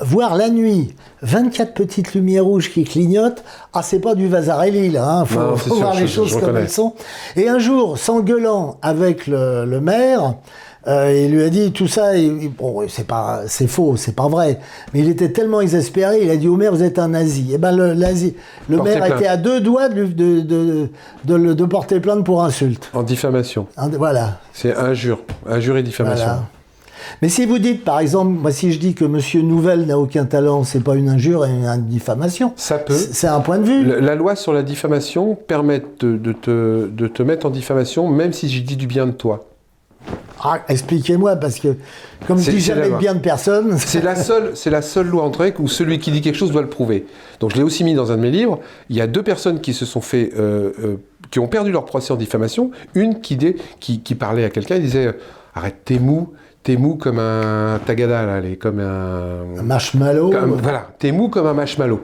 voir 0.01 0.35
la 0.35 0.49
nuit, 0.49 0.93
24 1.21 1.73
petites 1.73 2.13
lumières 2.13 2.43
rouges 2.43 2.73
qui 2.73 2.83
clignotent, 2.83 3.43
ah, 3.73 3.81
c'est 3.81 3.99
pas 3.99 4.15
du 4.15 4.27
Vasarelli, 4.27 4.89
là, 4.89 5.19
hein. 5.19 5.25
faut, 5.25 5.39
Non, 5.39 5.55
faut 5.55 5.57
c'est 5.57 5.69
sûr, 5.69 5.79
voir 5.79 5.93
les 5.95 6.07
je 6.07 6.13
choses 6.13 6.37
comme 6.37 6.57
elles 6.57 6.69
sont. 6.69 6.93
Et 7.37 7.47
un 7.47 7.59
jour, 7.59 7.97
s'engueulant 7.97 8.79
avec 8.81 9.27
le, 9.27 9.63
le 9.63 9.79
maire, 9.79 10.35
euh, 10.87 11.13
il 11.25 11.31
lui 11.31 11.43
a 11.43 11.49
dit 11.49 11.71
tout 11.71 11.87
ça, 11.87 12.11
bon, 12.57 12.83
c'est 12.87 13.07
pas, 13.07 13.41
c'est 13.47 13.67
faux, 13.67 13.95
c'est 13.97 14.15
pas 14.15 14.27
vrai. 14.27 14.59
Mais 14.93 14.99
il 15.01 15.09
était 15.09 15.31
tellement 15.31 15.61
exaspéré, 15.61 16.19
il 16.23 16.29
a 16.29 16.37
dit 16.37 16.47
au 16.47 16.55
maire, 16.55 16.71
vous 16.73 16.83
êtes 16.83 16.99
un 16.99 17.07
nazi. 17.09 17.53
Et 17.53 17.57
ben 17.57 17.75
le, 17.75 17.93
nazi- 17.93 18.35
le 18.69 18.77
Portez 18.77 18.91
maire 18.95 19.05
plainte. 19.05 19.19
était 19.19 19.27
à 19.27 19.37
deux 19.37 19.59
doigts 19.61 19.89
de, 19.89 20.01
lui- 20.01 20.13
de, 20.13 20.41
de, 20.41 20.89
de 21.25 21.35
le- 21.35 21.55
de 21.55 21.65
porter 21.65 21.99
plainte 21.99 22.23
pour 22.23 22.43
insulte. 22.43 22.89
En 22.93 23.03
diffamation. 23.03 23.67
Voilà. 23.97 24.39
C'est 24.53 24.75
injure. 24.75 25.19
Injure 25.47 25.77
et 25.77 25.83
diffamation. 25.83 26.25
Voilà. 26.25 26.43
Mais 27.21 27.29
si 27.29 27.45
vous 27.45 27.59
dites, 27.59 27.83
par 27.83 27.99
exemple, 27.99 28.31
moi 28.31 28.51
si 28.51 28.71
je 28.71 28.79
dis 28.79 28.93
que 28.95 29.05
Monsieur 29.05 29.41
Nouvelle 29.43 29.85
n'a 29.85 29.97
aucun 29.99 30.25
talent, 30.25 30.63
c'est 30.63 30.83
pas 30.83 30.95
une 30.95 31.07
injure 31.09 31.45
et 31.45 31.49
une 31.49 31.85
diffamation. 31.85 32.53
Ça 32.55 32.77
peut. 32.79 32.95
C'est 32.95 33.27
un 33.27 33.41
point 33.41 33.59
de 33.59 33.63
vue. 33.63 33.85
La 34.01 34.15
loi 34.15 34.35
sur 34.35 34.53
la 34.53 34.63
diffamation 34.63 35.35
permet 35.35 35.83
de, 35.99 36.17
de 36.17 36.33
te, 36.33 36.87
de 36.87 37.07
te 37.07 37.21
mettre 37.21 37.45
en 37.45 37.51
diffamation, 37.51 38.07
même 38.07 38.33
si 38.33 38.49
j'ai 38.49 38.61
dit 38.61 38.75
du 38.75 38.87
bien 38.87 39.05
de 39.05 39.11
toi. 39.11 39.45
Ah, 40.43 40.59
Expliquez-moi, 40.67 41.37
parce 41.37 41.59
que 41.59 41.75
comme 42.27 42.37
je 42.37 42.51
dis 42.51 42.59
jamais 42.59 42.89
bien 42.99 43.15
de 43.15 43.19
personne. 43.19 43.77
C'est 43.77 44.03
la 44.03 44.15
seule, 44.15 44.51
c'est 44.55 44.69
la 44.69 44.81
seule 44.81 45.07
loi 45.07 45.23
en 45.23 45.29
grec 45.29 45.59
où 45.59 45.67
celui 45.67 45.97
qui 45.97 46.11
dit 46.11 46.21
quelque 46.21 46.37
chose 46.37 46.51
doit 46.51 46.61
le 46.61 46.69
prouver. 46.69 47.05
Donc 47.39 47.51
je 47.51 47.55
l'ai 47.57 47.63
aussi 47.63 47.83
mis 47.83 47.95
dans 47.95 48.11
un 48.11 48.17
de 48.17 48.21
mes 48.21 48.29
livres. 48.31 48.59
Il 48.89 48.95
y 48.95 49.01
a 49.01 49.07
deux 49.07 49.23
personnes 49.23 49.59
qui 49.61 49.73
se 49.73 49.85
sont 49.85 50.01
fait, 50.01 50.31
euh, 50.37 50.71
euh, 50.83 50.95
qui 51.31 51.39
ont 51.39 51.47
perdu 51.47 51.71
leur 51.71 51.85
procès 51.85 52.13
en 52.13 52.15
diffamation. 52.17 52.69
Une 52.93 53.21
qui, 53.21 53.37
dé- 53.37 53.55
qui, 53.79 54.01
qui 54.01 54.13
parlait 54.13 54.43
à 54.43 54.49
quelqu'un, 54.49 54.75
il 54.75 54.81
disait 54.83 55.07
euh, 55.07 55.11
arrête, 55.55 55.77
t'es 55.85 55.97
mou, 55.99 56.33
t'es 56.61 56.77
mou 56.77 56.95
comme 56.95 57.17
un 57.17 57.79
tagada 57.85 58.23
là, 58.25 58.39
les- 58.41 58.57
comme 58.57 58.79
un, 58.79 59.57
Un 59.59 59.63
marshmallow. 59.63 60.29
comme- 60.29 60.51
voilà, 60.61 60.89
t'es 60.99 61.11
mou 61.11 61.29
comme 61.29 61.47
un 61.47 61.53
marshmallow. 61.53 62.01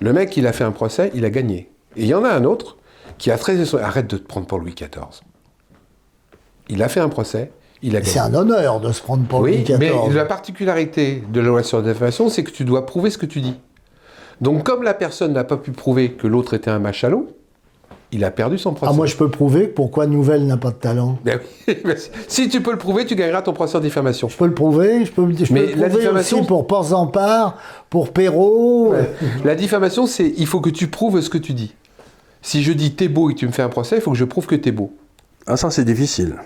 Le 0.00 0.12
mec, 0.12 0.36
il 0.36 0.46
a 0.46 0.52
fait 0.52 0.64
un 0.64 0.72
procès, 0.72 1.10
il 1.14 1.24
a 1.24 1.30
gagné. 1.30 1.70
Et 1.96 2.02
il 2.02 2.06
y 2.08 2.14
en 2.14 2.24
a 2.24 2.30
un 2.30 2.44
autre 2.44 2.76
qui 3.16 3.30
a 3.30 3.38
très 3.38 3.74
arrête 3.76 4.06
de 4.08 4.16
te 4.18 4.26
prendre 4.26 4.46
pour 4.46 4.58
Louis 4.58 4.74
XIV. 4.74 5.22
Il 6.68 6.82
a 6.82 6.88
fait 6.88 7.00
un 7.00 7.08
procès, 7.08 7.50
il 7.82 7.96
a 7.96 8.00
gagné. 8.00 8.12
C'est 8.12 8.18
un 8.18 8.34
honneur 8.34 8.80
de 8.80 8.92
se 8.92 9.00
prendre 9.02 9.24
pour 9.24 9.40
Oui, 9.40 9.52
Louis 9.52 9.62
XIV. 9.64 9.78
mais 9.78 9.92
la 10.14 10.24
particularité 10.24 11.22
de 11.32 11.40
la 11.40 11.46
loi 11.48 11.62
sur 11.62 11.80
la 11.82 11.92
diffamation, 11.92 12.28
c'est 12.28 12.42
que 12.44 12.50
tu 12.50 12.64
dois 12.64 12.84
prouver 12.86 13.10
ce 13.10 13.18
que 13.18 13.26
tu 13.26 13.40
dis. 13.40 13.54
Donc, 14.40 14.64
comme 14.64 14.82
la 14.82 14.94
personne 14.94 15.32
n'a 15.32 15.44
pas 15.44 15.56
pu 15.56 15.72
prouver 15.72 16.12
que 16.12 16.26
l'autre 16.26 16.54
était 16.54 16.70
un 16.70 16.78
machalot, 16.78 17.28
il 18.12 18.24
a 18.24 18.30
perdu 18.30 18.56
son 18.56 18.72
procès. 18.72 18.90
Ah, 18.90 18.96
moi, 18.96 19.04
je 19.06 19.16
peux 19.16 19.28
prouver 19.30 19.66
pourquoi 19.68 20.06
Nouvelle 20.06 20.46
n'a 20.46 20.56
pas 20.56 20.70
de 20.70 20.76
talent. 20.76 21.18
Ben 21.24 21.40
oui, 21.68 21.76
mais 21.84 21.96
si 22.28 22.48
tu 22.48 22.62
peux 22.62 22.70
le 22.72 22.78
prouver, 22.78 23.04
tu 23.04 23.16
gagneras 23.16 23.42
ton 23.42 23.52
procès 23.52 23.76
en 23.76 23.80
diffamation. 23.80 24.28
Je 24.28 24.36
peux 24.36 24.46
le 24.46 24.54
prouver, 24.54 25.04
je 25.04 25.12
peux, 25.12 25.28
je 25.34 25.52
Mais 25.52 25.64
peux 25.64 25.74
le 25.74 25.80
la 25.80 25.88
prouver 25.88 26.04
diffamation- 26.04 26.38
aussi 26.38 26.46
pour 26.46 26.66
Port-Zampar, 26.66 27.58
pour 27.90 28.12
Perrault. 28.12 28.94
La 29.44 29.54
diffamation, 29.54 30.06
c'est 30.06 30.32
il 30.38 30.46
faut 30.46 30.60
que 30.60 30.70
tu 30.70 30.86
prouves 30.86 31.20
ce 31.20 31.28
que 31.28 31.38
tu 31.38 31.52
dis. 31.52 31.74
Si 32.40 32.62
je 32.62 32.72
dis 32.72 32.94
t'es 32.94 33.08
beau 33.08 33.28
et 33.30 33.34
que 33.34 33.38
tu 33.40 33.46
me 33.46 33.52
fais 33.52 33.62
un 33.62 33.68
procès, 33.68 33.96
il 33.96 34.00
faut 34.02 34.12
que 34.12 34.16
je 34.16 34.24
prouve 34.24 34.46
que 34.46 34.54
t'es 34.54 34.72
beau. 34.72 34.92
Ah, 35.46 35.56
ça, 35.56 35.70
c'est 35.70 35.84
difficile. 35.84 36.36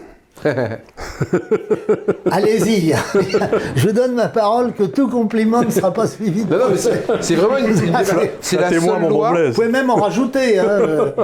Allez-y. 2.31 2.95
je 3.77 3.90
donne 3.90 4.14
ma 4.14 4.29
parole 4.29 4.73
que 4.73 4.83
tout 4.85 5.09
compliment 5.09 5.62
ne 5.62 5.71
sera 5.71 5.92
pas 5.92 6.07
suivi 6.07 6.45
de 6.45 6.53
Non, 6.53 6.64
non, 6.64 6.71
mais 6.71 6.77
c'est 7.21 7.35
vraiment 7.37 7.59
une. 7.59 7.66
une- 7.68 7.97
c'est- 8.40 8.57
la 8.61 8.68
Témoin, 8.68 8.95
seule 8.95 9.03
mon 9.03 9.09
loi. 9.11 9.33
Vous 9.49 9.53
pouvez 9.55 9.68
même 9.68 9.90
en 9.90 9.97
rajouter. 9.97 10.59
hein. 10.59 10.66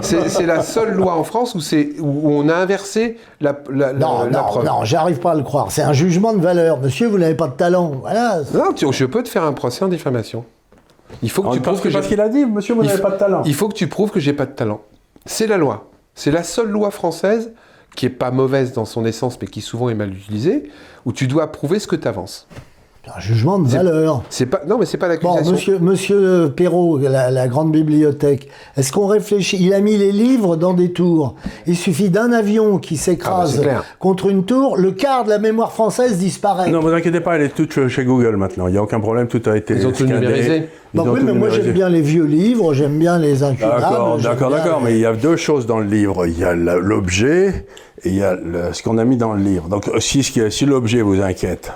C'est 0.03 0.47
la 0.47 0.63
seule 0.63 0.93
loi 0.95 1.15
en 1.15 1.25
France 1.25 1.55
où, 1.55 1.61
c'est- 1.61 1.91
où 2.01 2.31
on 2.31 2.49
a 2.49 2.55
inversé 2.55 3.17
la, 3.41 3.57
la, 3.71 3.87
la- 3.89 3.93
Non, 3.93 4.25
la 4.25 4.31
non, 4.31 4.45
preuve. 4.45 4.65
non, 4.65 4.85
j'arrive 4.85 5.19
pas 5.19 5.33
à 5.33 5.35
le 5.35 5.43
croire. 5.43 5.71
C'est 5.71 5.83
un 5.83 5.93
jugement 5.93 6.33
de 6.33 6.41
valeur. 6.41 6.79
Monsieur, 6.81 7.09
vous 7.09 7.19
n'avez 7.19 7.35
pas 7.35 7.49
de 7.49 7.55
talent. 7.55 7.93
Voilà. 8.01 8.39
Non, 8.55 8.73
tu- 8.73 8.87
je 8.93 9.05
peux 9.05 9.23
te 9.23 9.29
faire 9.29 9.45
un 9.45 9.53
procès 9.53 9.85
en 9.85 9.89
diffamation. 9.89 10.45
Il 11.23 11.31
faut 11.31 11.43
que 11.43 11.55
tu 11.55 11.61
prouves 11.61 11.81
que 11.81 11.89
j'ai 11.89 11.95
parce 11.95 12.07
qu'il 12.09 12.21
a 12.21 12.29
dit, 12.29 12.45
monsieur, 12.45 12.75
vous 12.75 12.85
n'avez 12.85 13.01
pas 13.01 13.11
de 13.11 13.17
talent. 13.19 13.43
Il 13.47 13.55
faut 13.55 13.69
que 13.69 13.75
tu 13.75 13.87
prouves 13.89 14.11
que 14.11 14.21
j'ai 14.21 14.33
pas 14.35 14.45
de 14.47 14.53
talent. 14.53 14.81
C'est 15.25 15.47
la 15.47 15.57
loi. 15.57 15.87
C'est 16.15 16.31
la 16.31 16.43
seule 16.43 16.69
loi 16.69 16.91
française 16.91 17.53
qui 17.99 18.07
est 18.07 18.11
pas 18.11 18.31
mauvaise 18.31 18.73
dans 18.73 18.85
son 18.85 19.05
essence, 19.05 19.41
mais 19.41 19.49
qui 19.49 19.61
souvent 19.61 19.89
est 19.89 19.95
mal 19.95 20.15
utilisée, 20.15 20.71
où 21.05 21.13
tu 21.13 21.27
dois 21.27 21.51
prouver 21.51 21.81
ce 21.81 21.89
que 21.89 21.97
tu 21.97 22.07
avances. 22.07 22.47
Un 23.17 23.21
jugement 23.21 23.59
de 23.59 23.69
valeur. 23.69 24.23
C'est 24.31 24.47
pas 24.47 24.61
non, 24.67 24.79
mais 24.79 24.87
c'est 24.87 24.99
pas 24.99 25.09
Bon, 25.09 25.13
l'accusation. 25.35 25.53
monsieur, 25.53 25.79
monsieur 25.79 26.53
Perrault, 26.55 26.99
la, 26.99 27.31
la 27.31 27.49
grande 27.49 27.73
bibliothèque, 27.73 28.49
est-ce 28.77 28.93
qu'on 28.93 29.07
réfléchit? 29.07 29.57
Il 29.61 29.73
a 29.75 29.81
mis 29.81 29.97
les 29.97 30.13
livres 30.13 30.57
dans 30.57 30.75
des 30.75 30.93
tours. 30.93 31.35
Il 31.67 31.77
suffit 31.77 32.11
d'un 32.11 32.33
avion 32.33 32.79
qui 32.79 32.95
Ah 32.95 32.99
bah, 32.99 33.03
s'écrase 33.05 33.63
contre 33.99 34.29
une 34.29 34.45
tour, 34.45 34.77
le 34.77 34.93
quart 34.93 35.25
de 35.25 35.31
la 35.31 35.39
mémoire 35.39 35.73
française 35.73 36.19
disparaît. 36.19 36.71
Non, 36.71 36.81
vous 36.81 36.89
inquiétez 36.89 37.21
pas, 37.21 37.37
elle 37.37 37.43
est 37.43 37.55
toute 37.55 37.89
chez 37.89 38.05
Google 38.05 38.37
maintenant. 38.37 38.67
Il 38.69 38.73
n'y 38.73 38.79
a 38.79 38.83
aucun 38.83 39.01
problème, 39.01 39.27
tout 39.29 39.43
a 39.47 39.57
été. 39.57 39.75
Ils 39.75 39.87
ont 39.87 39.93
tout 39.93 40.05
numérisé. 40.07 40.69
Ils 40.95 41.01
ont 41.01 41.09
oui, 41.11 41.21
tout 41.21 41.27
mais 41.27 41.33
moi 41.35 41.51
j'aime 41.51 41.73
bien 41.73 41.89
les 41.89 42.01
vieux 42.01 42.25
livres, 42.25 42.73
j'aime 42.75 42.99
bien 42.99 43.19
les 43.19 43.43
incubables. 43.43 43.81
D'accord, 43.83 44.19
d'accord, 44.19 44.51
d'accord. 44.51 44.79
les- 44.81 44.85
Mais 44.87 44.93
il 44.95 45.01
y 45.01 45.07
a 45.07 45.13
deux 45.15 45.37
choses 45.37 45.67
dans 45.67 45.79
le 45.79 45.87
livre. 45.87 46.27
Il 46.27 46.39
y 46.39 46.45
a 46.45 46.55
l'objet 46.55 47.67
et 48.05 48.09
il 48.09 48.15
y 48.17 48.23
a 48.23 48.35
le- 48.35 48.73
ce 48.73 48.83
qu'on 48.83 48.97
a 48.99 49.05
mis 49.05 49.17
dans 49.17 49.33
le 49.35 49.43
livre. 49.43 49.69
Donc, 49.69 49.91
si, 49.99 50.23
l'objet 50.67 51.03
vous 51.03 51.21
inquiète, 51.21 51.73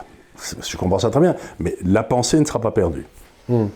je 0.69 0.77
comprends 0.77 0.99
ça 0.99 1.11
très 1.11 1.21
bien, 1.21 1.35
mais 1.59 1.77
la 1.85 2.03
pensée 2.03 2.39
ne 2.41 2.45
sera 2.45 2.61
pas 2.61 2.71
perdue. 2.71 3.07
Hmm. 3.49 3.67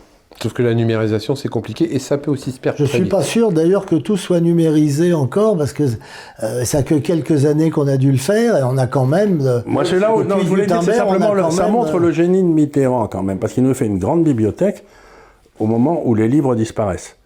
Sauf 0.43 0.53
que 0.53 0.63
la 0.63 0.75
numérisation, 0.75 1.35
c'est 1.35 1.49
compliqué 1.49 1.95
et 1.95 1.99
ça 1.99 2.19
peut 2.19 2.31
aussi 2.31 2.53
se 2.53 2.61
perdre. 2.61 2.79
Je 2.79 2.85
très 2.85 2.95
suis 2.95 3.03
vite. 3.05 3.11
pas 3.11 3.23
sûr 3.23 3.53
d'ailleurs 3.53 3.87
que 3.87 3.97
tout 3.97 4.19
soit 4.19 4.41
numérisé 4.41 5.15
encore 5.15 5.57
parce 5.57 5.73
que 5.73 5.85
euh, 6.43 6.65
ça 6.65 6.83
que 6.83 6.95
quelques 6.97 7.47
années 7.47 7.71
qu'on 7.71 7.89
a 7.89 7.97
dû 7.97 8.13
le 8.13 8.19
faire 8.19 8.55
et 8.59 8.63
on 8.63 8.77
a 8.77 8.87
quand 8.87 9.07
même. 9.07 9.41
euh, 9.47 9.61
Moi, 9.65 9.87
c'est 9.87 9.99
là 9.99 10.15
où 10.15 10.23
non, 10.25 10.37
je 10.41 10.47
voulais 10.47 10.67
dire, 10.67 10.83
simplement, 10.83 11.33
le- 11.33 11.51
ça 11.51 11.63
même, 11.65 11.73
montre 11.73 11.95
euh, 11.97 12.01
le 12.01 12.11
génie 12.13 12.43
de 12.43 12.49
Mitterrand 12.49 13.07
quand 13.07 13.23
même, 13.23 13.39
parce 13.39 13.55
qu'il 13.55 13.63
nous 13.63 13.73
fait 13.73 13.87
une 13.87 13.99
grande 13.99 14.25
bibliothèque 14.25 14.85
au 15.59 15.65
moment 15.67 16.03
où 16.05 16.15
les 16.15 16.29
livres 16.29 16.55
disparaissent. 16.55 17.17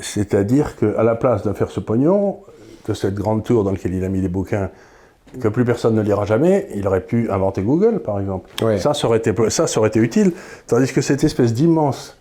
C'est-à-dire 0.00 0.76
qu'à 0.76 1.02
la 1.02 1.14
place 1.14 1.42
de 1.42 1.52
faire 1.52 1.70
ce 1.70 1.80
pognon, 1.80 2.38
de 2.88 2.94
cette 2.94 3.14
grande 3.14 3.44
tour 3.44 3.64
dans 3.64 3.70
laquelle 3.72 3.94
il 3.94 4.02
a 4.04 4.08
mis 4.08 4.20
les 4.20 4.28
bouquins, 4.28 4.70
que 5.40 5.48
plus 5.48 5.64
personne 5.64 5.94
ne 5.94 6.02
lira 6.02 6.24
jamais, 6.24 6.68
il 6.74 6.86
aurait 6.86 7.00
pu 7.04 7.30
inventer 7.30 7.62
Google, 7.62 8.00
par 8.00 8.18
exemple. 8.20 8.48
Ouais. 8.64 8.78
Ça, 8.78 8.94
ça 8.94 9.06
aurait, 9.06 9.18
été, 9.18 9.32
ça, 9.50 9.66
ça 9.66 9.80
aurait 9.80 9.88
été 9.88 10.00
utile. 10.00 10.32
Tandis 10.66 10.92
que 10.92 11.00
cette 11.00 11.22
espèce 11.24 11.52
d'immense 11.54 12.16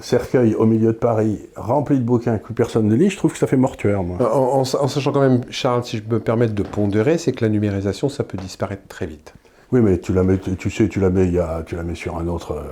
cercueil 0.00 0.54
au 0.54 0.64
milieu 0.64 0.88
de 0.92 0.98
Paris, 0.98 1.40
rempli 1.56 1.98
de 1.98 2.04
bouquins 2.04 2.38
que 2.38 2.44
plus 2.44 2.54
personne 2.54 2.86
ne 2.86 2.94
lit, 2.94 3.10
je 3.10 3.16
trouve 3.16 3.32
que 3.32 3.38
ça 3.38 3.46
fait 3.48 3.56
mortuaire, 3.56 4.02
moi. 4.04 4.16
En, 4.32 4.60
en- 4.60 4.60
en 4.60 4.88
sachant 4.88 5.10
quand 5.12 5.20
même, 5.20 5.40
Charles, 5.50 5.84
si 5.84 5.98
je 5.98 6.02
me 6.08 6.20
permets 6.20 6.46
de 6.48 6.62
pondérer, 6.62 7.18
c'est 7.18 7.32
que 7.32 7.44
la 7.44 7.48
numérisation, 7.50 8.08
ça 8.08 8.22
peut 8.22 8.38
disparaître 8.38 8.86
très 8.88 9.06
vite. 9.06 9.34
Oui, 9.72 9.80
mais 9.82 9.98
tu 9.98 10.12
la 10.12 10.22
mets, 10.22 10.38
tu- 10.38 10.70
sais, 10.70 10.88
tu 10.88 11.00
la 11.00 11.10
mets, 11.10 11.26
il 11.26 11.34
y 11.34 11.38
a- 11.40 11.62
tu 11.66 11.74
la 11.76 11.82
mets 11.82 11.96
sur 11.96 12.16
un 12.16 12.28
autre. 12.28 12.52
euh, 12.52 12.62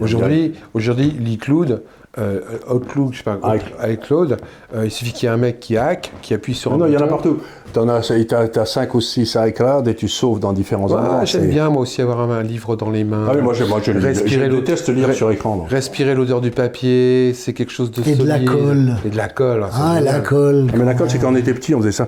Aujourd'hui, 0.00 0.54
aujourd'hui, 0.72 1.10
l'e-cloud, 1.12 1.82
euh, 2.18 2.40
Outlook, 2.72 3.12
je 3.12 3.18
sais 3.18 3.22
pas, 3.24 3.38
Hack. 3.42 3.62
iCloud, 3.86 4.38
euh, 4.74 4.86
il 4.86 4.90
suffit 4.90 5.12
qu'il 5.12 5.26
y 5.28 5.30
ait 5.30 5.34
un 5.34 5.36
mec 5.36 5.60
qui 5.60 5.76
hack, 5.76 6.10
qui 6.22 6.32
appuie 6.34 6.54
sur 6.54 6.70
Non, 6.70 6.76
un 6.76 6.78
non, 6.80 6.86
il 6.86 6.94
y 6.94 6.96
en 6.96 7.02
a 7.02 7.06
partout. 7.06 7.38
T'en 7.74 7.88
as, 7.88 8.08
t'as, 8.28 8.46
t'as 8.46 8.64
5 8.66 8.94
ou 8.94 9.00
6 9.00 9.36
iCloud 9.48 9.88
et 9.88 9.96
tu 9.96 10.06
sauves 10.08 10.38
dans 10.38 10.52
différents 10.52 10.86
Ouais, 10.86 10.94
endroits. 10.94 11.24
j'aime 11.24 11.42
c'est- 11.42 11.48
bien 11.48 11.68
moi 11.70 11.82
aussi 11.82 12.00
avoir 12.00 12.20
un, 12.20 12.30
un 12.30 12.42
livre 12.44 12.76
dans 12.76 12.88
les 12.88 13.02
mains. 13.02 13.26
Ah 13.28 13.32
oui, 13.34 13.42
moi, 13.42 13.52
je, 13.52 13.64
moi, 13.64 13.80
je, 13.82 13.90
Respirer 13.90 14.46
je 14.48 14.54
déteste 14.56 14.88
lire 14.90 15.08
Re- 15.08 15.12
sur 15.12 15.28
écran. 15.32 15.56
donc. 15.56 15.70
Respirer 15.70 16.14
l'odeur 16.14 16.40
du 16.40 16.52
papier, 16.52 17.32
c'est 17.34 17.52
quelque 17.52 17.72
chose 17.72 17.90
de 17.90 18.08
Et 18.08 18.14
de 18.14 18.22
la 18.22 18.34
solide. 18.36 18.48
colle. 18.48 18.96
Et 19.04 19.10
de 19.10 19.16
la 19.16 19.28
colle. 19.28 19.66
c'est 19.72 19.80
Ah, 19.82 20.00
la 20.00 20.20
colle. 20.20 20.68
Ah, 20.72 20.76
mais 20.78 20.84
la 20.84 20.94
colle, 20.94 21.10
c'est 21.10 21.18
quand 21.18 21.32
on 21.32 21.36
était 21.36 21.52
petit, 21.52 21.74
on 21.74 21.80
faisait 21.80 21.90
ça. 21.90 22.06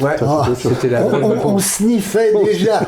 Ouais, 0.00 0.16
Ah, 0.20 0.48
c'était 0.54 0.88
la 0.90 1.02
On, 1.06 1.14
on- 1.32 1.54
on 1.54 1.58
sniffait 1.58 2.32
déjà. 2.44 2.80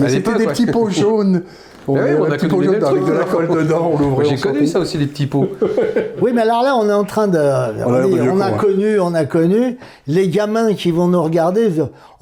À 0.00 0.08
l'époque, 0.08 0.36
ouais. 0.38 0.66
pots 0.72 0.88
jaunes. 0.88 1.42
On, 1.88 1.96
Ah 1.96 2.00
oui, 2.04 2.10
on 2.18 2.24
un 2.24 2.32
a 2.32 2.36
petit 2.36 2.48
connu 2.48 2.64
jaune 2.64 2.74
mêmes 2.74 2.84
avec 2.84 3.02
trucs, 3.02 3.06
de 3.06 3.18
la 3.18 3.24
colle 3.24 3.48
dedans, 3.48 3.90
on 3.94 3.98
l'ouvrait. 3.98 4.24
J'ai 4.24 4.36
on 4.36 4.52
connu 4.52 4.66
ça 4.66 4.78
aussi, 4.80 4.98
les 4.98 5.06
petits 5.06 5.26
pots. 5.26 5.48
Oui, 6.20 6.30
mais 6.32 6.42
alors 6.42 6.62
là, 6.62 6.76
on 6.76 6.88
est 6.88 6.92
en 6.92 7.02
train 7.02 7.26
de. 7.26 7.38
On, 7.38 7.94
a 7.94 8.06
dit, 8.06 8.20
on 8.20 8.58
connu, 8.58 9.00
on 9.00 9.12
a 9.12 9.24
connu. 9.24 9.76
Les 10.06 10.28
gamins 10.28 10.74
qui 10.74 10.92
vont 10.92 11.08
nous 11.08 11.20
regarder, 11.20 11.68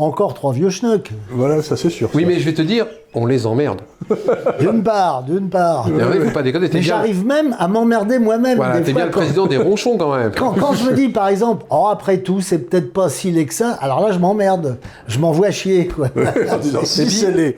encore 0.01 0.35
trois 0.35 0.53
vieux 0.53 0.71
schnocks. 0.71 1.11
Voilà, 1.31 1.63
ça 1.63 1.77
c'est 1.77 1.91
sûr. 1.91 2.09
Oui, 2.15 2.23
ça. 2.23 2.29
mais 2.29 2.39
je 2.39 2.45
vais 2.45 2.55
te 2.55 2.63
dire, 2.63 2.87
on 3.15 3.27
les 3.27 3.47
emmerde. 3.47 3.81
D'une 4.59 4.83
part, 4.83 5.23
d'une 5.25 5.49
part. 5.49 5.87
Et 5.89 6.03
en 6.03 6.07
vrai, 6.07 6.21
faut 6.21 6.31
pas 6.31 6.43
déconner, 6.43 6.69
t'es 6.69 6.79
Mais 6.79 6.81
bien- 6.85 6.97
j'arrive 6.97 7.25
même 7.27 7.55
à 7.59 7.69
m'emmerder 7.69 8.19
moi-même. 8.19 8.57
Voilà, 8.57 8.81
t'es 8.81 8.93
bien 8.93 9.05
le 9.07 9.11
quand- 9.11 9.21
président 9.21 9.47
des 9.47 9.57
ronchons 9.57 9.97
quand 9.99 10.17
même. 10.17 10.33
Quand, 10.37 10.53
quand 10.53 10.73
je 10.75 10.89
me 10.91 10.95
dis, 10.95 11.09
par 11.09 11.29
exemple, 11.29 11.65
oh, 11.71 11.87
après 11.91 12.19
tout, 12.19 12.41
c'est 12.41 12.59
peut-être 12.59 12.93
pas 12.93 13.09
si 13.09 13.31
laid 13.31 13.47
que 13.47 13.55
ça, 13.55 13.73
alors 13.81 14.01
là, 14.01 14.13
je 14.13 14.19
m'emmerde. 14.19 14.79
Je 15.07 15.19
m'envoie 15.19 15.51
chier, 15.51 15.87
quoi. 15.89 16.09
En 16.51 16.59
disant, 16.59 16.81
si 16.85 17.09
c'est 17.11 17.31
les... 17.33 17.57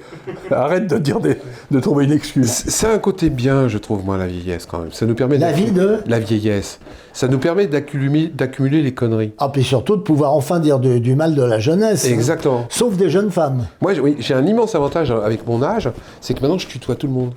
Arrête 0.50 0.86
de 0.88 0.98
dire 0.98 1.20
des... 1.20 1.36
de 1.70 1.80
trouver 1.80 2.04
une 2.06 2.12
excuse. 2.12 2.50
C'est 2.66 2.88
un 2.88 2.98
côté 2.98 3.30
bien, 3.30 3.68
je 3.68 3.78
trouve, 3.78 4.04
moi, 4.04 4.16
la 4.16 4.26
vieillesse 4.26 4.66
quand 4.66 4.80
même. 4.80 4.92
Ça 4.92 5.06
nous 5.06 5.14
permet 5.14 5.38
La 5.38 5.52
vie 5.52 5.70
de 5.70 5.98
La 6.06 6.18
vieillesse. 6.18 6.78
Ça 7.12 7.28
nous 7.28 7.38
permet 7.38 7.66
d'accumuler 7.66 8.82
les 8.82 8.94
conneries. 8.94 9.32
Ah, 9.38 9.48
puis 9.50 9.62
surtout 9.64 9.96
de 9.96 10.02
pouvoir 10.02 10.34
enfin 10.34 10.60
dire 10.60 10.78
de- 10.78 10.98
du 10.98 11.14
mal 11.14 11.34
de 11.34 11.42
la 11.42 11.58
jeunesse. 11.58 12.06
hein. 12.06 12.12
Exactement. 12.12 12.64
Sauf 12.70 12.96
des 12.96 13.10
jeunes 13.10 13.30
femmes. 13.30 13.66
Moi, 13.80 13.94
j'ai- 13.94 14.00
oui, 14.00 14.16
j'ai 14.18 14.34
un 14.34 14.46
immense 14.46 14.74
avantage 14.74 15.10
avec 15.10 15.46
mon 15.46 15.62
âge, 15.62 15.90
c'est 16.20 16.34
que 16.34 16.40
maintenant 16.40 16.58
je 16.58 16.66
tutoie 16.66 16.94
tout 16.96 17.06
le 17.06 17.12
monde. 17.12 17.32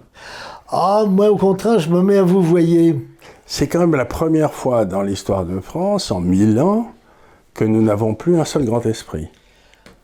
Ah, 0.70 1.04
moi, 1.08 1.30
au 1.30 1.38
contraire, 1.38 1.80
je 1.80 1.90
me 1.90 2.02
mets 2.02 2.18
à 2.18 2.24
vous 2.24 2.42
voyez. 2.42 3.00
C'est 3.46 3.68
quand 3.68 3.80
même 3.80 3.96
la 3.96 4.06
première 4.06 4.54
fois 4.54 4.86
dans 4.86 5.02
l'histoire 5.04 5.46
de 5.46 5.60
France, 5.60 6.10
en 6.12 6.20
mille 6.20 6.60
ans, 6.60 6.88
que 7.54 7.64
nous 7.64 7.82
n'avons 7.82 8.16
plus 8.16 8.40
un 8.40 8.46
seul 8.46 8.66
grand 8.66 8.84
esprit. 8.86 9.28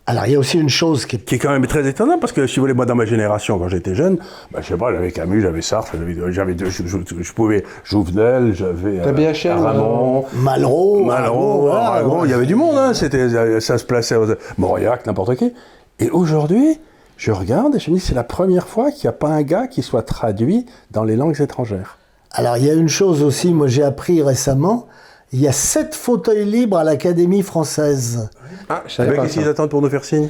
Alors, 0.07 0.25
il 0.25 0.33
y 0.33 0.35
a 0.35 0.39
aussi 0.39 0.59
une 0.59 0.67
chose 0.69 1.05
qui 1.05 1.15
est 1.15 1.19
Qui 1.19 1.35
est 1.35 1.37
quand 1.39 1.51
même 1.51 1.67
très 1.67 1.87
étonnant, 1.87 2.17
parce 2.19 2.33
que 2.33 2.47
si 2.47 2.55
vous 2.55 2.63
voulez, 2.63 2.73
moi, 2.73 2.85
dans 2.87 2.95
ma 2.95 3.05
génération, 3.05 3.59
quand 3.59 3.67
j'étais 3.67 3.93
jeune, 3.93 4.17
bah, 4.51 4.59
je 4.61 4.67
sais 4.67 4.75
pas, 4.77 4.91
j'avais 4.91 5.11
Camus, 5.11 5.41
j'avais 5.41 5.61
Sartre, 5.61 5.91
j'avais, 5.93 6.33
j'avais 6.33 6.53
deux- 6.55 6.69
je, 6.69 6.83
je- 6.87 6.97
je 7.21 7.33
pouvais 7.33 7.63
Jouvenel, 7.83 8.53
j'avais 8.55 8.97
BHL, 9.11 9.51
Ramon, 9.59 10.25
Malraux, 10.33 11.03
Malraux, 11.05 11.67
Aragon, 11.69 12.21
ouais. 12.21 12.27
il 12.27 12.31
y 12.31 12.33
avait 12.33 12.47
du 12.47 12.55
monde, 12.55 12.77
hein, 12.77 12.93
c'était, 12.95 13.59
ça 13.61 13.77
se 13.77 13.85
plaçait 13.85 14.15
aux 14.15 14.25
Mauriac, 14.57 15.05
n'importe 15.05 15.35
qui. 15.35 15.53
Et 15.99 16.09
aujourd'hui, 16.09 16.79
je 17.17 17.31
regarde 17.31 17.75
et 17.75 17.79
je 17.79 17.91
me 17.91 17.95
dis, 17.97 18.01
c'est 18.01 18.15
la 18.15 18.23
première 18.23 18.67
fois 18.67 18.91
qu'il 18.91 19.03
n'y 19.07 19.09
a 19.09 19.17
pas 19.17 19.29
un 19.29 19.43
gars 19.43 19.67
qui 19.67 19.83
soit 19.83 20.01
traduit 20.01 20.65
dans 20.89 21.03
les 21.03 21.15
langues 21.15 21.39
étrangères. 21.39 21.99
Alors, 22.31 22.57
il 22.57 22.65
y 22.65 22.71
a 22.71 22.73
une 22.73 22.89
chose 22.89 23.21
aussi, 23.21 23.53
moi, 23.53 23.67
j'ai 23.67 23.83
appris 23.83 24.23
récemment. 24.23 24.87
Il 25.33 25.39
y 25.39 25.47
a 25.47 25.51
sept 25.53 25.95
fauteuils 25.95 26.45
libres 26.45 26.77
à 26.77 26.83
l'Académie 26.83 27.41
française. 27.41 28.29
Ah, 28.69 28.83
je 28.87 28.93
savais 28.95 29.15
qu'est-ce 29.17 29.33
qu'ils 29.33 29.47
attendent 29.47 29.69
pour 29.69 29.81
nous 29.81 29.89
faire 29.89 30.03
signe 30.03 30.29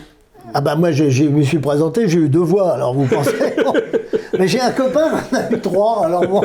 Ah 0.53 0.61
bah 0.61 0.75
moi, 0.75 0.91
je 0.91 1.23
me 1.23 1.41
suis 1.43 1.59
présenté, 1.59 2.07
j'ai 2.07 2.19
eu 2.19 2.29
deux 2.29 2.39
voix, 2.39 2.73
alors 2.73 2.93
vous 2.93 3.05
pensez... 3.07 3.31
Mais 4.39 4.47
j'ai 4.47 4.61
un 4.61 4.71
copain, 4.71 5.07
on 5.31 5.35
a 5.35 5.51
eu 5.51 5.59
trois, 5.59 6.05
alors 6.05 6.25
bon... 6.25 6.41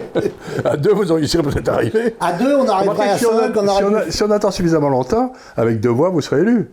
À 0.64 0.76
deux, 0.76 0.92
vous 0.92 1.10
auriez 1.10 1.26
peut-être 1.26 1.68
arrivé. 1.68 2.14
À 2.20 2.32
deux, 2.34 2.54
on 2.54 2.68
arriverait 2.68 3.10
à 3.10 3.18
si, 3.18 3.26
on 3.26 3.36
a- 3.36 3.40
cinq, 3.52 3.56
on 3.56 3.66
si 3.66 3.84
on 3.84 3.94
a- 3.94 4.10
si 4.10 4.22
on 4.22 4.30
attend 4.30 4.50
suffisamment 4.50 4.88
longtemps, 4.88 5.32
avec 5.56 5.80
deux 5.80 5.88
voix, 5.90 6.08
vous 6.10 6.20
serez 6.20 6.40
élu. 6.42 6.70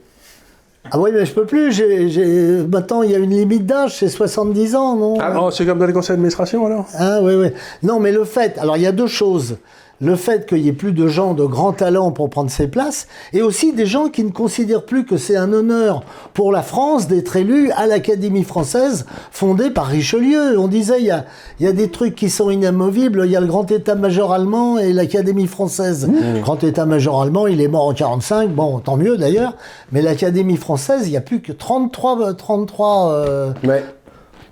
Ah 0.92 1.00
oui, 1.00 1.12
mais 1.14 1.26
je 1.26 1.34
peux 1.34 1.46
plus, 1.46 1.72
j'ai... 1.72 2.64
Maintenant, 2.70 3.02
il 3.02 3.12
y 3.12 3.16
a 3.16 3.18
une 3.18 3.32
limite 3.32 3.66
d'âge, 3.66 3.98
c'est 3.98 4.10
70 4.10 4.76
ans, 4.76 4.96
non? 4.96 5.18
Ah, 5.20 5.34
oh, 5.42 5.52
c'est 5.52 5.66
comme 5.66 5.80
dans 5.80 5.86
les 5.86 5.94
conseils 5.94 6.16
d'administration 6.16 6.66
alors 6.66 6.86
Ah 6.98 7.20
oui, 7.22 7.34
oui. 7.36 7.48
Non, 7.82 8.00
mais 8.00 8.12
le 8.12 8.24
fait, 8.26 8.58
alors 8.60 8.78
il 8.78 8.84
y 8.84 8.88
a 8.88 8.92
deux 8.92 9.08
choses. 9.08 9.58
Le 10.04 10.16
fait 10.16 10.48
qu'il 10.48 10.60
y 10.60 10.68
ait 10.68 10.74
plus 10.74 10.92
de 10.92 11.08
gens 11.08 11.34
de 11.34 11.46
grand 11.46 11.74
talent 11.74 12.12
pour 12.12 12.30
prendre 12.30 12.52
ces 12.52 12.68
places, 12.68 13.08
et 13.32 13.42
aussi 13.42 13.74
des 13.74 13.86
gens 13.86 14.10
qui 14.10 14.24
ne 14.24 14.32
considèrent 14.32 14.86
plus 14.86 15.06
que 15.06 15.18
c'est 15.18 15.36
un 15.36 15.54
honneur 15.54 16.04
pour 16.34 16.52
la 16.52 16.62
France 16.62 17.08
d'être 17.08 17.36
élu 17.36 17.72
à 17.72 17.88
l'Académie 17.88 18.44
française 18.44 19.06
fondée 19.32 19.70
par 19.70 19.88
Richelieu. 19.88 20.60
On 20.60 20.68
disait, 20.68 21.00
il 21.00 21.06
y 21.06 21.12
a, 21.12 21.26
il 21.60 21.66
y 21.66 21.70
a 21.70 21.74
des 21.74 21.90
trucs 21.90 22.16
qui 22.16 22.30
sont 22.30 22.50
inamovibles, 22.50 23.24
il 23.26 23.32
y 23.32 23.36
a 23.36 23.42
le 23.42 23.48
grand 23.48 23.70
état-major 23.72 24.34
allemand 24.34 24.78
et 24.78 24.94
l'Académie 24.94 25.48
française. 25.48 26.10
Le 26.10 26.42
grand 26.42 26.62
état-major 26.64 27.22
allemand, 27.22 27.48
il 27.48 27.62
est 27.62 27.68
mort 27.68 27.88
en 27.88 27.94
45, 27.94 28.50
bon, 28.50 28.80
tant 28.80 28.98
mieux 28.98 29.18
d'ailleurs, 29.18 29.56
mais 29.92 30.02
l'Académie 30.02 30.58
française, 30.58 31.04
il 31.06 31.12
n'y 31.12 31.18
a 31.18 31.22
plus 31.22 31.42
que 31.42 31.52
33... 31.52 32.22
euh, 32.22 32.34
33 32.34 33.12
euh, 33.14 33.54
Ouais. 33.64 33.84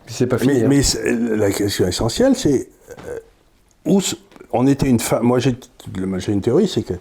Puis 0.05 0.15
c'est 0.15 0.27
pas 0.27 0.37
fini. 0.37 0.63
Mais, 0.63 0.79
hein. 0.79 0.99
mais 1.05 1.37
la 1.37 1.51
question 1.51 1.87
essentielle, 1.87 2.35
c'est 2.35 2.69
euh, 3.07 3.19
où 3.85 3.99
on 4.53 4.67
était 4.67 4.87
une 4.87 4.99
femme. 4.99 5.23
Moi, 5.23 5.39
j'ai 5.39 5.55
j'ai 6.17 6.31
une 6.31 6.41
théorie, 6.41 6.67
c'est 6.67 6.83
que 6.83 6.93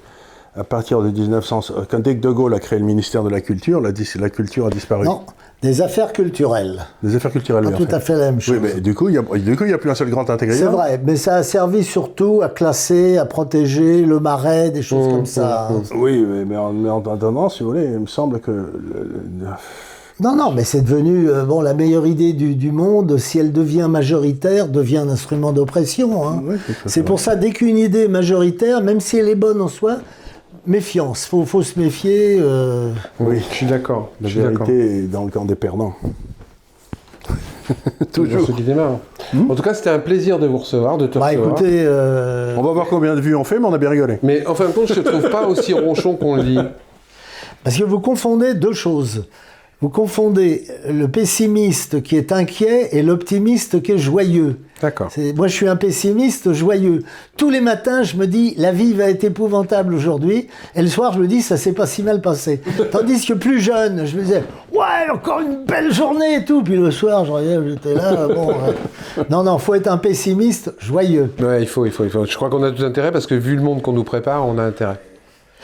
à 0.57 0.65
partir 0.65 1.01
de 1.01 1.11
1900, 1.11 1.61
euh, 1.71 1.83
quand 1.89 2.01
dès 2.01 2.17
que 2.17 2.21
De 2.21 2.31
Gaulle 2.31 2.55
a 2.55 2.59
créé 2.59 2.79
le 2.79 2.85
ministère 2.85 3.23
de 3.23 3.29
la 3.31 3.41
Culture, 3.41 3.81
la, 3.81 3.93
culture 4.31 4.67
a 4.67 4.71
disparu. 4.71 5.05
non, 5.07 5.21
des 5.63 5.81
affaires 5.81 6.13
culturelles. 6.13 6.85
Des 7.05 7.15
affaires 7.15 7.31
culturelles. 7.31 7.63
Pas 7.65 7.71
oui, 7.71 7.77
tout 7.77 7.87
fait. 7.87 7.95
à 7.95 8.01
fait 8.01 8.15
la 8.17 8.31
même 8.33 8.41
chose. 8.41 8.59
Oui, 8.61 8.71
mais 8.75 8.81
du 8.81 8.93
coup, 8.93 9.09
il 9.09 9.15
y 9.15 9.19
a, 9.19 9.23
du 9.23 9.57
coup, 9.57 9.65
il 9.65 9.71
y 9.71 9.75
a 9.75 9.79
plus 9.79 9.91
un 9.91 9.95
seul 9.95 10.11
grand 10.11 10.27
C'est 10.27 10.33
intégral. 10.33 10.65
vrai, 10.71 11.01
mais 11.05 11.15
ça 11.15 11.37
a 11.37 11.43
servi 11.45 11.85
surtout 11.85 12.41
à 12.43 12.49
classer, 12.49 13.17
à 13.19 13.27
protéger 13.27 14.03
le 14.05 14.19
marais, 14.19 14.71
des 14.71 14.83
choses 14.83 15.07
comme 15.07 15.27
ça. 15.27 15.69
Oui, 15.95 16.25
mais, 16.29 16.45
mais 16.45 16.57
en, 16.57 16.73
mais 16.73 16.91
en 16.91 16.99
attendant, 17.01 17.49
si 17.49 17.63
vous 17.63 17.71
voulez, 17.71 17.85
il 17.85 18.01
me 18.01 18.07
semble 18.09 18.41
que 18.41 18.51
le- 18.51 18.73
le- 19.41 19.47
Non, 20.21 20.37
non, 20.37 20.53
mais 20.53 20.65
c'est 20.65 20.83
devenu 20.83 21.29
euh, 21.31 21.45
bon 21.45 21.61
la 21.63 21.73
meilleure 21.75 22.07
idée 22.07 22.33
du, 22.35 22.55
du 22.55 22.71
monde. 22.73 23.17
Si 23.19 23.39
elle 23.39 23.53
devient 23.53 23.87
majoritaire, 23.89 24.69
devient 24.69 24.99
un 24.99 25.09
instrument 25.09 25.53
d'oppression. 25.53 26.29
hein. 26.29 26.43
C'est 26.87 27.03
pour 27.03 27.21
ça, 27.21 27.37
dès 27.37 27.51
qu'une 27.51 27.79
idée 27.79 28.05
est 28.05 28.09
majoritaire, 28.09 28.83
même 28.83 29.01
si 29.01 29.17
elle 29.17 29.29
est 29.29 29.35
bonne 29.35 29.61
en 29.63 29.69
soi, 29.69 29.97
méfiance. 30.67 31.25
Faut, 31.25 31.45
faut 31.47 31.63
se 31.63 31.79
méfier. 31.79 32.37
euh. 32.41 32.93
Oui, 33.19 33.39
je 33.51 33.55
suis 33.55 33.67
d'accord. 33.67 34.11
la 34.21 34.29
vérité 34.29 34.99
est 34.99 35.03
dans 35.11 35.25
le 35.25 35.31
camp 35.31 35.47
des 35.47 35.55
perdants. 35.55 35.95
Toujours 38.13 38.47
ceux 38.47 38.53
qui 38.53 38.63
démarrent. 38.63 38.99
En 39.49 39.55
tout 39.55 39.63
cas, 39.63 39.75
c'était 39.75 39.91
un 39.91 39.99
plaisir 40.01 40.39
de 40.39 40.47
vous 40.47 40.59
recevoir, 40.59 40.99
de 40.99 41.07
te 41.07 41.19
Bah, 41.19 41.27
recevoir. 41.29 41.51
écoutez, 41.53 41.83
euh, 41.85 42.57
On 42.59 42.63
va 42.63 42.73
voir 42.73 42.87
combien 42.89 43.15
de 43.15 43.21
vues 43.21 43.37
on 43.37 43.45
fait, 43.45 43.59
mais 43.59 43.67
on 43.67 43.73
a 43.73 43.79
bien 43.79 43.91
rigolé. 43.91 44.19
Mais 44.23 44.45
en 44.47 44.55
fin 44.55 44.67
de 44.67 44.73
compte, 44.73 44.89
je 44.89 44.95
te 44.95 45.01
trouve 45.09 45.31
pas 45.31 45.47
aussi 45.47 45.73
ronchon 45.73 46.17
qu'on 46.17 46.37
le 46.37 46.43
dit. 46.43 46.59
Parce 47.63 47.79
que 47.79 47.85
vous 47.85 48.01
confondez 48.01 48.55
deux 48.55 48.73
choses. 48.73 49.27
Vous 49.83 49.89
confondez 49.89 50.65
le 50.91 51.09
pessimiste 51.09 52.03
qui 52.03 52.17
est 52.17 52.33
inquiet 52.33 52.91
et 52.93 53.03
l'optimiste 53.03 53.81
qui 53.83 53.93
est 53.93 53.99
joyeux. 53.99 54.59
D'accord. 54.83 55.11
Moi, 55.37 55.47
je 55.49 55.55
suis 55.55 55.69
un 55.69 55.77
pessimiste 55.77 56.53
joyeux. 56.53 57.03
Tous 57.39 57.49
les 57.49 57.61
matins, 57.63 58.03
je 58.03 58.17
me 58.17 58.27
dis, 58.27 58.55
la 58.59 58.73
vie 58.73 58.93
va 58.93 59.05
être 59.11 59.25
épouvantable 59.25 59.95
aujourd'hui. 59.95 60.49
Et 60.75 60.83
le 60.83 60.89
soir, 60.89 61.15
je 61.15 61.19
me 61.21 61.27
dis, 61.27 61.41
ça 61.41 61.57
s'est 61.57 61.73
pas 61.73 61.87
si 61.87 62.03
mal 62.03 62.21
passé. 62.21 62.61
Tandis 62.93 63.25
que 63.25 63.33
plus 63.35 63.61
jeune, 63.61 64.07
je 64.07 64.17
me 64.17 64.23
disais, 64.23 64.43
ouais, 64.73 65.11
encore 65.13 65.41
une 65.41 65.65
belle 65.65 65.93
journée 65.93 66.37
et 66.37 66.45
tout. 66.45 66.63
Puis 66.63 66.77
le 66.77 66.91
soir, 66.91 67.25
j'étais 67.67 67.95
là, 67.95 68.29
bon. 68.35 68.51
euh, 68.51 69.23
Non, 69.31 69.43
non, 69.45 69.57
faut 69.57 69.75
être 69.75 69.89
un 69.89 69.99
pessimiste 69.99 70.75
joyeux. 70.79 71.31
Ouais, 71.41 71.63
il 71.63 71.67
faut, 71.69 71.87
il 71.87 71.93
faut, 71.93 72.05
il 72.05 72.11
faut. 72.11 72.27
Je 72.27 72.37
crois 72.37 72.51
qu'on 72.51 72.63
a 72.63 72.71
tout 72.71 72.85
intérêt 72.85 73.13
parce 73.13 73.27
que 73.27 73.35
vu 73.35 73.57
le 73.57 73.63
monde 73.63 73.81
qu'on 73.81 73.93
nous 73.93 74.05
prépare, 74.05 74.47
on 74.47 74.59
a 74.59 74.63
intérêt. 74.63 75.01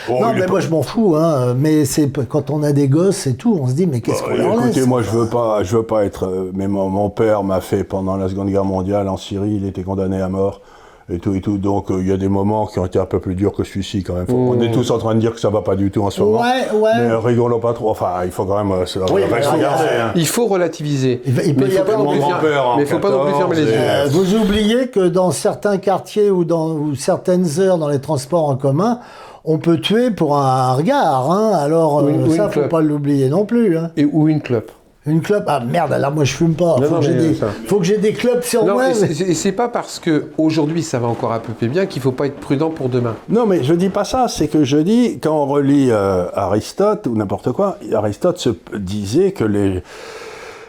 Oh, 0.09 0.19
non, 0.21 0.33
mais 0.35 0.41
pas- 0.43 0.47
moi, 0.49 0.61
je 0.61 0.69
m'en 0.69 0.83
fous, 0.83 1.17
hein. 1.17 1.55
Mais 1.59 1.85
c'est 1.85 2.11
quand 2.29 2.51
on 2.51 2.63
a 2.63 2.73
des 2.73 2.89
gosses 2.89 3.27
et 3.27 3.35
tout, 3.35 3.59
on 3.61 3.67
se 3.67 3.73
dit, 3.73 3.87
mais 3.87 4.01
qu'est-ce 4.01 4.23
qu'on 4.23 4.31
leur 4.35 4.53
Écoutez, 4.55 4.81
laisse 4.81 4.87
moi 4.87 5.03
je 5.03 5.11
veux 5.11 5.27
pas, 5.27 5.63
je 5.63 5.77
veux 5.77 5.83
pas 5.85 6.05
être. 6.05 6.27
euh, 6.27 6.51
mais 6.55 6.69
mon, 6.69 6.89
mon 6.89 7.09
père 7.11 7.43
m'a 7.45 7.61
fait 7.61 7.85
pendant 7.85 8.17
la 8.17 8.29
Seconde 8.29 8.49
Guerre 8.51 8.65
mondiale 8.65 9.09
en 9.09 9.17
Syrie, 9.17 9.55
il 9.61 9.67
était 9.67 9.83
condamné 9.83 10.21
à 10.21 10.29
mort 10.29 10.61
et 11.09 11.19
tout 11.21 11.35
et 11.35 11.41
tout. 11.41 11.57
Donc 11.57 11.91
euh, 11.91 11.99
il 12.01 12.09
y 12.09 12.13
a 12.13 12.17
des 12.17 12.29
moments 12.29 12.67
qui 12.67 12.79
ont 12.81 12.85
été 12.85 12.99
un 12.99 13.05
peu 13.07 13.21
plus 13.21 13.35
durs 13.37 13.53
que 13.53 13.63
celui-ci 13.65 14.03
quand 14.03 14.15
même. 14.15 14.27
Faut- 14.27 14.35
On 14.37 14.61
est 14.61 14.73
tous 14.73 14.91
en 14.91 14.99
train 14.99 15.15
de 15.15 15.21
dire 15.21 15.33
que 15.33 15.41
ça 15.41 15.51
va 15.51 15.63
pas 15.63 15.77
du 15.77 15.91
tout 15.93 16.03
en 16.03 16.11
ce 16.11 16.21
moment. 16.21 16.41
Ouais, 16.41 16.69
ouais. 16.79 16.91
Mais 16.97 17.11
euh, 17.13 17.19
rigolons 17.21 17.61
pas 17.61 17.73
trop. 17.73 17.91
Enfin, 17.91 18.09
il 18.25 18.33
faut 18.33 18.45
quand 18.45 18.57
même. 18.63 18.73
euh, 18.73 18.87
se- 18.87 18.99
Oui, 18.99 19.23
regarder, 19.25 19.47
regarde, 19.47 19.81
hein. 19.83 20.13
Il 20.17 20.27
faut 20.27 20.47
relativiser. 20.47 21.23
Il 21.25 21.41
il 21.47 21.55
peut 21.55 21.65
Mais 21.65 21.71
y 21.71 21.77
faut 21.77 21.81
avoir 21.83 21.87
pas 21.99 22.05
non 22.05 22.13
mon 22.13 22.19
grand-père 22.19 22.75
Mais 22.77 22.83
il 22.83 22.87
faut 22.89 22.99
pas 22.99 23.11
non 23.11 23.21
plus 23.25 23.33
14, 23.33 23.39
fermer 23.39 23.57
les 23.57 23.71
yeux. 23.71 24.09
Vous 24.11 24.35
oubliez 24.35 24.89
que 24.89 25.09
dans 25.09 25.31
certains 25.31 25.79
quartiers 25.79 26.31
ou 26.31 26.45
dans 26.45 26.71
ou 26.73 26.95
certaines 26.97 27.61
heures 27.61 27.79
dans 27.79 27.89
les 27.89 28.01
transports 28.01 28.49
en 28.49 28.57
commun, 28.57 28.99
on 29.47 29.59
peut 29.59 29.79
tuer 29.79 30.11
pour 30.11 30.37
un 30.37 30.75
regard. 30.75 31.31
Hein. 31.31 31.53
Alors 31.55 32.03
Ou 32.05 32.09
une- 32.09 32.23
euh, 32.23 32.27
ou 32.27 32.31
ça, 32.35 32.45
une 32.45 32.51
faut 32.51 32.61
clope. 32.61 32.69
pas 32.71 32.81
l'oublier 32.81 33.29
non 33.29 33.45
plus. 33.47 33.77
Hein. 33.79 33.91
Et, 33.97 34.05
ou 34.05 34.29
une 34.29 34.41
clope. 34.41 34.71
Une 35.09 35.21
clope, 35.21 35.45
ah 35.47 35.61
merde, 35.61 35.93
alors 35.93 36.11
moi 36.11 36.25
je 36.25 36.33
fume 36.35 36.55
pas. 36.55 36.79
Non, 36.81 36.83
faut, 36.89 36.95
non, 36.97 37.01
que 37.01 37.07
des, 37.07 37.35
faut 37.69 37.79
que 37.79 37.85
j'ai 37.85 37.99
des 37.99 38.13
clopes 38.13 38.43
sur 38.43 38.65
Non, 38.65 38.73
moi. 38.75 38.89
et 38.91 38.93
mais- 39.01 39.35
c'est- 39.35 39.53
pas 39.53 39.69
parce 39.69 40.01
que 40.01 40.31
aujourd'hui 40.37 40.83
ça 40.83 40.99
va 40.99 41.07
encore 41.07 41.33
un 41.33 41.39
peu 41.39 41.53
plus 41.53 41.69
bien 41.69 41.87
qu'il 41.87 42.03
faut 42.03 42.11
pas 42.11 42.27
être 42.27 42.41
prudent 42.41 42.71
pour 42.71 42.89
demain. 42.89 43.15
Non, 43.29 43.47
mais 43.47 43.63
je 43.63 43.73
dis 43.75 43.89
pas 43.89 44.03
ça. 44.03 44.27
C'est 44.29 44.49
que 44.49 44.65
je 44.65 44.79
dis 44.79 45.21
quand 45.21 45.45
on 45.45 45.47
relit 45.47 45.93
euh, 45.93 46.25
Aristote 46.35 47.07
ou 47.07 47.15
n'importe 47.17 47.53
quoi, 47.53 47.79
Aristote 47.95 48.39
se 48.39 48.51
disait 48.77 49.31
que 49.31 49.45
les 49.45 49.85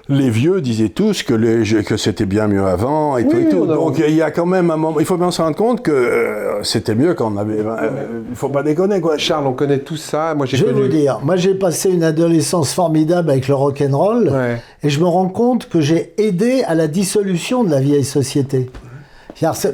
les 0.09 0.29
vieux 0.29 0.61
disaient 0.61 0.89
tous 0.89 1.23
que, 1.23 1.33
les, 1.33 1.83
que 1.83 1.97
c'était 1.97 2.25
bien 2.25 2.47
mieux 2.47 2.63
avant 2.63 3.17
et 3.17 3.27
tout 3.27 3.37
et 3.37 3.49
tout. 3.49 3.65
Donc 3.65 3.99
il 3.99 4.15
y 4.15 4.21
a 4.21 4.31
quand 4.31 4.45
même 4.45 4.71
un 4.71 4.77
moment. 4.77 4.99
Il 4.99 5.05
faut 5.05 5.17
bien 5.17 5.31
se 5.31 5.41
rendre 5.41 5.55
compte 5.57 5.81
que 5.83 5.91
euh, 5.91 6.63
c'était 6.63 6.95
mieux 6.95 7.13
quand 7.13 7.33
on 7.33 7.37
avait. 7.37 7.59
euh, 7.59 8.21
Il 8.29 8.35
faut 8.35 8.49
pas 8.49 8.63
déconner 8.63 9.01
quoi. 9.01 9.17
Charles, 9.17 9.47
on 9.47 9.53
connaît 9.53 9.79
tout 9.79 9.97
ça. 9.97 10.33
Moi, 10.35 10.45
j'ai 10.45 10.57
Je 10.57 10.65
vais 10.65 10.71
connu. 10.71 10.83
vous 10.83 10.87
dire, 10.89 11.19
moi 11.23 11.35
j'ai 11.35 11.55
passé 11.55 11.89
une 11.91 12.03
adolescence 12.03 12.73
formidable 12.73 13.29
avec 13.29 13.47
le 13.47 13.55
rock'n'roll 13.55 14.29
Ouais. 14.29 14.61
et 14.83 14.89
je 14.89 14.99
me 14.99 15.05
rends 15.07 15.29
compte 15.29 15.67
que 15.69 15.81
j'ai 15.81 16.13
aidé 16.17 16.63
à 16.65 16.73
la 16.75 16.87
dissolution 16.87 17.63
de 17.63 17.69
la 17.71 17.79
vieille 17.81 18.05
société. 18.05 18.69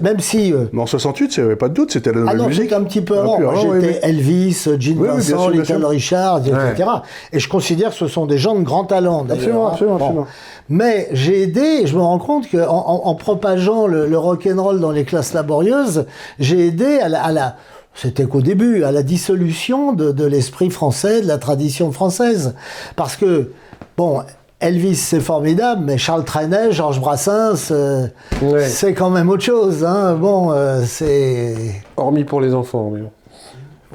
Même 0.01 0.19
si 0.19 0.51
euh, 0.53 0.65
Mais 0.73 0.81
en 0.81 0.85
68, 0.85 1.37
il 1.37 1.39
n'y 1.39 1.45
avait 1.45 1.55
pas 1.55 1.69
de 1.69 1.73
doute, 1.73 1.91
c'était 1.91 2.11
la 2.11 2.17
Ah 2.19 2.21
nouvelle 2.23 2.37
non, 2.37 2.47
musique. 2.47 2.71
un 2.73 2.83
petit 2.83 3.01
peu 3.01 3.15
Ah, 3.17 3.21
avant. 3.21 3.37
oui, 3.39 3.79
J'étais 3.81 3.93
oui. 3.93 4.09
Elvis, 4.09 4.63
Gene 4.79 4.97
Oui, 4.99 5.07
oui, 5.09 5.15
Vincent, 5.15 5.49
bien 5.49 5.61
Little. 5.61 5.85
Richard, 5.85 6.39
etc. 6.39 6.89
Et 7.31 7.39
je 7.39 7.47
considère 7.47 7.91
que 7.91 7.95
ce 7.95 8.07
sont 8.07 8.25
des 8.25 8.37
gens 8.37 8.55
de 8.55 8.63
grand 8.63 8.83
talent, 8.83 9.23
d'ailleurs. 9.23 9.37
Absolument, 9.41 9.67
hein. 9.67 9.71
absolument, 9.71 9.97
Bon. 9.97 10.03
absolument. 10.05 10.27
Mais 10.69 11.07
j'ai 11.13 11.43
aidé, 11.43 11.61
et 11.83 11.87
je 11.87 11.95
me 11.95 12.01
rends 12.01 12.19
compte 12.19 12.49
qu'en 12.51 12.59
en, 12.67 13.01
en 13.05 13.15
propageant 13.15 13.87
le, 13.87 14.07
le 14.07 14.17
rock'n'roll 14.17 14.79
dans 14.79 14.91
les 14.91 15.05
classes 15.05 15.33
laborieuses, 15.33 16.05
j'ai 16.39 16.67
aidé 16.67 16.99
à 16.99 17.07
la... 17.09 17.23
à 17.23 17.31
la- 17.31 17.55
c'était 17.95 18.25
qu'au 18.25 18.41
début, 18.41 18.83
à 18.83 18.91
la 18.91 19.03
dissolution 19.03 19.93
de, 19.93 20.11
de 20.11 20.25
l'esprit 20.25 20.71
français, 20.71 21.21
de 21.21 21.27
la 21.27 21.37
tradition 21.37 21.91
française. 21.91 22.55
Parce 22.95 23.15
que, 23.15 23.51
bon, 23.97 24.21
Elvis, 24.63 24.95
c'est 24.95 25.19
formidable, 25.19 25.81
mais 25.85 25.97
Charles 25.97 26.23
Trenet, 26.23 26.71
Georges 26.71 27.01
Brassens, 27.01 27.69
euh, 27.71 28.07
Ouais. 28.41 28.65
c'est 28.65 28.93
quand 28.93 29.09
même 29.09 29.29
autre 29.29 29.43
chose. 29.43 29.83
Hein. 29.83 30.13
Bon, 30.15 30.51
euh, 30.53 30.83
c'est. 30.85 31.81
Hormis 31.97 32.23
pour 32.23 32.39
les 32.39 32.53
enfants. 32.53 32.89
Mais... 32.93 33.01
bon. 33.01 33.09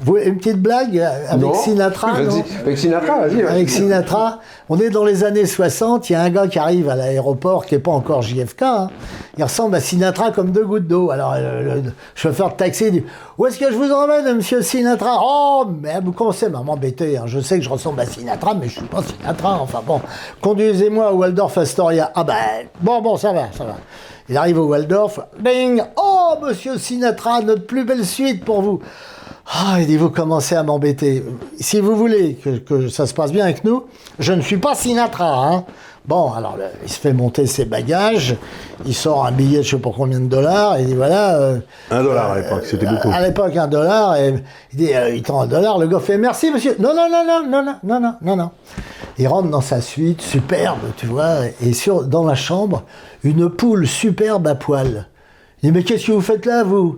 Vous, 0.01 0.17
une 0.17 0.37
petite 0.37 0.61
blague 0.61 0.97
avec 0.97 1.41
Non. 1.41 1.53
Sinatra 1.53 2.21
non 2.21 2.43
Avec 2.61 2.77
Sinatra, 2.77 3.19
vas-y. 3.27 3.43
Avec 3.43 3.69
Sinatra, 3.69 4.39
on 4.69 4.79
est 4.79 4.89
dans 4.89 5.03
les 5.03 5.23
années 5.23 5.45
60, 5.45 6.09
il 6.09 6.13
y 6.13 6.15
a 6.15 6.21
un 6.21 6.29
gars 6.29 6.47
qui 6.47 6.57
arrive 6.59 6.89
à 6.89 6.95
l'aéroport 6.95 7.65
qui 7.65 7.75
n'est 7.75 7.81
pas 7.81 7.91
encore 7.91 8.21
JFK. 8.21 8.61
hein. 8.63 8.87
Il 9.37 9.43
ressemble 9.43 9.75
à 9.75 9.79
Sinatra 9.79 10.31
comme 10.31 10.51
deux 10.51 10.65
gouttes 10.65 10.87
d'eau. 10.87 11.11
Alors 11.11 11.35
le, 11.35 11.81
le 11.81 11.93
chauffeur 12.15 12.49
de 12.51 12.53
taxi 12.55 12.91
dit 12.91 13.03
Où 13.37 13.45
est-ce 13.45 13.57
que 13.59 13.71
je 13.71 13.75
vous 13.75 13.91
emmène, 13.91 14.35
monsieur 14.35 14.61
Sinatra? 14.61 15.19
Oh, 15.23 15.65
mais 15.81 15.99
vous 16.03 16.11
commencez 16.11 16.45
à 16.45 16.49
m'embêter. 16.49 17.17
hein. 17.17 17.23
Je 17.25 17.39
sais 17.39 17.57
que 17.57 17.63
je 17.65 17.69
ressemble 17.69 17.99
à 18.01 18.05
Sinatra, 18.05 18.53
mais 18.53 18.67
je 18.67 18.79
suis 18.79 18.87
pas 18.87 19.01
Sinatra. 19.03 19.59
Enfin 19.61 19.81
bon, 19.85 20.01
conduisez-moi 20.41 21.07
à 21.09 21.13
Waldorf 21.13 21.57
Astoria. 21.57 22.11
Ah 22.15 22.23
ben, 22.23 22.35
bon, 22.81 23.01
bon, 23.01 23.17
ça 23.17 23.31
va, 23.33 23.43
ça 23.57 23.63
va. 23.65 23.75
Il 24.29 24.37
arrive 24.37 24.59
au 24.59 24.65
Waldorf. 24.67 25.19
Bing 25.39 25.81
Oh, 25.97 26.35
monsieur 26.45 26.77
Sinatra, 26.77 27.41
notre 27.41 27.65
plus 27.65 27.83
belle 27.83 28.05
suite 28.05 28.45
pour 28.45 28.61
vous. 28.61 28.79
Ah, 29.51 29.77
il 29.79 29.87
dit, 29.87 29.97
vous 29.97 30.11
commencez 30.11 30.55
à 30.55 30.61
m'embêter. 30.63 31.23
Si 31.59 31.79
vous 31.79 31.95
voulez 31.95 32.35
que, 32.35 32.57
que 32.57 32.87
ça 32.87 33.07
se 33.07 33.13
passe 33.15 33.31
bien 33.31 33.45
avec 33.45 33.63
nous, 33.63 33.85
je 34.19 34.33
ne 34.33 34.41
suis 34.41 34.57
pas 34.57 34.75
Sinatra. 34.75 35.47
Hein. 35.47 35.65
Bon, 36.05 36.31
alors 36.33 36.57
il 36.83 36.89
se 36.89 36.99
fait 36.99 37.13
monter 37.13 37.45
ses 37.45 37.65
bagages, 37.65 38.35
il 38.85 38.95
sort 38.95 39.25
un 39.25 39.31
billet 39.31 39.59
de 39.59 39.63
je 39.63 39.71
sais 39.71 39.77
pas 39.81 39.91
combien 39.95 40.19
de 40.19 40.27
dollars, 40.27 40.77
et 40.77 40.81
il 40.81 40.87
dit 40.87 40.95
voilà. 40.95 41.35
euh, 41.37 41.59
Un 41.91 42.03
dollar 42.03 42.31
à 42.31 42.39
l'époque, 42.39 42.63
c'était 42.65 42.85
beaucoup. 42.87 43.09
à 43.11 43.21
l'époque, 43.21 43.55
un 43.57 43.67
dollar, 43.67 44.15
et 44.15 44.33
il 44.73 44.77
dit 44.77 44.93
euh, 44.95 45.13
il 45.13 45.21
tend 45.21 45.41
un 45.41 45.45
dollar, 45.47 45.77
le 45.77 45.87
gars 45.87 45.99
fait 45.99 46.17
merci 46.17 46.51
monsieur. 46.51 46.75
Non, 46.79 46.95
non, 46.95 47.07
non, 47.11 47.23
non, 47.27 47.47
non, 47.47 47.63
non, 47.63 47.75
non, 47.83 47.99
non, 47.99 48.15
non, 48.21 48.35
non. 48.37 48.51
Il 49.19 49.27
rentre 49.27 49.49
dans 49.49 49.61
sa 49.61 49.81
suite, 49.81 50.21
superbe, 50.21 50.79
tu 50.97 51.05
vois, 51.05 51.39
et 51.61 51.73
sur, 51.73 52.03
dans 52.05 52.23
la 52.25 52.35
chambre, 52.35 52.83
une 53.23 53.49
poule 53.49 53.85
superbe 53.85 54.47
à 54.47 54.55
poil. 54.55 55.07
Il 55.61 55.71
dit 55.71 55.77
mais 55.77 55.83
qu'est-ce 55.83 56.07
que 56.07 56.11
vous 56.13 56.21
faites 56.21 56.45
là, 56.45 56.63
vous? 56.63 56.97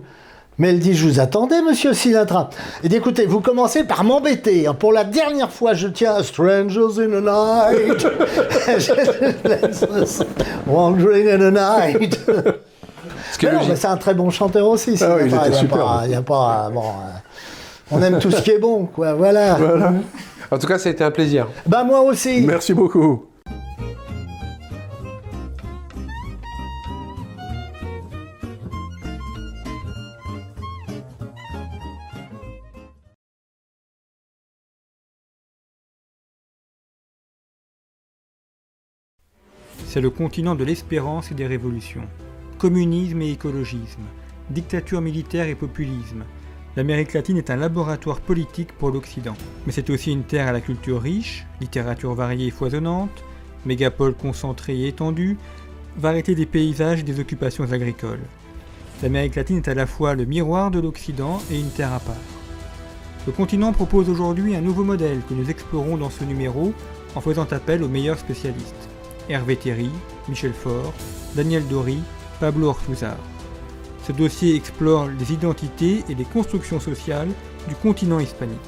Mais 0.58 0.68
elle 0.70 0.78
dit, 0.78 0.94
je 0.94 1.06
vous 1.08 1.18
attendais, 1.20 1.62
monsieur 1.62 1.92
Sinatra. 1.94 2.50
Il 2.82 2.88
dit, 2.90 2.96
écoutez, 2.96 3.24
vous 3.26 3.40
commencez 3.40 3.84
par 3.84 4.04
m'embêter. 4.04 4.66
hein. 4.66 4.74
Pour 4.74 4.92
la 4.92 5.04
dernière 5.04 5.50
fois, 5.50 5.72
je 5.74 5.88
tiens 5.88 6.14
à 6.16 6.22
Strangers 6.22 6.98
in 6.98 7.08
the 7.08 7.22
Night. 7.24 8.06
Wandering 10.66 11.28
in 11.28 11.38
the 11.38 11.52
Night. 11.54 12.18
Ce 13.32 13.74
c'est 13.76 13.86
un 13.86 13.96
très 13.96 14.14
bon 14.14 14.30
chanteur 14.30 14.68
aussi. 14.68 14.96
Ah 15.00 15.16
oui, 15.16 15.22
il 15.26 15.34
était 15.34 15.52
superbe. 15.56 16.00
pas- 16.00 16.06
y 16.06 16.14
a 16.14 16.22
pas, 16.22 16.70
bon, 16.72 16.82
euh, 16.82 17.90
on 17.90 18.02
aime 18.02 18.18
tout 18.18 18.30
ce 18.30 18.42
qui 18.42 18.50
est 18.50 18.58
bon, 18.58 18.84
quoi. 18.86 19.14
Voilà. 19.14 19.58
En 20.50 20.58
tout 20.58 20.66
cas, 20.66 20.78
ça 20.78 20.90
a 20.90 20.92
été 20.92 21.02
un 21.02 21.10
plaisir. 21.10 21.48
Bah 21.66 21.82
moi 21.82 22.02
aussi. 22.02 22.42
Merci 22.46 22.74
beaucoup. 22.74 23.24
C'est 39.92 40.00
le 40.00 40.08
continent 40.08 40.54
de 40.54 40.64
l'espérance 40.64 41.30
et 41.32 41.34
des 41.34 41.46
révolutions. 41.46 42.08
Communisme 42.56 43.20
et 43.20 43.32
écologisme, 43.32 44.00
dictature 44.48 45.02
militaire 45.02 45.48
et 45.48 45.54
populisme. 45.54 46.24
L'Amérique 46.76 47.12
latine 47.12 47.36
est 47.36 47.50
un 47.50 47.56
laboratoire 47.56 48.22
politique 48.22 48.72
pour 48.72 48.90
l'Occident. 48.90 49.34
Mais 49.66 49.72
c'est 49.72 49.90
aussi 49.90 50.10
une 50.10 50.22
terre 50.22 50.48
à 50.48 50.52
la 50.52 50.62
culture 50.62 51.02
riche, 51.02 51.44
littérature 51.60 52.14
variée 52.14 52.46
et 52.46 52.50
foisonnante, 52.50 53.22
mégapole 53.66 54.14
concentrée 54.14 54.78
et 54.78 54.88
étendue, 54.88 55.36
variété 55.98 56.34
des 56.34 56.46
paysages 56.46 57.00
et 57.00 57.02
des 57.02 57.20
occupations 57.20 57.70
agricoles. 57.70 58.24
L'Amérique 59.02 59.34
latine 59.34 59.58
est 59.58 59.68
à 59.68 59.74
la 59.74 59.86
fois 59.86 60.14
le 60.14 60.24
miroir 60.24 60.70
de 60.70 60.80
l'Occident 60.80 61.38
et 61.50 61.60
une 61.60 61.68
terre 61.68 61.92
à 61.92 62.00
part. 62.00 62.16
Le 63.26 63.32
continent 63.32 63.74
propose 63.74 64.08
aujourd'hui 64.08 64.56
un 64.56 64.62
nouveau 64.62 64.84
modèle 64.84 65.20
que 65.28 65.34
nous 65.34 65.50
explorons 65.50 65.98
dans 65.98 66.08
ce 66.08 66.24
numéro 66.24 66.72
en 67.14 67.20
faisant 67.20 67.46
appel 67.50 67.82
aux 67.82 67.88
meilleurs 67.88 68.18
spécialistes. 68.18 68.88
Hervé 69.28 69.56
Théry, 69.56 69.90
Michel 70.28 70.52
Faure, 70.52 70.92
Daniel 71.34 71.66
Dory, 71.68 71.98
Pablo 72.40 72.68
Ortuzar. 72.68 73.16
Ce 74.06 74.12
dossier 74.12 74.56
explore 74.56 75.08
les 75.08 75.32
identités 75.32 76.04
et 76.08 76.14
les 76.14 76.24
constructions 76.24 76.80
sociales 76.80 77.30
du 77.68 77.74
continent 77.76 78.18
hispanique. 78.18 78.58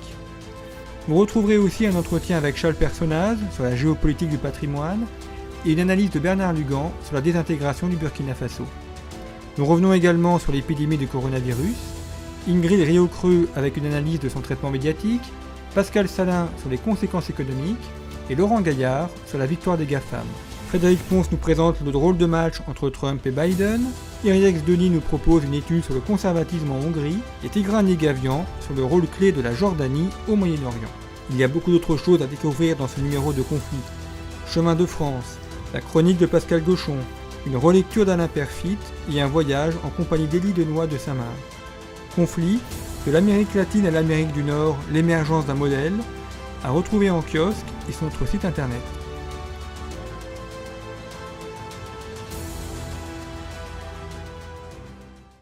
Vous 1.09 1.17
retrouverez 1.17 1.59
aussi 1.59 1.87
un 1.87 1.97
entretien 1.97 2.39
avec 2.39 2.57
Charles 2.57 2.75
Personnaz 2.75 3.37
sur 3.53 3.65
la 3.65 3.77
géopolitique 3.77 4.31
du 4.31 4.39
patrimoine 4.39 5.07
et 5.67 5.73
une 5.73 5.81
analyse 5.81 6.11
de 6.11 6.19
Bernard 6.19 6.53
Lugan 6.53 6.93
sur 7.05 7.15
la 7.15 7.21
désintégration 7.21 7.89
du 7.89 7.97
Burkina 7.97 8.35
Faso. 8.35 8.65
Nous 9.59 9.67
revenons 9.67 9.93
également 9.93 10.39
sur 10.39 10.53
l'épidémie 10.53 10.97
du 10.97 11.07
coronavirus, 11.07 11.77
Ingrid 12.49 12.81
Riocreux 12.81 13.49
avec 13.57 13.77
une 13.77 13.87
analyse 13.87 14.21
de 14.21 14.29
son 14.29 14.41
traitement 14.41 14.71
médiatique, 14.71 15.23
Pascal 15.75 16.09
Salin 16.09 16.49
sur 16.61 16.71
les 16.71 16.79
conséquences 16.79 17.31
économiques 17.31 17.91
et 18.31 18.35
Laurent 18.35 18.61
Gaillard 18.61 19.11
sur 19.27 19.39
la 19.39 19.47
victoire 19.47 19.77
des 19.77 19.87
GAFAM. 19.87 20.27
Frédéric 20.69 21.01
Ponce 21.09 21.31
nous 21.31 21.39
présente 21.39 21.81
le 21.85 21.93
drôle 21.93 22.17
de 22.17 22.27
match 22.27 22.57
entre 22.67 22.91
Trump 22.91 23.25
et 23.27 23.31
Biden, 23.31 23.83
Iriex 24.25 24.65
Denis 24.65 24.91
nous 24.91 25.01
propose 25.01 25.45
une 25.45 25.55
étude 25.55 25.85
sur 25.85 25.95
le 25.95 26.01
conservatisme 26.01 26.73
en 26.73 26.77
Hongrie 26.77 27.19
et 27.45 27.49
Tigran 27.49 27.83
Negavian 27.83 28.47
sur 28.61 28.75
le 28.75 28.83
rôle 28.83 29.07
clé 29.07 29.33
de 29.33 29.43
la 29.43 29.55
Jordanie 29.55 30.09
au 30.29 30.35
Moyen-Orient. 30.35 30.91
Il 31.31 31.37
y 31.37 31.45
a 31.45 31.49
beaucoup 31.49 31.71
d'autres 31.71 31.97
choses 31.97 32.23
à 32.23 32.27
découvrir 32.27 32.77
dans 32.77 32.89
ce 32.89 33.01
numéro 33.01 33.33
de 33.33 33.43
conflit. 33.43 33.79
Chemin 34.49 34.75
de 34.75 34.87
France, 34.87 35.39
la 35.75 35.81
chronique 35.81 36.19
de 36.19 36.27
Pascal 36.27 36.63
Gauchon, 36.63 36.97
une 37.47 37.57
relecture 37.57 38.07
d'Alain 38.07 38.29
Perfit 38.29 38.79
et 39.13 39.21
un 39.21 39.27
voyage 39.27 39.75
en 39.85 39.91
compagnie 39.91 40.27
d'Élie 40.27 40.53
Denois 40.53 40.87
de 40.87 40.97
Saint-Marc. 40.97 41.29
Conflit, 42.17 42.59
de 43.07 43.13
l'Amérique 43.13 43.55
latine 43.55 43.87
à 43.87 43.91
l'Amérique 43.91 44.33
du 44.33 44.43
Nord, 44.43 44.79
l'émergence 44.91 45.45
d'un 45.45 45.55
modèle, 45.55 45.93
à 46.65 46.71
retrouver 46.71 47.11
en 47.11 47.23
kiosque 47.23 47.67
et 47.89 47.93
sur 47.93 48.05
notre 48.05 48.27
site 48.27 48.45
internet. 48.45 48.81